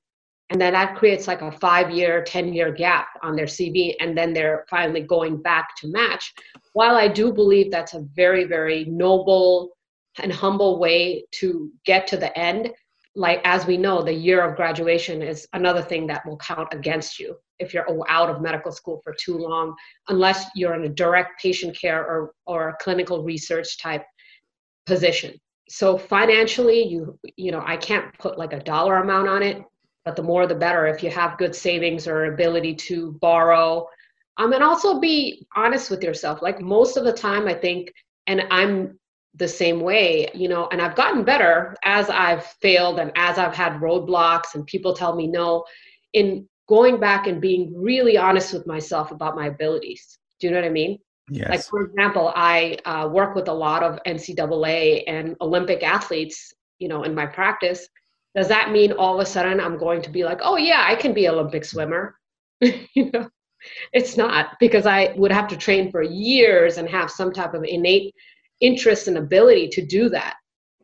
and 0.50 0.60
then 0.60 0.74
that 0.74 0.96
creates 0.96 1.26
like 1.26 1.42
a 1.42 1.50
five 1.50 1.90
year, 1.90 2.22
10 2.22 2.52
year 2.52 2.70
gap 2.70 3.08
on 3.22 3.34
their 3.34 3.46
CV, 3.46 3.94
and 4.00 4.16
then 4.16 4.32
they're 4.32 4.66
finally 4.68 5.00
going 5.00 5.40
back 5.40 5.74
to 5.78 5.88
match. 5.88 6.32
While 6.74 6.96
I 6.96 7.08
do 7.08 7.32
believe 7.32 7.70
that's 7.70 7.94
a 7.94 8.06
very, 8.14 8.44
very 8.44 8.84
noble 8.84 9.70
and 10.18 10.32
humble 10.32 10.78
way 10.78 11.24
to 11.32 11.70
get 11.84 12.06
to 12.08 12.16
the 12.16 12.36
end, 12.38 12.70
like 13.16 13.40
as 13.44 13.66
we 13.66 13.76
know, 13.76 14.02
the 14.02 14.12
year 14.12 14.42
of 14.42 14.56
graduation 14.56 15.22
is 15.22 15.46
another 15.52 15.82
thing 15.82 16.06
that 16.08 16.26
will 16.26 16.36
count 16.38 16.68
against 16.72 17.18
you 17.18 17.36
if 17.60 17.72
you're 17.72 17.86
out 18.08 18.30
of 18.30 18.42
medical 18.42 18.72
school 18.72 19.00
for 19.04 19.14
too 19.18 19.38
long, 19.38 19.74
unless 20.08 20.46
you're 20.54 20.74
in 20.74 20.84
a 20.84 20.88
direct 20.88 21.40
patient 21.40 21.78
care 21.78 22.02
or, 22.04 22.32
or 22.46 22.70
a 22.70 22.76
clinical 22.80 23.22
research 23.22 23.78
type 23.78 24.04
position. 24.86 25.34
So 25.68 25.96
financially, 25.96 26.82
you 26.82 27.18
you 27.36 27.52
know, 27.52 27.62
I 27.64 27.76
can't 27.76 28.16
put 28.18 28.38
like 28.38 28.52
a 28.52 28.60
dollar 28.60 28.96
amount 28.96 29.28
on 29.28 29.42
it, 29.42 29.64
but 30.04 30.16
the 30.16 30.22
more 30.22 30.46
the 30.46 30.54
better 30.54 30.86
if 30.86 31.02
you 31.02 31.10
have 31.10 31.38
good 31.38 31.54
savings 31.54 32.06
or 32.06 32.26
ability 32.26 32.74
to 32.74 33.12
borrow 33.20 33.88
um, 34.36 34.52
and 34.52 34.62
also 34.62 35.00
be 35.00 35.46
honest 35.56 35.90
with 35.90 36.02
yourself 36.02 36.42
like 36.42 36.60
most 36.60 36.96
of 36.96 37.04
the 37.04 37.12
time 37.12 37.48
i 37.48 37.54
think 37.54 37.92
and 38.26 38.42
i'm 38.50 38.98
the 39.36 39.48
same 39.48 39.80
way 39.80 40.28
you 40.34 40.48
know 40.48 40.68
and 40.70 40.80
i've 40.80 40.94
gotten 40.94 41.24
better 41.24 41.74
as 41.84 42.08
i've 42.10 42.44
failed 42.62 42.98
and 42.98 43.10
as 43.16 43.38
i've 43.38 43.54
had 43.54 43.74
roadblocks 43.80 44.54
and 44.54 44.66
people 44.66 44.94
tell 44.94 45.14
me 45.14 45.26
no 45.26 45.64
in 46.12 46.48
going 46.68 46.98
back 46.98 47.26
and 47.26 47.40
being 47.40 47.72
really 47.76 48.16
honest 48.16 48.52
with 48.52 48.66
myself 48.66 49.10
about 49.10 49.36
my 49.36 49.46
abilities 49.46 50.18
do 50.40 50.46
you 50.46 50.52
know 50.52 50.60
what 50.60 50.66
i 50.66 50.70
mean 50.70 50.98
yes. 51.28 51.48
like 51.50 51.64
for 51.64 51.82
example 51.82 52.32
i 52.36 52.76
uh, 52.84 53.08
work 53.08 53.34
with 53.34 53.48
a 53.48 53.52
lot 53.52 53.82
of 53.82 53.98
ncaa 54.06 55.04
and 55.08 55.36
olympic 55.40 55.82
athletes 55.82 56.52
you 56.78 56.88
know 56.88 57.02
in 57.02 57.14
my 57.14 57.26
practice 57.26 57.88
does 58.34 58.48
that 58.48 58.72
mean 58.72 58.92
all 58.92 59.14
of 59.14 59.20
a 59.20 59.26
sudden 59.26 59.60
I'm 59.60 59.78
going 59.78 60.02
to 60.02 60.10
be 60.10 60.24
like, 60.24 60.40
oh 60.42 60.56
yeah, 60.56 60.84
I 60.86 60.96
can 60.96 61.14
be 61.14 61.28
Olympic 61.28 61.64
swimmer? 61.64 62.18
you 62.60 63.10
know, 63.12 63.28
it's 63.92 64.16
not 64.16 64.56
because 64.58 64.86
I 64.86 65.14
would 65.16 65.32
have 65.32 65.48
to 65.48 65.56
train 65.56 65.90
for 65.90 66.02
years 66.02 66.76
and 66.76 66.88
have 66.88 67.10
some 67.10 67.32
type 67.32 67.54
of 67.54 67.64
innate 67.64 68.14
interest 68.60 69.08
and 69.08 69.18
ability 69.18 69.68
to 69.68 69.84
do 69.84 70.08
that. 70.08 70.34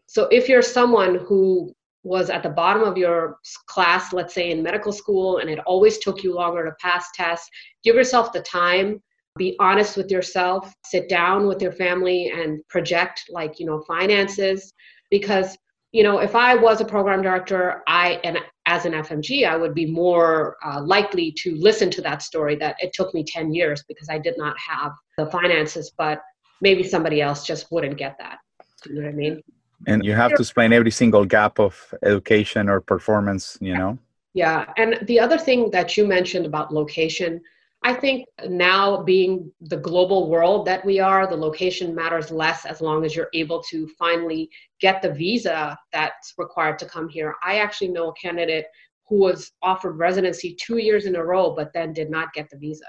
So 0.07 0.25
if 0.31 0.49
you're 0.49 0.63
someone 0.63 1.17
who 1.17 1.73
was 2.03 2.31
at 2.31 2.43
the 2.43 2.51
bottom 2.51 2.83
of 2.83 2.97
your 2.97 3.37
class, 3.67 4.13
let's 4.13 4.35
say 4.35 4.51
in 4.51 4.63
medical 4.63 4.93
school, 4.93 5.39
and 5.39 5.51
it 5.51 5.59
always 5.61 5.99
took 5.99 6.23
you 6.23 6.35
longer 6.35 6.65
to 6.65 6.73
pass 6.81 7.09
tests, 7.15 7.49
give 7.85 7.95
yourself 7.95 8.33
the 8.33 8.41
time 8.41 9.01
be 9.39 9.57
honest 9.59 9.97
with 9.97 10.11
yourself, 10.11 10.73
sit 10.85 11.09
down 11.09 11.47
with 11.47 11.63
your 11.63 11.73
family 11.73 12.31
and 12.35 12.67
project 12.69 13.25
like, 13.31 13.59
you 13.59 13.67
know, 13.67 13.81
finances 13.83 14.73
because 15.11 15.57
you 15.93 16.05
know, 16.05 16.21
if 16.21 16.37
I 16.37 16.55
was 16.55 16.81
a 16.81 16.85
program 16.85 17.21
director, 17.21 17.83
I 17.89 18.21
and 18.23 18.39
as 18.67 18.85
an 18.85 18.93
FMG, 18.93 19.49
I 19.49 19.57
would 19.57 19.75
be 19.75 19.87
more 19.87 20.57
uh, 20.65 20.81
likely 20.81 21.33
to 21.39 21.57
listen 21.57 21.91
to 21.91 22.03
that 22.03 22.23
story 22.23 22.55
that 22.57 22.77
it 22.79 22.93
took 22.93 23.13
me 23.13 23.25
10 23.25 23.53
years 23.53 23.83
because 23.89 24.09
I 24.09 24.19
did 24.19 24.39
not 24.39 24.57
have 24.61 24.93
the 25.19 25.27
finances, 25.27 25.91
but 25.99 26.21
maybe 26.61 26.83
somebody 26.83 27.21
else 27.21 27.47
just 27.47 27.71
wouldn't 27.71 27.97
get 27.97 28.17
that. 28.19 28.39
You 28.87 28.95
know 28.95 29.03
what 29.03 29.11
I 29.11 29.13
mean? 29.13 29.43
And 29.87 30.05
you 30.05 30.13
have 30.15 30.31
to 30.33 30.43
explain 30.43 30.73
every 30.73 30.91
single 30.91 31.25
gap 31.25 31.59
of 31.59 31.95
education 32.03 32.69
or 32.69 32.81
performance, 32.81 33.57
you 33.61 33.75
know? 33.75 33.99
Yeah. 34.35 34.67
And 34.77 34.99
the 35.07 35.19
other 35.19 35.39
thing 35.39 35.71
that 35.71 35.97
you 35.97 36.07
mentioned 36.07 36.47
about 36.47 36.73
location, 36.73 37.41
I 37.83 37.95
think 37.95 38.27
now 38.47 39.03
being 39.03 39.51
the 39.63 39.79
global 39.79 40.29
world 40.29 40.67
that 40.67 40.85
we 40.85 41.01
are, 41.01 41.27
the 41.27 41.37
location 41.37 41.95
matters 41.95 42.31
less 42.31 42.67
as 42.67 42.83
long 42.83 43.05
as 43.05 43.17
you're 43.17 43.31
able 43.33 43.63
to 43.71 43.89
finally 43.99 44.51
get 44.81 45.01
the 45.01 45.13
visa 45.13 45.79
that's 45.93 46.35
required 46.37 46.79
to 46.81 46.87
come 46.87 47.09
here. 47.09 47.35
I 47.43 47.59
actually 47.59 47.89
know 47.89 48.11
a 48.11 48.15
candidate 48.15 48.67
who 49.09 49.19
was 49.19 49.53
offered 49.63 49.97
residency 49.97 50.57
two 50.61 50.77
years 50.77 51.07
in 51.07 51.17
a 51.17 51.25
row, 51.25 51.55
but 51.55 51.73
then 51.73 51.95
did 51.95 52.11
not 52.11 52.33
get 52.35 52.51
the 52.51 52.59
visa. 52.59 52.85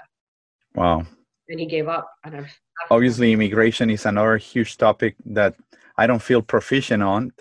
Wow. 0.76 1.06
And 1.52 1.60
he 1.60 1.68
gave 1.68 1.88
up. 1.88 2.10
Obviously, 2.90 3.34
immigration 3.34 3.90
is 3.90 4.06
another 4.06 4.38
huge 4.38 4.78
topic 4.78 5.16
that 5.26 5.54
I 5.98 6.08
don't 6.08 6.22
feel 6.22 6.42
proficient 6.42 7.04
on. 7.04 7.34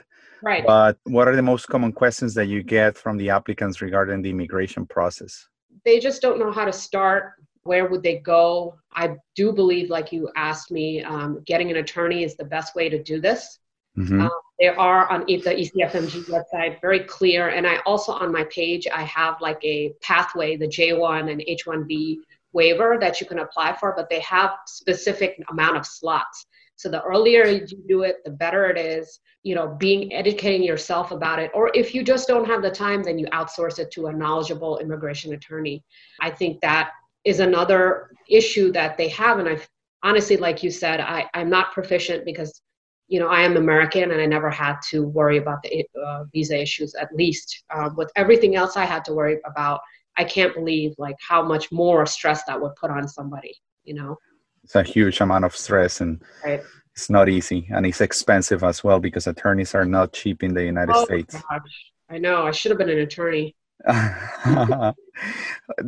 Right. 0.42 0.64
But 0.66 0.98
what 1.04 1.28
are 1.28 1.36
the 1.36 1.42
most 1.42 1.68
common 1.68 1.92
questions 1.92 2.34
that 2.34 2.46
you 2.46 2.62
get 2.62 2.96
from 2.96 3.16
the 3.16 3.30
applicants 3.30 3.80
regarding 3.80 4.22
the 4.22 4.30
immigration 4.30 4.84
process? 4.84 5.48
they 5.84 5.98
just 5.98 6.22
don't 6.22 6.38
know 6.38 6.50
how 6.50 6.64
to 6.64 6.72
start 6.72 7.32
where 7.62 7.88
would 7.88 8.02
they 8.02 8.18
go 8.18 8.74
i 8.94 9.14
do 9.34 9.52
believe 9.52 9.90
like 9.90 10.12
you 10.12 10.30
asked 10.36 10.70
me 10.70 11.02
um, 11.02 11.42
getting 11.44 11.70
an 11.70 11.76
attorney 11.76 12.24
is 12.24 12.36
the 12.36 12.44
best 12.44 12.74
way 12.74 12.88
to 12.88 13.02
do 13.02 13.20
this 13.20 13.58
mm-hmm. 13.96 14.22
um, 14.22 14.30
there 14.58 14.78
are 14.78 15.10
on 15.10 15.20
the 15.26 15.36
ecfmg 15.36 16.24
website 16.28 16.80
very 16.80 17.00
clear 17.00 17.48
and 17.48 17.66
i 17.66 17.78
also 17.86 18.12
on 18.12 18.32
my 18.32 18.44
page 18.44 18.86
i 18.94 19.02
have 19.02 19.40
like 19.40 19.62
a 19.62 19.92
pathway 20.00 20.56
the 20.56 20.66
j1 20.66 21.30
and 21.30 21.42
h1b 21.42 22.16
waiver 22.52 22.98
that 23.00 23.20
you 23.20 23.26
can 23.26 23.40
apply 23.40 23.74
for 23.74 23.94
but 23.96 24.08
they 24.08 24.20
have 24.20 24.50
specific 24.66 25.40
amount 25.50 25.76
of 25.76 25.86
slots. 25.86 26.46
So 26.76 26.88
the 26.88 27.02
earlier 27.02 27.46
you 27.46 27.66
do 27.88 28.02
it 28.02 28.16
the 28.24 28.30
better 28.30 28.66
it 28.66 28.78
is 28.78 29.20
you 29.42 29.54
know 29.54 29.68
being 29.78 30.12
educating 30.12 30.62
yourself 30.62 31.10
about 31.10 31.38
it. 31.38 31.50
Or 31.54 31.70
if 31.74 31.94
you 31.94 32.02
just 32.02 32.28
don't 32.28 32.46
have 32.46 32.62
the 32.62 32.70
time 32.70 33.02
then 33.02 33.18
you 33.18 33.26
outsource 33.26 33.78
it 33.78 33.90
to 33.92 34.06
a 34.06 34.12
knowledgeable 34.12 34.78
immigration 34.78 35.34
attorney. 35.34 35.84
I 36.20 36.30
think 36.30 36.60
that 36.60 36.90
is 37.24 37.40
another 37.40 38.10
issue 38.28 38.72
that 38.72 38.96
they 38.96 39.08
have. 39.08 39.38
And 39.38 39.48
i 39.48 39.60
honestly 40.02 40.36
like 40.36 40.62
you 40.62 40.70
said 40.70 41.00
I, 41.00 41.28
i'm 41.34 41.50
not 41.50 41.72
proficient 41.72 42.24
because 42.24 42.62
you 43.08 43.20
know 43.20 43.28
i 43.28 43.42
am 43.42 43.56
american 43.56 44.10
and 44.10 44.20
i 44.20 44.26
never 44.26 44.50
had 44.50 44.76
to 44.90 45.02
worry 45.02 45.38
about 45.38 45.62
the 45.62 45.84
uh, 46.04 46.24
visa 46.32 46.60
issues 46.60 46.94
at 46.94 47.14
least 47.14 47.64
uh, 47.74 47.90
with 47.96 48.10
everything 48.16 48.56
else 48.56 48.76
i 48.76 48.84
had 48.84 49.04
to 49.06 49.14
worry 49.14 49.38
about 49.44 49.80
i 50.18 50.24
can't 50.24 50.54
believe 50.54 50.92
like 50.98 51.16
how 51.26 51.42
much 51.42 51.70
more 51.72 52.06
stress 52.06 52.42
that 52.44 52.60
would 52.60 52.74
put 52.76 52.90
on 52.90 53.06
somebody 53.08 53.54
you 53.84 53.94
know 53.94 54.16
it's 54.62 54.74
a 54.74 54.82
huge 54.82 55.20
amount 55.20 55.44
of 55.44 55.56
stress 55.56 56.00
and 56.00 56.22
right 56.44 56.62
it's 56.94 57.08
not 57.08 57.28
easy 57.28 57.66
and 57.70 57.86
it's 57.86 58.00
expensive 58.00 58.62
as 58.62 58.84
well 58.84 59.00
because 59.00 59.26
attorneys 59.26 59.74
are 59.74 59.86
not 59.86 60.12
cheap 60.12 60.42
in 60.42 60.52
the 60.54 60.64
United 60.64 60.94
oh, 60.94 61.04
States. 61.04 61.34
Gosh. 61.34 61.92
I 62.10 62.18
know. 62.18 62.46
I 62.46 62.50
should 62.50 62.70
have 62.70 62.78
been 62.78 62.90
an 62.90 62.98
attorney. 62.98 63.56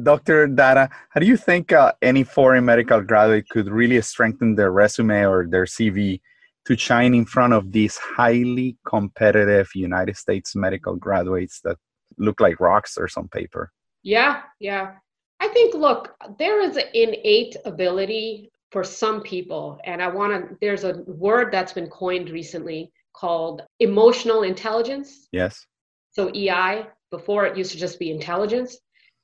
Dr. 0.03 0.47
Datta, 0.47 0.89
how 1.11 1.21
do 1.21 1.27
you 1.27 1.37
think 1.37 1.73
uh, 1.73 1.93
any 2.01 2.25
foreign 2.25 2.65
medical 2.65 3.03
graduate 3.03 3.49
could 3.51 3.69
really 3.69 4.01
strengthen 4.01 4.55
their 4.55 4.73
resume 4.73 5.27
or 5.27 5.47
their 5.47 5.67
CV 5.67 6.23
to 6.65 6.79
shine 6.79 7.13
in 7.13 7.27
front 7.27 7.53
of 7.53 7.73
these 7.73 7.99
highly 7.99 8.79
competitive 8.87 9.69
United 9.75 10.17
States 10.17 10.57
medical 10.57 10.97
graduates 10.97 11.61
that 11.65 11.77
look 12.17 12.41
like 12.41 12.59
rocks 12.61 12.97
or 12.97 13.09
some 13.09 13.29
paper? 13.29 13.71
Yeah, 14.03 14.43
yeah. 14.59 14.95
I 15.41 15.49
think, 15.49 15.75
look, 15.75 16.15
there 16.39 16.61
is 16.61 16.77
an 16.77 16.85
innate 16.95 17.57
ability 17.65 18.53
for 18.73 18.83
some 18.83 19.21
people 19.21 19.79
and 19.85 20.03
i 20.03 20.09
want 20.09 20.33
to 20.33 20.57
there's 20.63 20.83
a 20.83 21.05
word 21.07 21.53
that's 21.53 21.75
been 21.75 21.89
coined 21.89 22.31
recently 22.31 22.91
called 23.13 23.61
emotional 23.81 24.43
intelligence. 24.43 25.29
Yes. 25.31 25.67
So 26.13 26.31
ei 26.35 26.87
before 27.11 27.45
it 27.45 27.57
used 27.59 27.73
to 27.73 27.79
just 27.79 27.99
be 27.99 28.11
intelligence. 28.11 28.79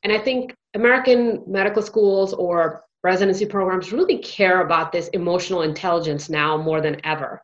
And 0.05 0.13
i 0.13 0.19
think 0.19 0.55
american 0.75 1.43
medical 1.47 1.83
schools 1.83 2.35
or 2.35 2.85
residency 3.03 3.47
programs 3.47 3.93
really 3.93 4.19
care 4.19 4.61
about 4.61 4.93
this 4.93 5.09
emotional 5.09 5.63
intelligence 5.63 6.29
now 6.29 6.59
more 6.59 6.81
than 6.83 7.01
ever. 7.05 7.41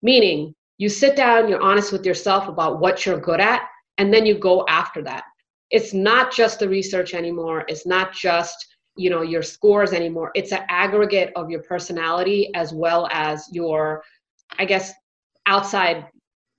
Meaning 0.00 0.54
you 0.78 0.88
sit 0.88 1.16
down 1.16 1.48
you're 1.48 1.60
honest 1.60 1.90
with 1.92 2.06
yourself 2.06 2.46
about 2.46 2.78
what 2.78 3.04
you're 3.04 3.20
good 3.20 3.40
at 3.40 3.62
and 3.98 4.14
then 4.14 4.24
you 4.24 4.38
go 4.38 4.64
after 4.68 5.02
that 5.02 5.24
it's 5.70 5.92
not 5.92 6.32
just 6.32 6.58
the 6.58 6.68
research 6.68 7.14
anymore. 7.14 7.64
It's 7.68 7.86
not 7.86 8.12
just 8.12 8.66
you 8.96 9.10
know 9.10 9.22
your 9.22 9.42
scores 9.42 9.92
anymore. 9.92 10.30
It's 10.34 10.52
an 10.52 10.64
aggregate 10.68 11.32
of 11.36 11.50
your 11.50 11.62
personality 11.62 12.50
as 12.54 12.72
well 12.72 13.08
as 13.12 13.48
your 13.52 14.02
i 14.58 14.64
guess 14.64 14.92
outside 15.46 16.06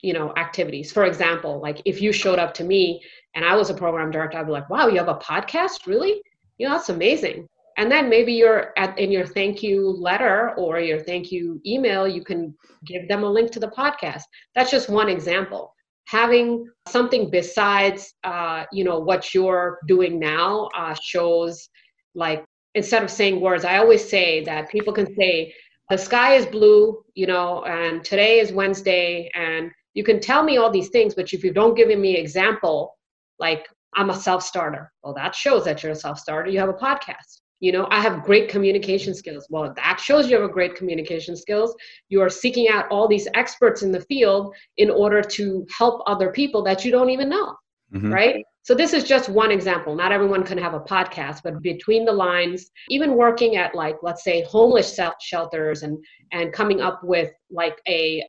you 0.02 0.14
know 0.14 0.34
activities. 0.38 0.92
For 0.92 1.06
example 1.06 1.60
like 1.62 1.82
if 1.86 2.02
you 2.02 2.12
showed 2.12 2.40
up 2.40 2.54
to 2.56 2.64
me 2.64 3.02
and 3.36 3.46
i 3.46 3.56
was 3.56 3.70
a 3.70 3.74
program 3.74 4.10
director 4.12 4.38
i'd 4.38 4.46
be 4.48 4.52
like 4.52 4.70
wow 4.70 4.88
you 4.88 4.98
have 4.98 5.08
a 5.08 5.16
podcast? 5.16 5.86
Really? 5.88 6.22
You 6.58 6.68
know 6.68 6.74
that's 6.76 6.90
amazing. 6.90 7.48
And 7.78 7.90
then 7.90 8.10
maybe 8.10 8.34
you're 8.34 8.74
at 8.78 9.00
in 9.00 9.10
your 9.10 9.26
thank 9.26 9.64
you 9.64 9.90
letter 9.90 10.54
or 10.58 10.80
your 10.80 11.00
thank 11.00 11.32
you 11.32 11.62
email 11.66 12.08
you 12.08 12.24
can 12.24 12.54
give 12.86 13.08
them 13.08 13.24
a 13.24 13.32
link 13.32 13.52
to 13.52 13.60
the 13.60 13.70
podcast. 13.70 14.24
That's 14.54 14.72
just 14.72 14.90
one 14.90 15.10
example 15.10 15.74
having 16.10 16.66
something 16.88 17.30
besides 17.30 18.16
uh, 18.24 18.64
you 18.72 18.84
know 18.84 19.00
what 19.00 19.34
you're 19.34 19.78
doing 19.88 20.20
now 20.20 20.68
uh, 20.76 20.96
shows 21.02 21.70
like 22.16 22.44
instead 22.74 23.04
of 23.04 23.12
saying 23.12 23.40
words 23.40 23.64
i 23.64 23.78
always 23.78 24.08
say 24.08 24.44
that 24.44 24.70
people 24.70 24.92
can 24.92 25.08
say 25.16 25.54
the 25.90 25.98
sky 25.98 26.36
is 26.36 26.46
blue 26.48 27.04
you 27.14 27.28
know 27.28 27.64
and 27.66 28.04
today 28.04 28.40
is 28.40 28.52
wednesday 28.52 29.30
and 29.36 29.72
you 29.94 30.04
can 30.04 30.20
tell 30.20 30.44
me 30.44 30.58
all 30.58 30.72
these 30.72 30.90
things 30.90 31.14
but 31.14 31.32
if 31.32 31.44
you 31.44 31.54
don't 31.54 31.76
give 31.76 31.88
me 31.88 32.16
example 32.16 32.98
like 33.38 33.68
i'm 33.96 34.10
a 34.10 34.16
self-starter. 34.16 34.92
Well 35.04 35.14
that 35.14 35.36
shows 35.36 35.64
that 35.66 35.84
you're 35.84 35.92
a 35.92 35.96
self-starter. 35.96 36.50
You 36.50 36.60
have 36.60 36.70
a 36.70 36.74
podcast 36.74 37.42
you 37.60 37.72
know 37.72 37.88
i 37.92 38.00
have 38.00 38.24
great 38.24 38.50
communication 38.50 39.14
skills 39.14 39.48
well 39.50 39.74
that 39.76 40.00
shows 40.00 40.30
you 40.30 40.36
have 40.36 40.50
a 40.50 40.54
great 40.54 40.76
communication 40.76 41.36
skills 41.36 41.76
you 42.10 42.22
are 42.22 42.30
seeking 42.30 42.70
out 42.70 42.88
all 42.90 43.08
these 43.08 43.28
experts 43.34 43.82
in 43.82 43.92
the 43.92 44.02
field 44.02 44.54
in 44.78 44.90
order 44.90 45.22
to 45.22 45.66
help 45.76 46.02
other 46.08 46.32
people 46.32 46.64
that 46.64 46.86
you 46.86 46.92
don't 46.92 47.10
even 47.10 47.30
know 47.30 47.56
mm-hmm. 47.94 48.12
right 48.12 48.46
so 48.70 48.76
this 48.76 48.94
is 48.94 49.04
just 49.04 49.30
one 49.30 49.50
example. 49.50 49.96
Not 49.96 50.12
everyone 50.12 50.44
can 50.44 50.60
have 50.60 50.76
a 50.76 50.80
podcast, 50.80 51.42
but 51.44 51.60
between 51.64 52.06
the 52.06 52.12
lines, 52.12 52.70
even 52.90 53.16
working 53.16 53.56
at 53.56 53.74
like 53.74 53.96
let's 54.04 54.24
say 54.24 54.44
homeless 54.44 54.96
shelters 55.22 55.82
and 55.82 55.98
and 56.32 56.54
coming 56.54 56.80
up 56.80 57.04
with 57.04 57.32
like 57.50 57.82
a 57.88 58.24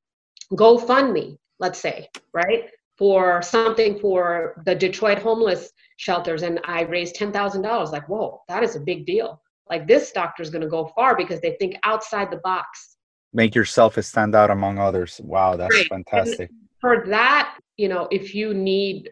GoFundMe, 0.55 1.37
let's 1.59 1.79
say, 1.79 2.09
right? 2.33 2.71
For 2.97 3.43
something 3.43 3.99
for 3.99 4.63
the 4.65 4.75
Detroit 4.75 5.19
homeless 5.19 5.71
shelters 6.01 6.43
and 6.43 6.59
I 6.65 6.83
raised 6.83 7.15
$10,000 7.17 7.93
like, 7.93 8.09
"Whoa, 8.09 8.41
that 8.49 8.63
is 8.63 8.75
a 8.75 8.81
big 8.81 9.05
deal." 9.05 9.43
Like 9.69 9.87
this 9.87 10.13
doctor 10.13 10.43
is 10.43 10.49
going 10.49 10.63
to 10.63 10.69
go 10.69 10.91
far 10.97 11.15
because 11.15 11.41
they 11.43 11.57
think 11.61 11.77
outside 11.85 12.31
the 12.31 12.39
box. 12.39 12.97
Make 13.35 13.55
yourself 13.55 14.03
stand 14.03 14.35
out 14.35 14.51
among 14.51 14.79
others. 14.79 15.21
Wow, 15.23 15.57
that's 15.57 15.75
right. 15.75 15.87
fantastic. 15.89 16.49
And 16.49 16.59
for 16.81 17.05
that, 17.09 17.59
you 17.77 17.89
know, 17.89 18.09
if 18.11 18.35
you 18.35 18.55
need 18.55 19.11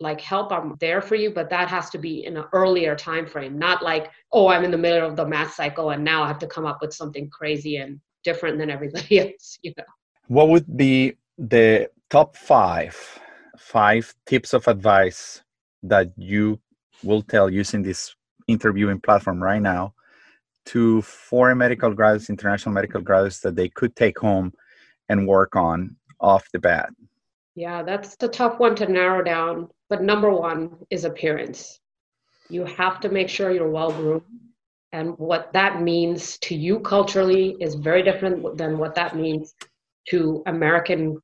like 0.00 0.20
help 0.20 0.50
i'm 0.50 0.74
there 0.80 1.00
for 1.00 1.14
you 1.14 1.30
but 1.30 1.48
that 1.48 1.68
has 1.68 1.88
to 1.88 1.98
be 1.98 2.24
in 2.26 2.36
an 2.36 2.44
earlier 2.52 2.96
time 2.96 3.24
frame 3.24 3.56
not 3.56 3.80
like 3.80 4.10
oh 4.32 4.48
i'm 4.48 4.64
in 4.64 4.72
the 4.72 4.76
middle 4.76 5.08
of 5.08 5.14
the 5.14 5.24
match 5.24 5.52
cycle 5.52 5.90
and 5.90 6.02
now 6.02 6.24
i 6.24 6.26
have 6.26 6.38
to 6.38 6.48
come 6.48 6.66
up 6.66 6.78
with 6.82 6.92
something 6.92 7.30
crazy 7.30 7.76
and 7.76 8.00
different 8.24 8.58
than 8.58 8.70
everybody 8.70 9.20
else 9.24 9.56
you 9.62 9.72
know 9.78 9.84
what 10.26 10.48
would 10.48 10.76
be 10.76 11.16
the 11.38 11.88
top 12.10 12.36
five 12.36 12.96
five 13.56 14.12
tips 14.26 14.52
of 14.52 14.66
advice 14.66 15.43
that 15.84 16.12
you 16.16 16.58
will 17.02 17.22
tell 17.22 17.48
using 17.48 17.82
this 17.82 18.14
interviewing 18.48 19.00
platform 19.00 19.42
right 19.42 19.62
now 19.62 19.94
to 20.66 21.02
foreign 21.02 21.58
medical 21.58 21.92
graduates 21.92 22.30
international 22.30 22.72
medical 22.72 23.00
graduates 23.00 23.40
that 23.40 23.56
they 23.56 23.68
could 23.68 23.94
take 23.96 24.18
home 24.18 24.52
and 25.08 25.26
work 25.26 25.56
on 25.56 25.96
off 26.20 26.44
the 26.52 26.58
bat 26.58 26.90
yeah 27.54 27.82
that's 27.82 28.16
the 28.16 28.28
tough 28.28 28.58
one 28.58 28.74
to 28.74 28.86
narrow 28.86 29.22
down 29.22 29.68
but 29.94 30.02
number 30.02 30.30
one 30.30 30.76
is 30.90 31.04
appearance. 31.04 31.78
You 32.48 32.64
have 32.64 33.00
to 33.00 33.08
make 33.08 33.28
sure 33.28 33.52
you're 33.52 33.70
well 33.70 33.92
groomed. 33.92 34.22
And 34.92 35.16
what 35.18 35.52
that 35.52 35.82
means 35.82 36.38
to 36.38 36.54
you 36.54 36.80
culturally 36.80 37.56
is 37.60 37.74
very 37.74 38.02
different 38.02 38.56
than 38.56 38.78
what 38.78 38.94
that 38.94 39.16
means 39.16 39.54
to 40.08 40.42
American 40.46 41.20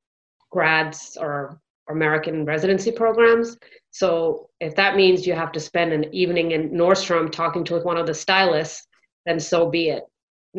grads 0.51 1.17
or 1.21 1.61
American 1.89 2.45
residency 2.45 2.91
programs. 2.91 3.57
So 3.91 4.49
if 4.61 4.77
that 4.77 4.97
means 4.97 5.27
you 5.27 5.35
have 5.35 5.53
to 5.53 5.61
spend 5.61 5.93
an 5.93 6.13
evening 6.15 6.53
in 6.53 6.71
Nordstrom 6.71 7.31
talking 7.31 7.65
to 7.65 7.79
one 7.81 7.97
of 7.97 8.07
the 8.07 8.15
stylists, 8.15 8.87
then 9.27 9.41
so 9.41 9.69
be 9.69 9.91
it. 9.91 10.05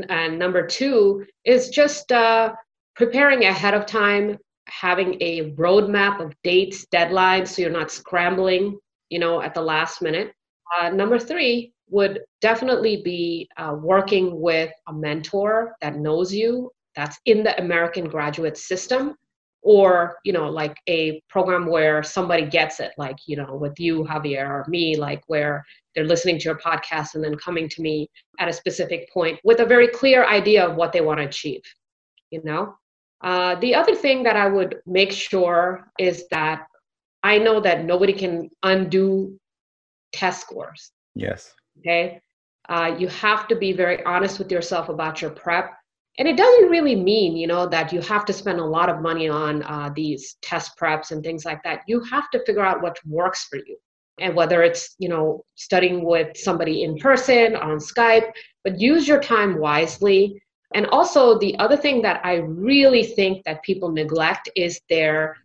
And 0.10 0.38
number 0.38 0.66
two 0.66 1.26
is 1.46 1.70
just 1.70 2.12
uh, 2.12 2.54
preparing 2.96 3.44
ahead 3.44 3.74
of 3.74 3.86
time, 3.86 4.38
having 4.68 5.18
a 5.22 5.52
roadmap 5.52 6.24
of 6.24 6.34
dates, 6.44 6.86
deadlines, 6.94 7.50
so 7.50 7.62
you're 7.62 7.72
not 7.72 7.92
scrambling, 7.92 8.78
you 9.10 9.20
know, 9.20 9.42
at 9.42 9.54
the 9.54 9.62
last 9.62 10.02
minute. 10.02 10.34
Uh, 10.80 10.90
number 10.90 11.20
three 11.20 11.74
would 11.90 12.22
definitely 12.40 13.02
be 13.04 13.50
uh, 13.58 13.76
working 13.78 14.40
with 14.40 14.72
a 14.88 14.94
mentor 14.94 15.76
that 15.82 15.98
knows 15.98 16.34
you, 16.34 16.72
that's 16.96 17.18
in 17.26 17.44
the 17.44 17.58
American 17.60 18.08
graduate 18.08 18.58
system, 18.58 19.16
or 19.62 20.18
you 20.24 20.34
know, 20.34 20.50
like 20.50 20.78
a 20.88 21.22
program 21.30 21.68
where 21.68 22.04
somebody 22.04 22.46
gets 22.46 22.80
it, 22.80 22.92
like 22.98 23.18
you 23.26 23.38
know, 23.38 23.56
with 23.56 23.80
you, 23.80 24.04
Javier, 24.04 24.48
or 24.48 24.66
me, 24.68 24.96
like 24.96 25.24
where 25.28 25.64
they're 25.96 26.06
listening 26.06 26.40
to 26.40 26.46
your 26.46 26.58
podcast 26.58 27.16
and 27.16 27.24
then 27.24 27.36
coming 27.36 27.68
to 27.70 27.82
me 27.82 28.10
at 28.40 28.48
a 28.48 28.54
specific 28.54 29.12
point 29.14 29.40
with 29.44 29.60
a 29.60 29.66
very 29.66 29.88
clear 29.88 30.26
idea 30.26 30.66
of 30.66 30.76
what 30.76 30.92
they 30.92 31.02
want 31.02 31.20
to 31.20 31.26
achieve. 31.26 31.62
You 32.32 32.42
know, 32.44 32.76
uh, 33.22 33.56
the 33.56 33.76
other 33.76 33.96
thing 33.96 34.24
that 34.24 34.36
I 34.36 34.48
would 34.48 34.78
make 34.86 35.12
sure 35.12 35.92
is 36.00 36.28
that 36.32 36.66
I 37.24 37.38
know 37.38 37.60
that 37.60 37.86
nobody 37.86 38.14
can 38.14 38.50
undo 38.64 39.38
test 40.12 40.42
scores. 40.42 40.92
Yes. 41.16 41.54
Okay. 41.80 42.20
Uh, 42.70 42.96
you 42.98 43.08
have 43.10 43.48
to 43.48 43.56
be 43.56 43.74
very 43.74 44.04
honest 44.06 44.40
with 44.40 44.52
yourself 44.52 44.90
about 44.90 45.22
your 45.22 45.32
prep. 45.32 45.74
And 46.18 46.28
it 46.28 46.38
doesn't 46.38 46.70
really 46.70 46.96
mean, 46.96 47.38
you 47.38 47.48
know, 47.48 47.68
that 47.68 47.94
you 47.94 48.02
have 48.02 48.26
to 48.26 48.34
spend 48.34 48.60
a 48.60 48.66
lot 48.66 48.90
of 48.90 49.02
money 49.02 49.30
on 49.30 49.64
uh, 49.64 49.92
these 49.96 50.36
test 50.42 50.78
preps 50.78 51.12
and 51.12 51.24
things 51.24 51.46
like 51.46 51.64
that. 51.64 51.82
You 51.88 52.04
have 52.04 52.30
to 52.32 52.44
figure 52.46 52.66
out 52.66 52.82
what 52.82 52.98
works 53.06 53.46
for 53.46 53.58
you. 53.58 53.78
And 54.20 54.36
whether 54.36 54.62
it's, 54.62 54.96
you 55.00 55.10
know, 55.10 55.44
studying 55.56 56.04
with 56.04 56.38
somebody 56.38 56.84
in 56.84 56.98
person, 56.98 57.56
on 57.56 57.78
Skype, 57.78 58.32
but 58.64 58.80
use 58.80 59.08
your 59.08 59.22
time 59.22 59.58
wisely. 59.58 60.40
And 60.74 60.86
also, 60.88 61.40
the 61.40 61.58
other 61.60 61.78
thing 61.78 62.02
that 62.04 62.24
I 62.24 62.36
really 62.36 63.04
think 63.04 63.44
that 63.46 63.64
people 63.64 63.90
neglect 63.90 64.50
is 64.56 64.80
their 64.90 65.38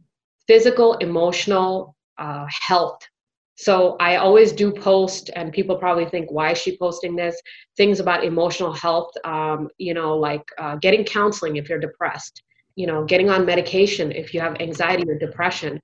physical, 0.46 0.94
emotional 0.94 1.96
uh, 2.18 2.46
health 2.48 2.98
so 3.56 3.96
I 4.00 4.16
always 4.16 4.52
do 4.52 4.70
post, 4.70 5.30
and 5.34 5.50
people 5.50 5.76
probably 5.76 6.04
think, 6.04 6.30
why 6.30 6.52
is 6.52 6.58
she 6.58 6.76
posting 6.76 7.16
this? 7.16 7.40
Things 7.78 8.00
about 8.00 8.22
emotional 8.22 8.70
health, 8.70 9.10
um, 9.24 9.68
you 9.78 9.94
know, 9.94 10.14
like 10.16 10.44
uh, 10.58 10.76
getting 10.76 11.04
counseling 11.04 11.56
if 11.56 11.66
you're 11.66 11.78
depressed, 11.78 12.42
you 12.74 12.86
know, 12.86 13.04
getting 13.06 13.30
on 13.30 13.46
medication 13.46 14.12
if 14.12 14.34
you 14.34 14.40
have 14.40 14.60
anxiety 14.60 15.10
or 15.10 15.18
depression. 15.18 15.80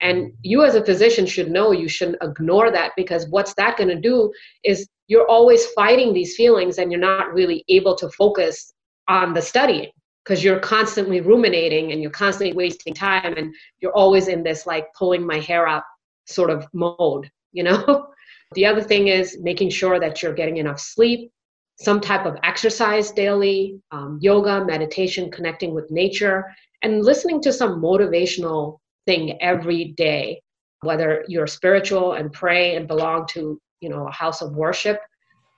And 0.00 0.32
you 0.42 0.62
as 0.62 0.76
a 0.76 0.84
physician 0.84 1.26
should 1.26 1.50
know 1.50 1.72
you 1.72 1.88
shouldn't 1.88 2.22
ignore 2.22 2.70
that 2.70 2.92
because 2.96 3.26
what's 3.28 3.54
that 3.54 3.76
going 3.76 3.88
to 3.88 4.00
do 4.00 4.32
is 4.62 4.88
you're 5.08 5.28
always 5.28 5.66
fighting 5.68 6.12
these 6.12 6.36
feelings 6.36 6.78
and 6.78 6.92
you're 6.92 7.00
not 7.00 7.34
really 7.34 7.64
able 7.68 7.96
to 7.96 8.08
focus 8.10 8.72
on 9.08 9.34
the 9.34 9.42
studying 9.42 9.90
because 10.22 10.44
you're 10.44 10.60
constantly 10.60 11.20
ruminating 11.20 11.90
and 11.90 12.02
you're 12.02 12.10
constantly 12.10 12.54
wasting 12.54 12.94
time 12.94 13.34
and 13.36 13.52
you're 13.80 13.94
always 13.94 14.28
in 14.28 14.44
this 14.44 14.66
like 14.66 14.86
pulling 14.96 15.26
my 15.26 15.38
hair 15.38 15.66
up 15.66 15.84
sort 16.26 16.50
of 16.50 16.66
mode, 16.72 17.30
you 17.52 17.62
know? 17.62 18.08
the 18.54 18.66
other 18.66 18.82
thing 18.82 19.08
is 19.08 19.38
making 19.40 19.70
sure 19.70 19.98
that 19.98 20.22
you're 20.22 20.34
getting 20.34 20.58
enough 20.58 20.80
sleep, 20.80 21.30
some 21.78 22.00
type 22.00 22.26
of 22.26 22.36
exercise 22.42 23.10
daily, 23.10 23.80
um, 23.90 24.18
yoga, 24.20 24.64
meditation, 24.64 25.30
connecting 25.30 25.74
with 25.74 25.90
nature, 25.90 26.44
and 26.82 27.04
listening 27.04 27.40
to 27.42 27.52
some 27.52 27.80
motivational 27.80 28.78
thing 29.06 29.40
every 29.40 29.94
day, 29.96 30.40
whether 30.80 31.24
you're 31.28 31.46
spiritual 31.46 32.14
and 32.14 32.32
pray 32.32 32.76
and 32.76 32.86
belong 32.86 33.26
to, 33.28 33.60
you 33.80 33.88
know, 33.88 34.06
a 34.06 34.12
house 34.12 34.42
of 34.42 34.52
worship. 34.52 35.00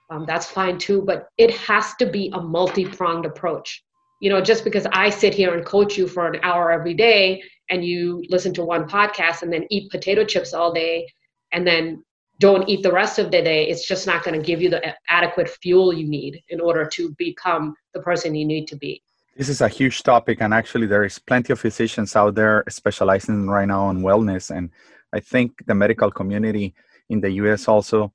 Um, 0.09 0.25
that's 0.25 0.47
fine 0.47 0.77
too, 0.77 1.01
but 1.03 1.27
it 1.37 1.55
has 1.55 1.93
to 1.95 2.05
be 2.05 2.31
a 2.33 2.41
multi 2.41 2.85
pronged 2.85 3.25
approach. 3.25 3.83
You 4.19 4.29
know, 4.29 4.41
just 4.41 4.63
because 4.63 4.85
I 4.91 5.09
sit 5.09 5.33
here 5.33 5.55
and 5.55 5.65
coach 5.65 5.97
you 5.97 6.07
for 6.07 6.27
an 6.27 6.39
hour 6.43 6.71
every 6.71 6.93
day 6.93 7.41
and 7.69 7.85
you 7.85 8.23
listen 8.29 8.53
to 8.55 8.65
one 8.65 8.87
podcast 8.87 9.43
and 9.43 9.51
then 9.51 9.65
eat 9.69 9.91
potato 9.91 10.25
chips 10.25 10.53
all 10.53 10.73
day 10.73 11.07
and 11.51 11.65
then 11.65 12.03
don't 12.39 12.67
eat 12.69 12.83
the 12.83 12.91
rest 12.91 13.19
of 13.19 13.31
the 13.31 13.41
day, 13.41 13.67
it's 13.67 13.85
just 13.85 14.07
not 14.07 14.23
going 14.23 14.39
to 14.39 14.45
give 14.45 14.61
you 14.61 14.69
the 14.69 14.95
adequate 15.09 15.49
fuel 15.61 15.93
you 15.93 16.07
need 16.07 16.41
in 16.49 16.61
order 16.61 16.85
to 16.85 17.13
become 17.17 17.75
the 17.93 17.99
person 17.99 18.33
you 18.33 18.45
need 18.45 18.65
to 18.67 18.77
be. 18.77 19.03
This 19.35 19.49
is 19.49 19.61
a 19.61 19.67
huge 19.67 20.03
topic, 20.03 20.41
and 20.41 20.53
actually, 20.53 20.87
there 20.87 21.03
is 21.03 21.19
plenty 21.19 21.53
of 21.53 21.59
physicians 21.59 22.15
out 22.15 22.35
there 22.35 22.63
specializing 22.67 23.47
right 23.47 23.67
now 23.67 23.83
on 23.85 24.01
wellness. 24.01 24.55
And 24.55 24.69
I 25.13 25.19
think 25.19 25.65
the 25.65 25.75
medical 25.75 26.11
community 26.11 26.73
in 27.09 27.21
the 27.21 27.31
US 27.43 27.67
also 27.67 28.13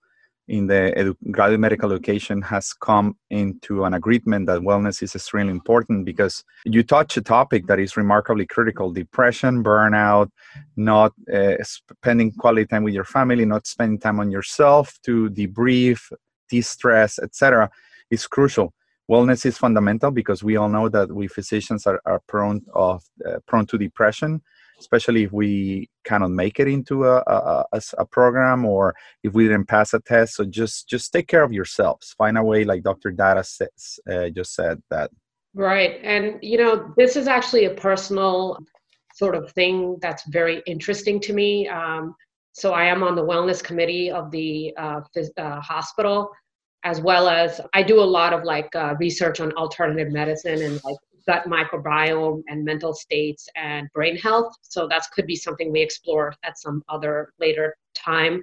in 0.48 0.66
the 0.66 0.92
edu- 0.96 1.16
graduate 1.30 1.60
medical 1.60 1.92
education 1.92 2.42
has 2.42 2.72
come 2.72 3.16
into 3.30 3.84
an 3.84 3.94
agreement 3.94 4.46
that 4.46 4.60
wellness 4.60 5.02
is 5.02 5.14
extremely 5.14 5.50
important 5.50 6.04
because 6.04 6.44
you 6.64 6.82
touch 6.82 7.16
a 7.16 7.22
topic 7.22 7.66
that 7.66 7.78
is 7.78 7.96
remarkably 7.96 8.46
critical 8.46 8.92
depression 8.92 9.64
burnout 9.64 10.28
not 10.76 11.12
uh, 11.32 11.54
spending 11.62 12.30
quality 12.32 12.66
time 12.66 12.82
with 12.82 12.94
your 12.94 13.04
family 13.04 13.44
not 13.44 13.66
spending 13.66 13.98
time 13.98 14.20
on 14.20 14.30
yourself 14.30 14.98
to 15.02 15.30
debrief 15.30 16.12
de-stress 16.50 17.18
etc 17.18 17.70
is 18.10 18.26
crucial. 18.26 18.72
Wellness 19.10 19.44
is 19.44 19.58
fundamental 19.58 20.10
because 20.10 20.42
we 20.42 20.56
all 20.56 20.68
know 20.68 20.88
that 20.88 21.12
we 21.12 21.28
physicians 21.28 21.86
are, 21.86 22.00
are 22.06 22.22
prone 22.26 22.62
of 22.72 23.02
uh, 23.28 23.38
prone 23.46 23.66
to 23.66 23.76
depression 23.76 24.40
especially 24.84 25.22
if 25.24 25.32
we 25.32 25.88
cannot 26.04 26.30
make 26.30 26.60
it 26.60 26.68
into 26.68 27.04
a, 27.04 27.16
a, 27.26 27.64
a, 27.72 27.80
a, 27.98 28.04
program 28.04 28.64
or 28.64 28.94
if 29.22 29.32
we 29.32 29.44
didn't 29.44 29.66
pass 29.66 29.94
a 29.94 30.00
test. 30.00 30.34
So 30.36 30.44
just 30.44 30.88
just 30.88 31.12
take 31.12 31.26
care 31.26 31.42
of 31.42 31.52
yourselves. 31.52 32.14
Find 32.18 32.36
a 32.36 32.42
way, 32.42 32.64
like 32.64 32.82
Dr. 32.82 33.10
Datta 33.10 33.44
says, 33.44 33.98
uh, 34.10 34.28
just 34.28 34.54
said 34.54 34.82
that. 34.90 35.10
Right, 35.54 36.00
and 36.02 36.24
you 36.42 36.58
know 36.58 36.92
this 36.96 37.16
is 37.16 37.26
actually 37.28 37.64
a 37.66 37.74
personal 37.88 38.58
sort 39.14 39.34
of 39.34 39.52
thing 39.52 39.96
that's 40.02 40.24
very 40.28 40.62
interesting 40.66 41.20
to 41.20 41.32
me. 41.32 41.68
Um, 41.68 42.14
so 42.52 42.72
I 42.72 42.84
am 42.84 43.02
on 43.02 43.14
the 43.14 43.26
wellness 43.32 43.62
committee 43.62 44.10
of 44.10 44.30
the 44.30 44.74
uh, 44.76 45.00
uh, 45.38 45.60
hospital 45.60 46.30
as 46.84 47.00
well 47.00 47.28
as 47.28 47.60
I 47.72 47.82
do 47.82 47.98
a 48.00 48.04
lot 48.18 48.32
of 48.34 48.44
like 48.44 48.68
uh, 48.76 48.94
research 49.00 49.40
on 49.40 49.52
alternative 49.52 50.12
medicine 50.12 50.60
and 50.62 50.74
like 50.84 50.96
gut 51.26 51.44
microbiome 51.46 52.42
and 52.48 52.64
mental 52.64 52.94
states 52.94 53.48
and 53.56 53.88
brain 53.94 54.16
health. 54.16 54.54
So 54.62 54.86
that 54.88 55.04
could 55.14 55.26
be 55.26 55.36
something 55.36 55.72
we 55.72 55.82
explore 55.82 56.34
at 56.44 56.58
some 56.58 56.82
other 56.88 57.32
later 57.38 57.76
time. 57.94 58.40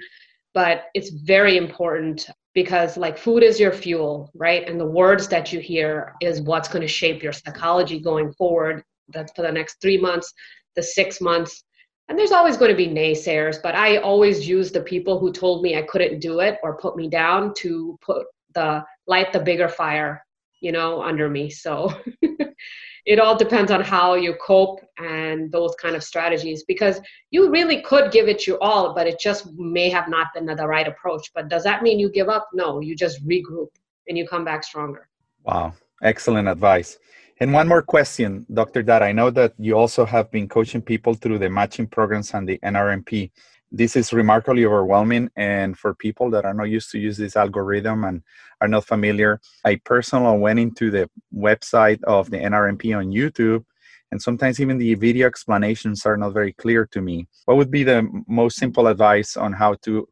But 0.54 0.86
it's 0.94 1.10
very 1.10 1.58
important 1.58 2.30
because 2.54 2.98
like 2.98 3.18
food 3.18 3.44
is 3.44 3.60
your 3.60 3.72
fuel, 3.72 4.30
right? 4.36 4.68
And 4.68 4.80
the 4.80 4.86
words 4.86 5.28
that 5.30 5.54
you 5.54 5.60
hear 5.60 6.14
is 6.22 6.42
what's 6.42 6.68
going 6.68 6.82
to 6.82 6.88
shape 6.88 7.24
your 7.24 7.32
psychology 7.32 8.00
going 8.00 8.34
forward 8.34 8.84
for 9.14 9.42
the 9.42 9.52
next 9.52 9.82
three 9.82 9.98
months, 9.98 10.34
the 10.76 10.84
six 10.84 11.22
months. 11.22 11.64
And 12.10 12.20
there's 12.20 12.34
always 12.34 12.58
going 12.58 12.72
to 12.72 12.76
be 12.78 12.88
naysayers, 12.88 13.62
but 13.62 13.74
I 13.74 13.98
always 13.98 14.46
use 14.46 14.72
the 14.72 14.82
people 14.82 15.18
who 15.18 15.32
told 15.32 15.64
me 15.64 15.78
I 15.78 15.84
couldn't 15.84 16.20
do 16.20 16.42
it 16.42 16.58
or 16.62 16.78
put 16.78 16.98
me 16.98 17.08
down 17.08 17.54
to 17.60 17.98
put 18.02 18.26
the 18.54 18.84
light 19.08 19.32
the 19.32 19.40
bigger 19.40 19.70
fire 19.70 20.26
you 20.62 20.72
know, 20.72 21.02
under 21.02 21.30
me. 21.30 21.50
So 21.50 21.92
it 23.06 23.20
all 23.20 23.36
depends 23.36 23.72
on 23.72 23.82
how 23.82 24.14
you 24.14 24.36
cope 24.36 24.80
and 24.98 25.52
those 25.52 25.76
kind 25.76 25.96
of 25.96 26.04
strategies 26.04 26.64
because 26.64 27.02
you 27.32 27.50
really 27.52 27.82
could 27.82 28.12
give 28.12 28.28
it 28.28 28.48
your 28.48 28.62
all, 28.62 28.94
but 28.94 29.08
it 29.08 29.20
just 29.20 29.52
may 29.54 29.90
have 29.90 30.08
not 30.08 30.28
been 30.34 30.46
the 30.46 30.68
right 30.68 30.88
approach. 30.88 31.32
But 31.34 31.50
does 31.50 31.64
that 31.64 31.82
mean 31.84 32.00
you 32.00 32.10
give 32.12 32.30
up? 32.30 32.48
No, 32.54 32.80
you 32.80 32.96
just 32.96 33.26
regroup 33.28 33.70
and 34.08 34.18
you 34.18 34.28
come 34.28 34.46
back 34.46 34.64
stronger. 34.64 35.10
Wow, 35.44 35.74
excellent 36.04 36.48
advice. 36.48 36.98
And 37.40 37.52
one 37.52 37.68
more 37.68 37.82
question, 37.82 38.46
Dr. 38.54 38.84
Datta. 38.84 39.06
I 39.06 39.14
know 39.14 39.32
that 39.32 39.56
you 39.58 39.76
also 39.76 40.06
have 40.06 40.30
been 40.30 40.48
coaching 40.48 40.82
people 40.82 41.16
through 41.16 41.40
the 41.40 41.50
matching 41.50 41.88
programs 41.88 42.36
and 42.36 42.48
the 42.48 42.60
NRMP 42.60 43.32
this 43.72 43.96
is 43.96 44.12
remarkably 44.12 44.66
overwhelming 44.66 45.30
and 45.36 45.78
for 45.78 45.94
people 45.96 46.30
that 46.30 46.46
are 46.46 46.54
not 46.54 46.66
used 46.66 46.92
to 46.92 47.00
use 47.00 47.18
this 47.18 47.36
algorithm 47.36 48.04
and 48.04 48.22
are 48.60 48.68
not 48.68 48.86
familiar 48.86 49.40
i 49.66 49.76
personally 49.86 50.38
went 50.38 50.60
into 50.60 50.92
the 50.92 51.10
website 51.34 52.04
of 52.04 52.30
the 52.30 52.38
nrmp 52.38 52.98
on 52.98 53.12
youtube 53.12 53.64
and 54.12 54.22
sometimes 54.22 54.60
even 54.60 54.78
the 54.78 54.94
video 54.96 55.26
explanations 55.26 56.06
are 56.06 56.18
not 56.18 56.34
very 56.34 56.52
clear 56.54 56.86
to 56.88 57.02
me. 57.02 57.28
What 57.46 57.58
would 57.58 57.72
be 57.72 57.84
the 57.84 58.08
most 58.28 58.58
simple 58.58 58.88
advice 58.88 59.38
on 59.38 59.54
how 59.54 59.76
to 59.84 60.08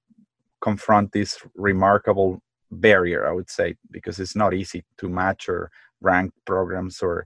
confront 0.61 1.11
this 1.11 1.37
remarkable 1.55 2.41
barrier 2.71 3.27
i 3.27 3.31
would 3.31 3.49
say 3.49 3.73
because 3.89 4.19
it's 4.19 4.35
not 4.35 4.53
easy 4.53 4.83
to 4.95 5.09
match 5.09 5.49
or 5.49 5.71
rank 6.01 6.31
programs 6.45 7.01
or 7.01 7.25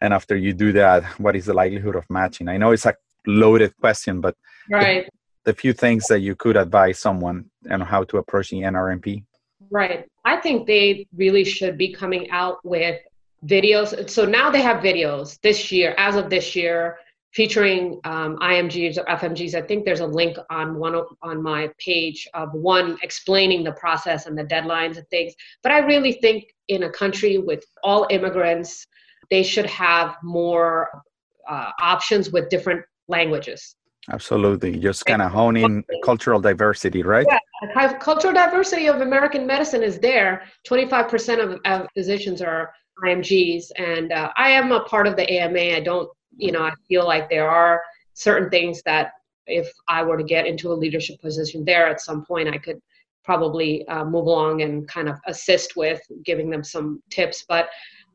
and 0.00 0.14
after 0.14 0.36
you 0.36 0.52
do 0.52 0.70
that 0.70 1.02
what 1.18 1.34
is 1.34 1.46
the 1.46 1.54
likelihood 1.54 1.96
of 1.96 2.04
matching? 2.08 2.46
I 2.46 2.58
know 2.58 2.70
it's 2.70 2.86
a 2.86 2.94
loaded 3.26 3.76
question 3.78 4.20
but 4.20 4.36
right 4.70 5.08
the 5.44 5.54
few 5.54 5.72
things 5.72 6.06
that 6.08 6.20
you 6.20 6.34
could 6.34 6.56
advise 6.56 6.98
someone 6.98 7.50
on 7.70 7.80
how 7.80 8.04
to 8.04 8.18
approach 8.18 8.50
the 8.50 8.60
NRMP? 8.60 9.24
Right. 9.70 10.06
I 10.24 10.36
think 10.36 10.66
they 10.66 11.06
really 11.14 11.44
should 11.44 11.76
be 11.76 11.92
coming 11.92 12.30
out 12.30 12.58
with 12.64 13.00
videos. 13.46 14.08
So 14.08 14.24
now 14.24 14.50
they 14.50 14.62
have 14.62 14.82
videos 14.82 15.38
this 15.42 15.70
year, 15.70 15.94
as 15.98 16.16
of 16.16 16.30
this 16.30 16.56
year, 16.56 16.98
featuring 17.32 18.00
um, 18.04 18.36
IMGs 18.38 18.96
or 18.96 19.04
FMGs. 19.04 19.54
I 19.54 19.62
think 19.62 19.84
there's 19.84 20.00
a 20.00 20.06
link 20.06 20.36
on 20.50 20.76
one 20.76 20.94
on 21.22 21.42
my 21.42 21.68
page 21.78 22.28
of 22.32 22.52
one 22.52 22.96
explaining 23.02 23.64
the 23.64 23.72
process 23.72 24.26
and 24.26 24.38
the 24.38 24.44
deadlines 24.44 24.96
and 24.96 25.08
things. 25.08 25.34
But 25.62 25.72
I 25.72 25.78
really 25.78 26.12
think 26.12 26.54
in 26.68 26.84
a 26.84 26.90
country 26.90 27.38
with 27.38 27.64
all 27.82 28.06
immigrants, 28.10 28.86
they 29.30 29.42
should 29.42 29.66
have 29.66 30.16
more 30.22 31.02
uh, 31.48 31.72
options 31.80 32.30
with 32.30 32.48
different 32.48 32.84
languages. 33.08 33.74
Absolutely, 34.10 34.78
just 34.78 35.06
kind 35.06 35.22
of 35.22 35.30
honing 35.30 35.84
cultural 36.04 36.40
diversity, 36.40 37.02
right? 37.02 37.26
Yeah, 37.28 37.98
cultural 37.98 38.34
diversity 38.34 38.86
of 38.86 39.00
American 39.00 39.46
medicine 39.46 39.82
is 39.82 39.98
there. 39.98 40.42
Twenty-five 40.64 41.08
percent 41.08 41.40
of, 41.40 41.60
of 41.64 41.86
physicians 41.94 42.42
are 42.42 42.72
IMGs, 43.02 43.66
and 43.76 44.12
uh, 44.12 44.30
I 44.36 44.50
am 44.50 44.72
a 44.72 44.84
part 44.84 45.06
of 45.06 45.16
the 45.16 45.30
AMA. 45.30 45.76
I 45.76 45.80
don't 45.80 46.10
you 46.36 46.52
know, 46.52 46.62
I 46.62 46.72
feel 46.88 47.06
like 47.06 47.28
there 47.28 47.48
are 47.48 47.82
certain 48.14 48.50
things 48.50 48.82
that 48.82 49.12
if 49.46 49.70
I 49.88 50.02
were 50.02 50.16
to 50.16 50.24
get 50.24 50.46
into 50.46 50.72
a 50.72 50.74
leadership 50.74 51.20
position 51.20 51.64
there 51.64 51.86
at 51.86 52.00
some 52.00 52.24
point, 52.24 52.48
I 52.48 52.58
could 52.58 52.80
probably 53.24 53.86
uh, 53.88 54.04
move 54.04 54.26
along 54.26 54.62
and 54.62 54.86
kind 54.88 55.08
of 55.08 55.16
assist 55.26 55.76
with 55.76 56.00
giving 56.24 56.50
them 56.50 56.62
some 56.62 57.02
tips. 57.10 57.44
But 57.48 57.68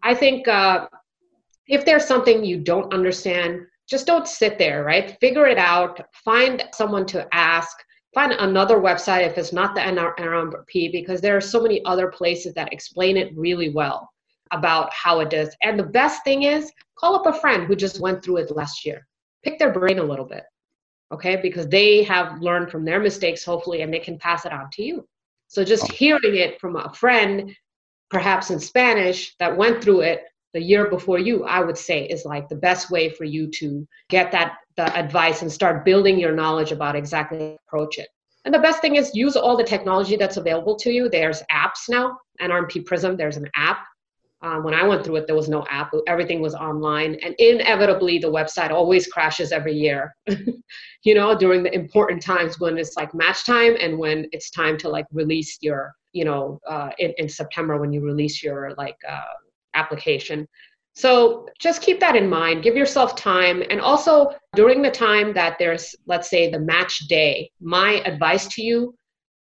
I 0.03 0.13
think 0.13 0.47
uh, 0.47 0.87
if 1.67 1.85
there's 1.85 2.05
something 2.05 2.43
you 2.43 2.59
don't 2.59 2.93
understand, 2.93 3.61
just 3.89 4.05
don't 4.05 4.27
sit 4.27 4.57
there, 4.59 4.83
right? 4.83 5.17
Figure 5.19 5.47
it 5.47 5.57
out. 5.57 5.99
Find 6.13 6.63
someone 6.73 7.05
to 7.07 7.27
ask. 7.33 7.75
Find 8.13 8.31
another 8.33 8.77
website 8.77 9.25
if 9.25 9.37
it's 9.37 9.53
not 9.53 9.75
the 9.75 9.81
NRMP, 9.81 10.91
because 10.91 11.21
there 11.21 11.35
are 11.35 11.41
so 11.41 11.61
many 11.61 11.83
other 11.85 12.07
places 12.07 12.53
that 12.53 12.71
explain 12.71 13.17
it 13.17 13.35
really 13.35 13.69
well 13.69 14.09
about 14.51 14.91
how 14.93 15.19
it 15.19 15.29
does. 15.29 15.55
And 15.63 15.77
the 15.77 15.83
best 15.83 16.23
thing 16.23 16.43
is, 16.43 16.71
call 16.97 17.15
up 17.15 17.25
a 17.25 17.39
friend 17.39 17.65
who 17.65 17.75
just 17.75 17.99
went 17.99 18.23
through 18.23 18.37
it 18.37 18.55
last 18.55 18.85
year. 18.85 19.07
Pick 19.43 19.59
their 19.59 19.71
brain 19.71 19.99
a 19.99 20.03
little 20.03 20.25
bit, 20.25 20.43
okay? 21.11 21.35
Because 21.35 21.67
they 21.67 22.03
have 22.03 22.41
learned 22.41 22.71
from 22.71 22.83
their 22.83 22.99
mistakes, 22.99 23.43
hopefully, 23.43 23.81
and 23.81 23.93
they 23.93 23.99
can 23.99 24.17
pass 24.17 24.45
it 24.45 24.51
on 24.51 24.69
to 24.73 24.83
you. 24.83 25.07
So 25.47 25.63
just 25.63 25.83
oh. 25.83 25.93
hearing 25.93 26.35
it 26.35 26.59
from 26.59 26.75
a 26.75 26.93
friend, 26.93 27.55
perhaps 28.09 28.49
in 28.51 28.59
Spanish, 28.59 29.35
that 29.37 29.55
went 29.55 29.83
through 29.83 30.01
it 30.01 30.23
the 30.53 30.61
year 30.61 30.89
before 30.89 31.19
you, 31.19 31.43
I 31.45 31.61
would 31.61 31.77
say, 31.77 32.05
is 32.05 32.25
like 32.25 32.49
the 32.49 32.55
best 32.55 32.89
way 32.89 33.09
for 33.09 33.23
you 33.23 33.49
to 33.59 33.87
get 34.09 34.31
that 34.31 34.57
the 34.75 34.95
advice 34.97 35.41
and 35.41 35.51
start 35.51 35.85
building 35.85 36.19
your 36.19 36.31
knowledge 36.31 36.71
about 36.71 36.95
exactly 36.95 37.57
approach 37.67 37.97
it. 37.97 38.07
And 38.45 38.53
the 38.53 38.59
best 38.59 38.81
thing 38.81 38.95
is 38.95 39.11
use 39.13 39.35
all 39.35 39.57
the 39.57 39.63
technology 39.63 40.15
that's 40.15 40.37
available 40.37 40.75
to 40.77 40.91
you. 40.91 41.09
There's 41.09 41.43
apps 41.51 41.89
now, 41.89 42.17
NRMP 42.41 42.85
Prism, 42.85 43.17
there's 43.17 43.37
an 43.37 43.49
app 43.55 43.79
um, 44.41 44.63
when 44.63 44.73
I 44.73 44.83
went 44.83 45.03
through 45.03 45.17
it, 45.17 45.27
there 45.27 45.35
was 45.35 45.49
no 45.49 45.65
app. 45.69 45.91
Everything 46.07 46.41
was 46.41 46.55
online, 46.55 47.15
and 47.23 47.35
inevitably, 47.39 48.19
the 48.19 48.31
website 48.31 48.71
always 48.71 49.05
crashes 49.07 49.51
every 49.51 49.73
year. 49.73 50.15
you 51.03 51.13
know, 51.13 51.37
during 51.37 51.63
the 51.63 51.73
important 51.75 52.21
times 52.21 52.59
when 52.59 52.77
it's 52.77 52.95
like 52.95 53.13
match 53.13 53.45
time 53.45 53.75
and 53.81 53.97
when 53.97 54.27
it's 54.31 54.49
time 54.49 54.77
to 54.77 54.89
like 54.89 55.05
release 55.11 55.57
your, 55.61 55.93
you 56.13 56.23
know, 56.23 56.59
uh, 56.67 56.91
in, 56.99 57.13
in 57.17 57.27
September 57.27 57.77
when 57.79 57.91
you 57.91 57.99
release 57.99 58.41
your 58.41 58.73
like 58.77 58.95
uh, 59.07 59.19
application. 59.73 60.47
So 60.93 61.47
just 61.59 61.81
keep 61.81 61.99
that 62.01 62.15
in 62.15 62.29
mind. 62.29 62.63
Give 62.63 62.75
yourself 62.75 63.15
time, 63.15 63.63
and 63.69 63.79
also 63.79 64.33
during 64.55 64.81
the 64.81 64.91
time 64.91 65.33
that 65.33 65.57
there's, 65.57 65.95
let's 66.07 66.29
say, 66.29 66.49
the 66.49 66.59
match 66.59 66.99
day. 67.07 67.49
My 67.61 68.01
advice 68.05 68.47
to 68.55 68.61
you 68.61 68.95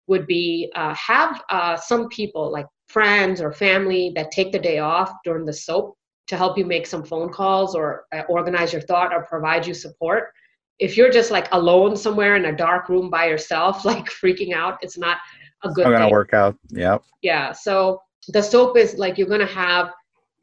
would 0.07 0.27
be 0.27 0.71
uh, 0.75 0.95
have 0.95 1.43
uh, 1.49 1.77
some 1.77 2.09
people 2.09 2.51
like 2.53 2.67
friends 2.89 3.41
or 3.41 3.53
family 3.53 4.13
that 4.15 4.31
take 4.31 4.53
the 4.53 4.59
day 4.59 4.79
off 4.79 5.13
during 5.25 5.45
the 5.45 5.53
SOAP 5.53 5.97
to 6.29 6.37
help 6.37 6.59
you 6.59 6.65
make 6.65 6.87
some 6.87 7.05
phone 7.05 7.33
calls 7.33 7.75
or 7.75 8.05
uh, 8.13 8.23
organize 8.29 8.73
your 8.73 8.83
thought 8.83 9.13
or 9.13 9.25
provide 9.25 9.67
you 9.67 9.75
support. 9.75 10.33
If 10.79 10.97
you're 10.97 11.11
just 11.11 11.31
like 11.31 11.49
alone 11.53 11.97
somewhere 11.97 12.37
in 12.37 12.47
a 12.47 12.57
dark 12.57 12.89
room 12.89 13.09
by 13.11 13.27
yourself, 13.27 13.85
like 13.93 14.07
freaking 14.07 14.53
out, 14.53 14.79
it's 14.83 14.99
not 14.99 15.19
a 15.63 15.71
good. 15.71 15.85
Not 15.85 15.93
gonna 15.93 16.11
work 16.11 16.35
out. 16.35 16.57
Yeah. 16.69 16.99
Yeah. 17.23 17.53
So 17.53 18.01
the 18.29 18.43
SOAP 18.43 18.77
is 18.77 18.99
like 18.99 19.19
you're 19.19 19.29
gonna 19.29 19.47
have 19.47 19.93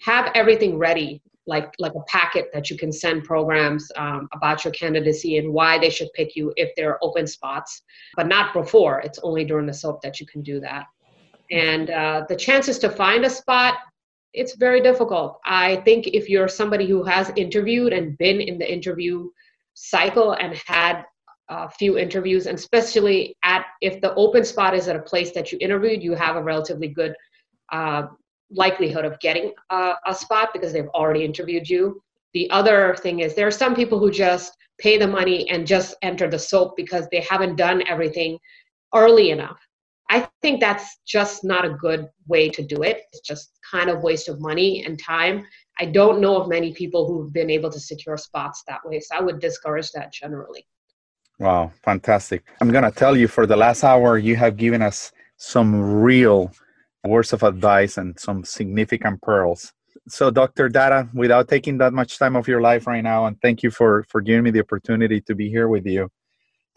have 0.03 0.31
everything 0.35 0.77
ready, 0.77 1.21
like 1.47 1.73
like 1.79 1.93
a 1.95 2.03
packet 2.07 2.49
that 2.53 2.69
you 2.69 2.77
can 2.77 2.91
send 2.91 3.23
programs 3.23 3.91
um, 3.95 4.27
about 4.33 4.63
your 4.63 4.73
candidacy 4.73 5.37
and 5.37 5.51
why 5.51 5.77
they 5.77 5.89
should 5.89 6.11
pick 6.13 6.35
you 6.35 6.53
if 6.55 6.71
there 6.75 6.91
are 6.91 6.99
open 7.01 7.27
spots, 7.27 7.81
but 8.15 8.27
not 8.27 8.53
before. 8.53 9.01
It's 9.01 9.19
only 9.23 9.43
during 9.43 9.65
the 9.65 9.73
SOAP 9.73 10.01
that 10.01 10.19
you 10.19 10.25
can 10.25 10.41
do 10.41 10.59
that 10.61 10.85
and 11.51 11.89
uh, 11.89 12.25
the 12.27 12.35
chances 12.35 12.79
to 12.79 12.89
find 12.89 13.25
a 13.25 13.29
spot 13.29 13.75
it's 14.33 14.55
very 14.55 14.81
difficult 14.81 15.39
i 15.45 15.75
think 15.77 16.07
if 16.07 16.29
you're 16.29 16.47
somebody 16.47 16.87
who 16.87 17.03
has 17.03 17.31
interviewed 17.35 17.93
and 17.93 18.17
been 18.17 18.41
in 18.41 18.57
the 18.57 18.71
interview 18.71 19.29
cycle 19.73 20.33
and 20.33 20.55
had 20.65 21.03
a 21.49 21.69
few 21.69 21.97
interviews 21.97 22.47
and 22.47 22.57
especially 22.57 23.35
at 23.43 23.65
if 23.81 24.01
the 24.01 24.13
open 24.15 24.43
spot 24.43 24.73
is 24.73 24.87
at 24.87 24.95
a 24.95 25.01
place 25.01 25.31
that 25.31 25.51
you 25.51 25.57
interviewed 25.61 26.01
you 26.01 26.13
have 26.13 26.35
a 26.35 26.43
relatively 26.43 26.87
good 26.87 27.13
uh, 27.71 28.03
likelihood 28.53 29.05
of 29.05 29.19
getting 29.19 29.53
a, 29.69 29.93
a 30.07 30.15
spot 30.15 30.49
because 30.53 30.73
they've 30.73 30.89
already 30.89 31.23
interviewed 31.23 31.69
you 31.69 32.01
the 32.33 32.49
other 32.49 32.95
thing 32.99 33.19
is 33.19 33.35
there 33.35 33.47
are 33.47 33.51
some 33.51 33.75
people 33.75 33.99
who 33.99 34.11
just 34.11 34.55
pay 34.79 34.97
the 34.97 35.07
money 35.07 35.49
and 35.49 35.67
just 35.67 35.95
enter 36.01 36.29
the 36.29 36.39
soap 36.39 36.75
because 36.75 37.07
they 37.11 37.21
haven't 37.21 37.55
done 37.55 37.83
everything 37.87 38.37
early 38.93 39.31
enough 39.31 39.59
I 40.09 40.27
think 40.41 40.59
that's 40.59 40.99
just 41.07 41.43
not 41.43 41.65
a 41.65 41.69
good 41.69 42.07
way 42.27 42.49
to 42.49 42.63
do 42.63 42.83
it. 42.83 43.03
It's 43.11 43.21
just 43.21 43.57
kind 43.69 43.89
of 43.89 44.03
waste 44.03 44.29
of 44.29 44.39
money 44.39 44.85
and 44.85 45.01
time. 45.01 45.43
I 45.79 45.85
don't 45.85 46.21
know 46.21 46.39
of 46.39 46.47
many 46.47 46.71
people 46.73 47.07
who've 47.07 47.33
been 47.33 47.49
able 47.49 47.71
to 47.71 47.79
secure 47.79 48.17
spots 48.17 48.63
that 48.67 48.85
way. 48.85 48.99
So 48.99 49.15
I 49.15 49.21
would 49.21 49.39
discourage 49.39 49.91
that 49.93 50.13
generally. 50.13 50.67
Wow, 51.39 51.71
fantastic. 51.81 52.43
I'm 52.61 52.69
going 52.69 52.83
to 52.83 52.91
tell 52.91 53.17
you 53.17 53.27
for 53.27 53.47
the 53.47 53.55
last 53.55 53.83
hour, 53.83 54.17
you 54.17 54.35
have 54.35 54.55
given 54.55 54.81
us 54.81 55.11
some 55.37 55.81
real 55.81 56.51
words 57.03 57.33
of 57.33 57.43
advice 57.43 57.97
and 57.97 58.17
some 58.19 58.43
significant 58.43 59.21
pearls. 59.21 59.73
So, 60.07 60.31
Dr. 60.31 60.69
Datta, 60.69 61.09
without 61.13 61.47
taking 61.47 61.77
that 61.77 61.93
much 61.93 62.17
time 62.17 62.35
of 62.35 62.47
your 62.47 62.61
life 62.61 62.87
right 62.87 63.03
now, 63.03 63.25
and 63.25 63.39
thank 63.41 63.63
you 63.63 63.71
for, 63.71 64.05
for 64.09 64.21
giving 64.21 64.43
me 64.43 64.51
the 64.51 64.61
opportunity 64.61 65.21
to 65.21 65.35
be 65.35 65.49
here 65.49 65.67
with 65.67 65.85
you. 65.85 66.09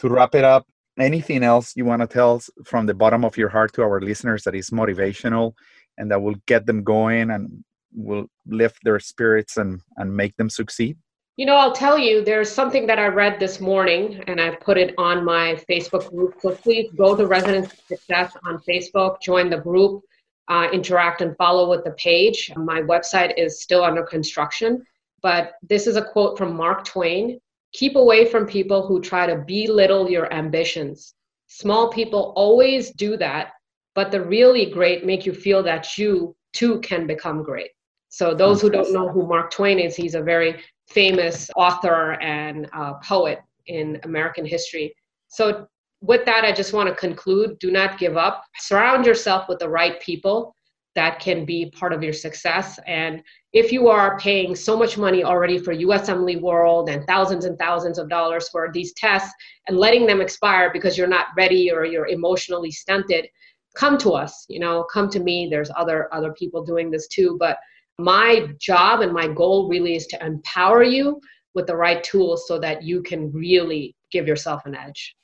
To 0.00 0.08
wrap 0.08 0.34
it 0.34 0.44
up, 0.44 0.66
anything 0.98 1.42
else 1.42 1.74
you 1.76 1.84
want 1.84 2.02
to 2.02 2.06
tell 2.06 2.40
from 2.64 2.86
the 2.86 2.94
bottom 2.94 3.24
of 3.24 3.36
your 3.36 3.48
heart 3.48 3.72
to 3.74 3.82
our 3.82 4.00
listeners 4.00 4.42
that 4.44 4.54
is 4.54 4.70
motivational 4.70 5.52
and 5.98 6.10
that 6.10 6.20
will 6.20 6.36
get 6.46 6.66
them 6.66 6.82
going 6.82 7.30
and 7.30 7.64
will 7.94 8.26
lift 8.46 8.78
their 8.82 9.00
spirits 9.00 9.56
and 9.56 9.80
and 9.96 10.14
make 10.14 10.36
them 10.36 10.50
succeed 10.50 10.96
you 11.36 11.46
know 11.46 11.56
i'll 11.56 11.72
tell 11.72 11.98
you 11.98 12.24
there's 12.24 12.50
something 12.50 12.86
that 12.86 12.98
i 12.98 13.06
read 13.06 13.38
this 13.38 13.60
morning 13.60 14.22
and 14.26 14.40
i 14.40 14.50
put 14.56 14.76
it 14.76 14.94
on 14.98 15.24
my 15.24 15.58
facebook 15.68 16.08
group 16.10 16.34
so 16.40 16.50
please 16.50 16.90
go 16.96 17.16
to 17.16 17.26
Residency 17.26 17.76
Success 17.86 18.32
on 18.44 18.58
facebook 18.68 19.20
join 19.20 19.48
the 19.48 19.58
group 19.58 20.02
uh, 20.48 20.68
interact 20.72 21.20
and 21.20 21.36
follow 21.36 21.68
with 21.68 21.84
the 21.84 21.92
page 21.92 22.52
my 22.56 22.80
website 22.80 23.32
is 23.36 23.60
still 23.62 23.82
under 23.82 24.02
construction 24.02 24.84
but 25.22 25.54
this 25.62 25.86
is 25.86 25.96
a 25.96 26.04
quote 26.04 26.36
from 26.38 26.56
mark 26.56 26.84
twain 26.84 27.40
Keep 27.76 27.96
away 27.96 28.24
from 28.24 28.46
people 28.46 28.86
who 28.86 29.02
try 29.02 29.26
to 29.26 29.36
belittle 29.36 30.10
your 30.10 30.32
ambitions. 30.32 31.14
Small 31.48 31.90
people 31.90 32.32
always 32.34 32.90
do 32.92 33.18
that, 33.18 33.52
but 33.94 34.10
the 34.10 34.22
really 34.22 34.64
great 34.70 35.04
make 35.04 35.26
you 35.26 35.34
feel 35.34 35.62
that 35.62 35.98
you 35.98 36.34
too 36.54 36.80
can 36.80 37.06
become 37.06 37.42
great. 37.42 37.70
So, 38.08 38.34
those 38.34 38.62
who 38.62 38.70
don't 38.70 38.94
know 38.94 39.10
who 39.10 39.26
Mark 39.26 39.50
Twain 39.50 39.78
is, 39.78 39.94
he's 39.94 40.14
a 40.14 40.22
very 40.22 40.58
famous 40.88 41.50
author 41.54 42.12
and 42.22 42.66
uh, 42.72 42.94
poet 43.04 43.40
in 43.66 44.00
American 44.04 44.46
history. 44.46 44.94
So, 45.28 45.66
with 46.06 46.24
that, 46.24 46.44
I 46.44 46.52
just 46.52 46.72
want 46.72 46.88
to 46.88 46.94
conclude 46.94 47.58
do 47.58 47.70
not 47.70 47.98
give 47.98 48.16
up. 48.16 48.44
Surround 48.58 49.06
yourself 49.06 49.48
with 49.48 49.58
the 49.58 49.68
right 49.68 50.00
people 50.00 50.54
that 50.94 51.20
can 51.20 51.44
be 51.44 51.70
part 51.70 51.92
of 51.92 52.02
your 52.02 52.12
success. 52.12 52.78
And 52.86 53.22
if 53.52 53.70
you 53.70 53.88
are 53.88 54.18
paying 54.18 54.56
so 54.56 54.76
much 54.76 54.96
money 54.96 55.22
already 55.22 55.58
for 55.58 55.74
USMLE 55.74 56.40
World 56.40 56.88
and 56.88 57.06
thousands 57.06 57.44
and 57.44 57.58
thousands 57.58 57.98
of 57.98 58.08
dollars 58.08 58.48
for 58.48 58.70
these 58.72 58.94
tests 58.94 59.32
and 59.68 59.76
letting 59.76 60.06
them 60.06 60.22
expire 60.22 60.70
because 60.72 60.96
you're 60.96 61.06
not 61.06 61.26
ready 61.36 61.70
or 61.70 61.84
you're 61.84 62.08
emotionally 62.08 62.70
stunted, 62.70 63.28
come 63.74 63.98
to 63.98 64.12
us. 64.12 64.46
You 64.48 64.58
know, 64.58 64.84
come 64.84 65.10
to 65.10 65.20
me. 65.20 65.48
There's 65.50 65.70
other 65.76 66.12
other 66.14 66.32
people 66.32 66.64
doing 66.64 66.90
this 66.90 67.08
too. 67.08 67.36
But 67.38 67.58
my 67.98 68.48
job 68.58 69.00
and 69.00 69.12
my 69.12 69.28
goal 69.28 69.68
really 69.68 69.96
is 69.96 70.06
to 70.08 70.24
empower 70.24 70.82
you 70.82 71.20
with 71.54 71.66
the 71.66 71.76
right 71.76 72.02
tools 72.02 72.46
so 72.48 72.58
that 72.60 72.82
you 72.82 73.02
can 73.02 73.30
really 73.32 73.94
give 74.10 74.26
yourself 74.26 74.64
an 74.64 74.74
edge. 74.74 75.14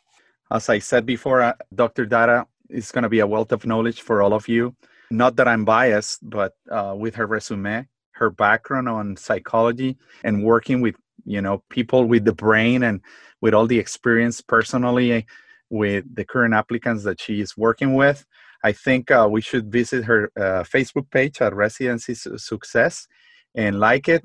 As 0.53 0.69
I 0.69 0.79
said 0.79 1.07
before, 1.07 1.41
uh, 1.41 1.55
Dr. 1.75 2.05
Datta 2.07 2.47
is 2.69 2.93
going 2.93 3.03
to 3.03 3.09
be 3.09 3.21
a 3.21 3.27
wealth 3.27 3.53
of 3.53 3.67
knowledge 3.67 4.03
for 4.03 4.23
all 4.23 4.35
of 4.35 4.49
you 4.49 4.75
not 5.13 5.37
that 5.37 5.47
I'm 5.47 5.65
biased, 5.65 6.29
but 6.29 6.55
uh, 6.71 6.95
with 6.97 7.15
her 7.17 7.27
resume, 7.27 7.87
her 8.13 8.31
background 8.31 8.89
on 8.89 9.17
psychology, 9.17 9.99
and 10.25 10.43
working 10.43 10.81
with 10.81 10.97
you 11.25 11.41
know 11.41 11.63
people 11.69 12.07
with 12.07 12.25
the 12.25 12.33
brain 12.33 12.83
and 12.83 13.01
with 13.41 13.55
all 13.55 13.67
the 13.67 13.79
experience 13.79 14.41
personally 14.41 15.27
with 15.71 16.05
the 16.15 16.25
current 16.25 16.55
applicants 16.55 17.05
that 17.05 17.21
she 17.21 17.41
is 17.41 17.57
working 17.57 17.95
with. 17.95 18.27
I 18.65 18.73
think 18.73 19.11
uh, 19.11 19.29
we 19.31 19.41
should 19.41 19.71
visit 19.71 20.05
her 20.05 20.31
uh, 20.37 20.65
Facebook 20.65 21.11
page 21.11 21.41
at 21.41 21.55
Residency 21.55 22.15
Success 22.15 23.07
and 23.55 23.81
like 23.81 24.09
it. 24.09 24.23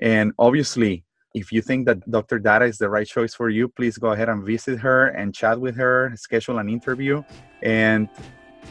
And 0.00 0.32
obviously, 0.38 1.04
if 1.34 1.50
you 1.50 1.60
think 1.60 1.84
that 1.86 2.08
Dr. 2.08 2.38
Datta 2.38 2.64
is 2.64 2.78
the 2.78 2.88
right 2.88 3.06
choice 3.06 3.34
for 3.34 3.50
you, 3.50 3.68
please 3.68 3.98
go 3.98 4.12
ahead 4.12 4.28
and 4.28 4.44
visit 4.44 4.78
her 4.78 5.08
and 5.08 5.34
chat 5.34 5.60
with 5.60 5.76
her, 5.76 6.12
schedule 6.14 6.58
an 6.58 6.68
interview. 6.68 7.22
And 7.60 8.08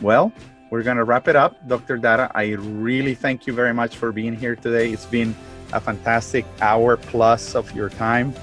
well, 0.02 0.32
we're 0.72 0.82
going 0.82 0.98
to 0.98 1.04
wrap 1.04 1.28
it 1.28 1.36
up. 1.36 1.68
Dr. 1.68 1.98
Datta, 1.98 2.32
I 2.34 2.54
really 2.54 3.16
thank 3.16 3.46
you 3.46 3.54
very 3.54 3.74
much 3.74 3.98
for 3.98 4.14
being 4.14 4.34
here 4.34 4.56
today. 4.56 4.92
It's 4.92 5.06
been 5.06 5.36
a 5.74 5.82
fantastic 5.82 6.46
hour 6.62 6.96
plus 6.96 7.54
of 7.54 7.70
your 7.76 7.90
time. 7.90 8.34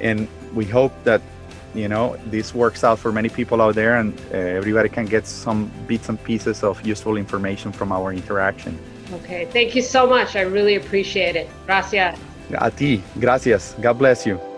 And 0.00 0.28
we 0.54 0.66
hope 0.66 0.92
that, 1.04 1.22
you 1.74 1.88
know, 1.88 2.18
this 2.26 2.54
works 2.54 2.84
out 2.84 2.98
for 2.98 3.10
many 3.10 3.30
people 3.30 3.62
out 3.62 3.74
there 3.74 3.96
and 3.96 4.18
uh, 4.32 4.36
everybody 4.36 4.90
can 4.90 5.06
get 5.06 5.26
some 5.26 5.70
bits 5.86 6.10
and 6.10 6.22
pieces 6.22 6.62
of 6.62 6.86
useful 6.86 7.16
information 7.16 7.72
from 7.72 7.90
our 7.90 8.12
interaction. 8.12 8.78
Okay, 9.12 9.46
thank 9.46 9.74
you 9.74 9.82
so 9.82 10.06
much. 10.06 10.36
I 10.36 10.42
really 10.42 10.74
appreciate 10.74 11.36
it. 11.36 11.48
Gracias. 11.64 12.18
A 12.58 12.70
ti, 12.70 13.02
gracias. 13.16 13.74
God 13.82 13.98
bless 13.98 14.26
you. 14.26 14.55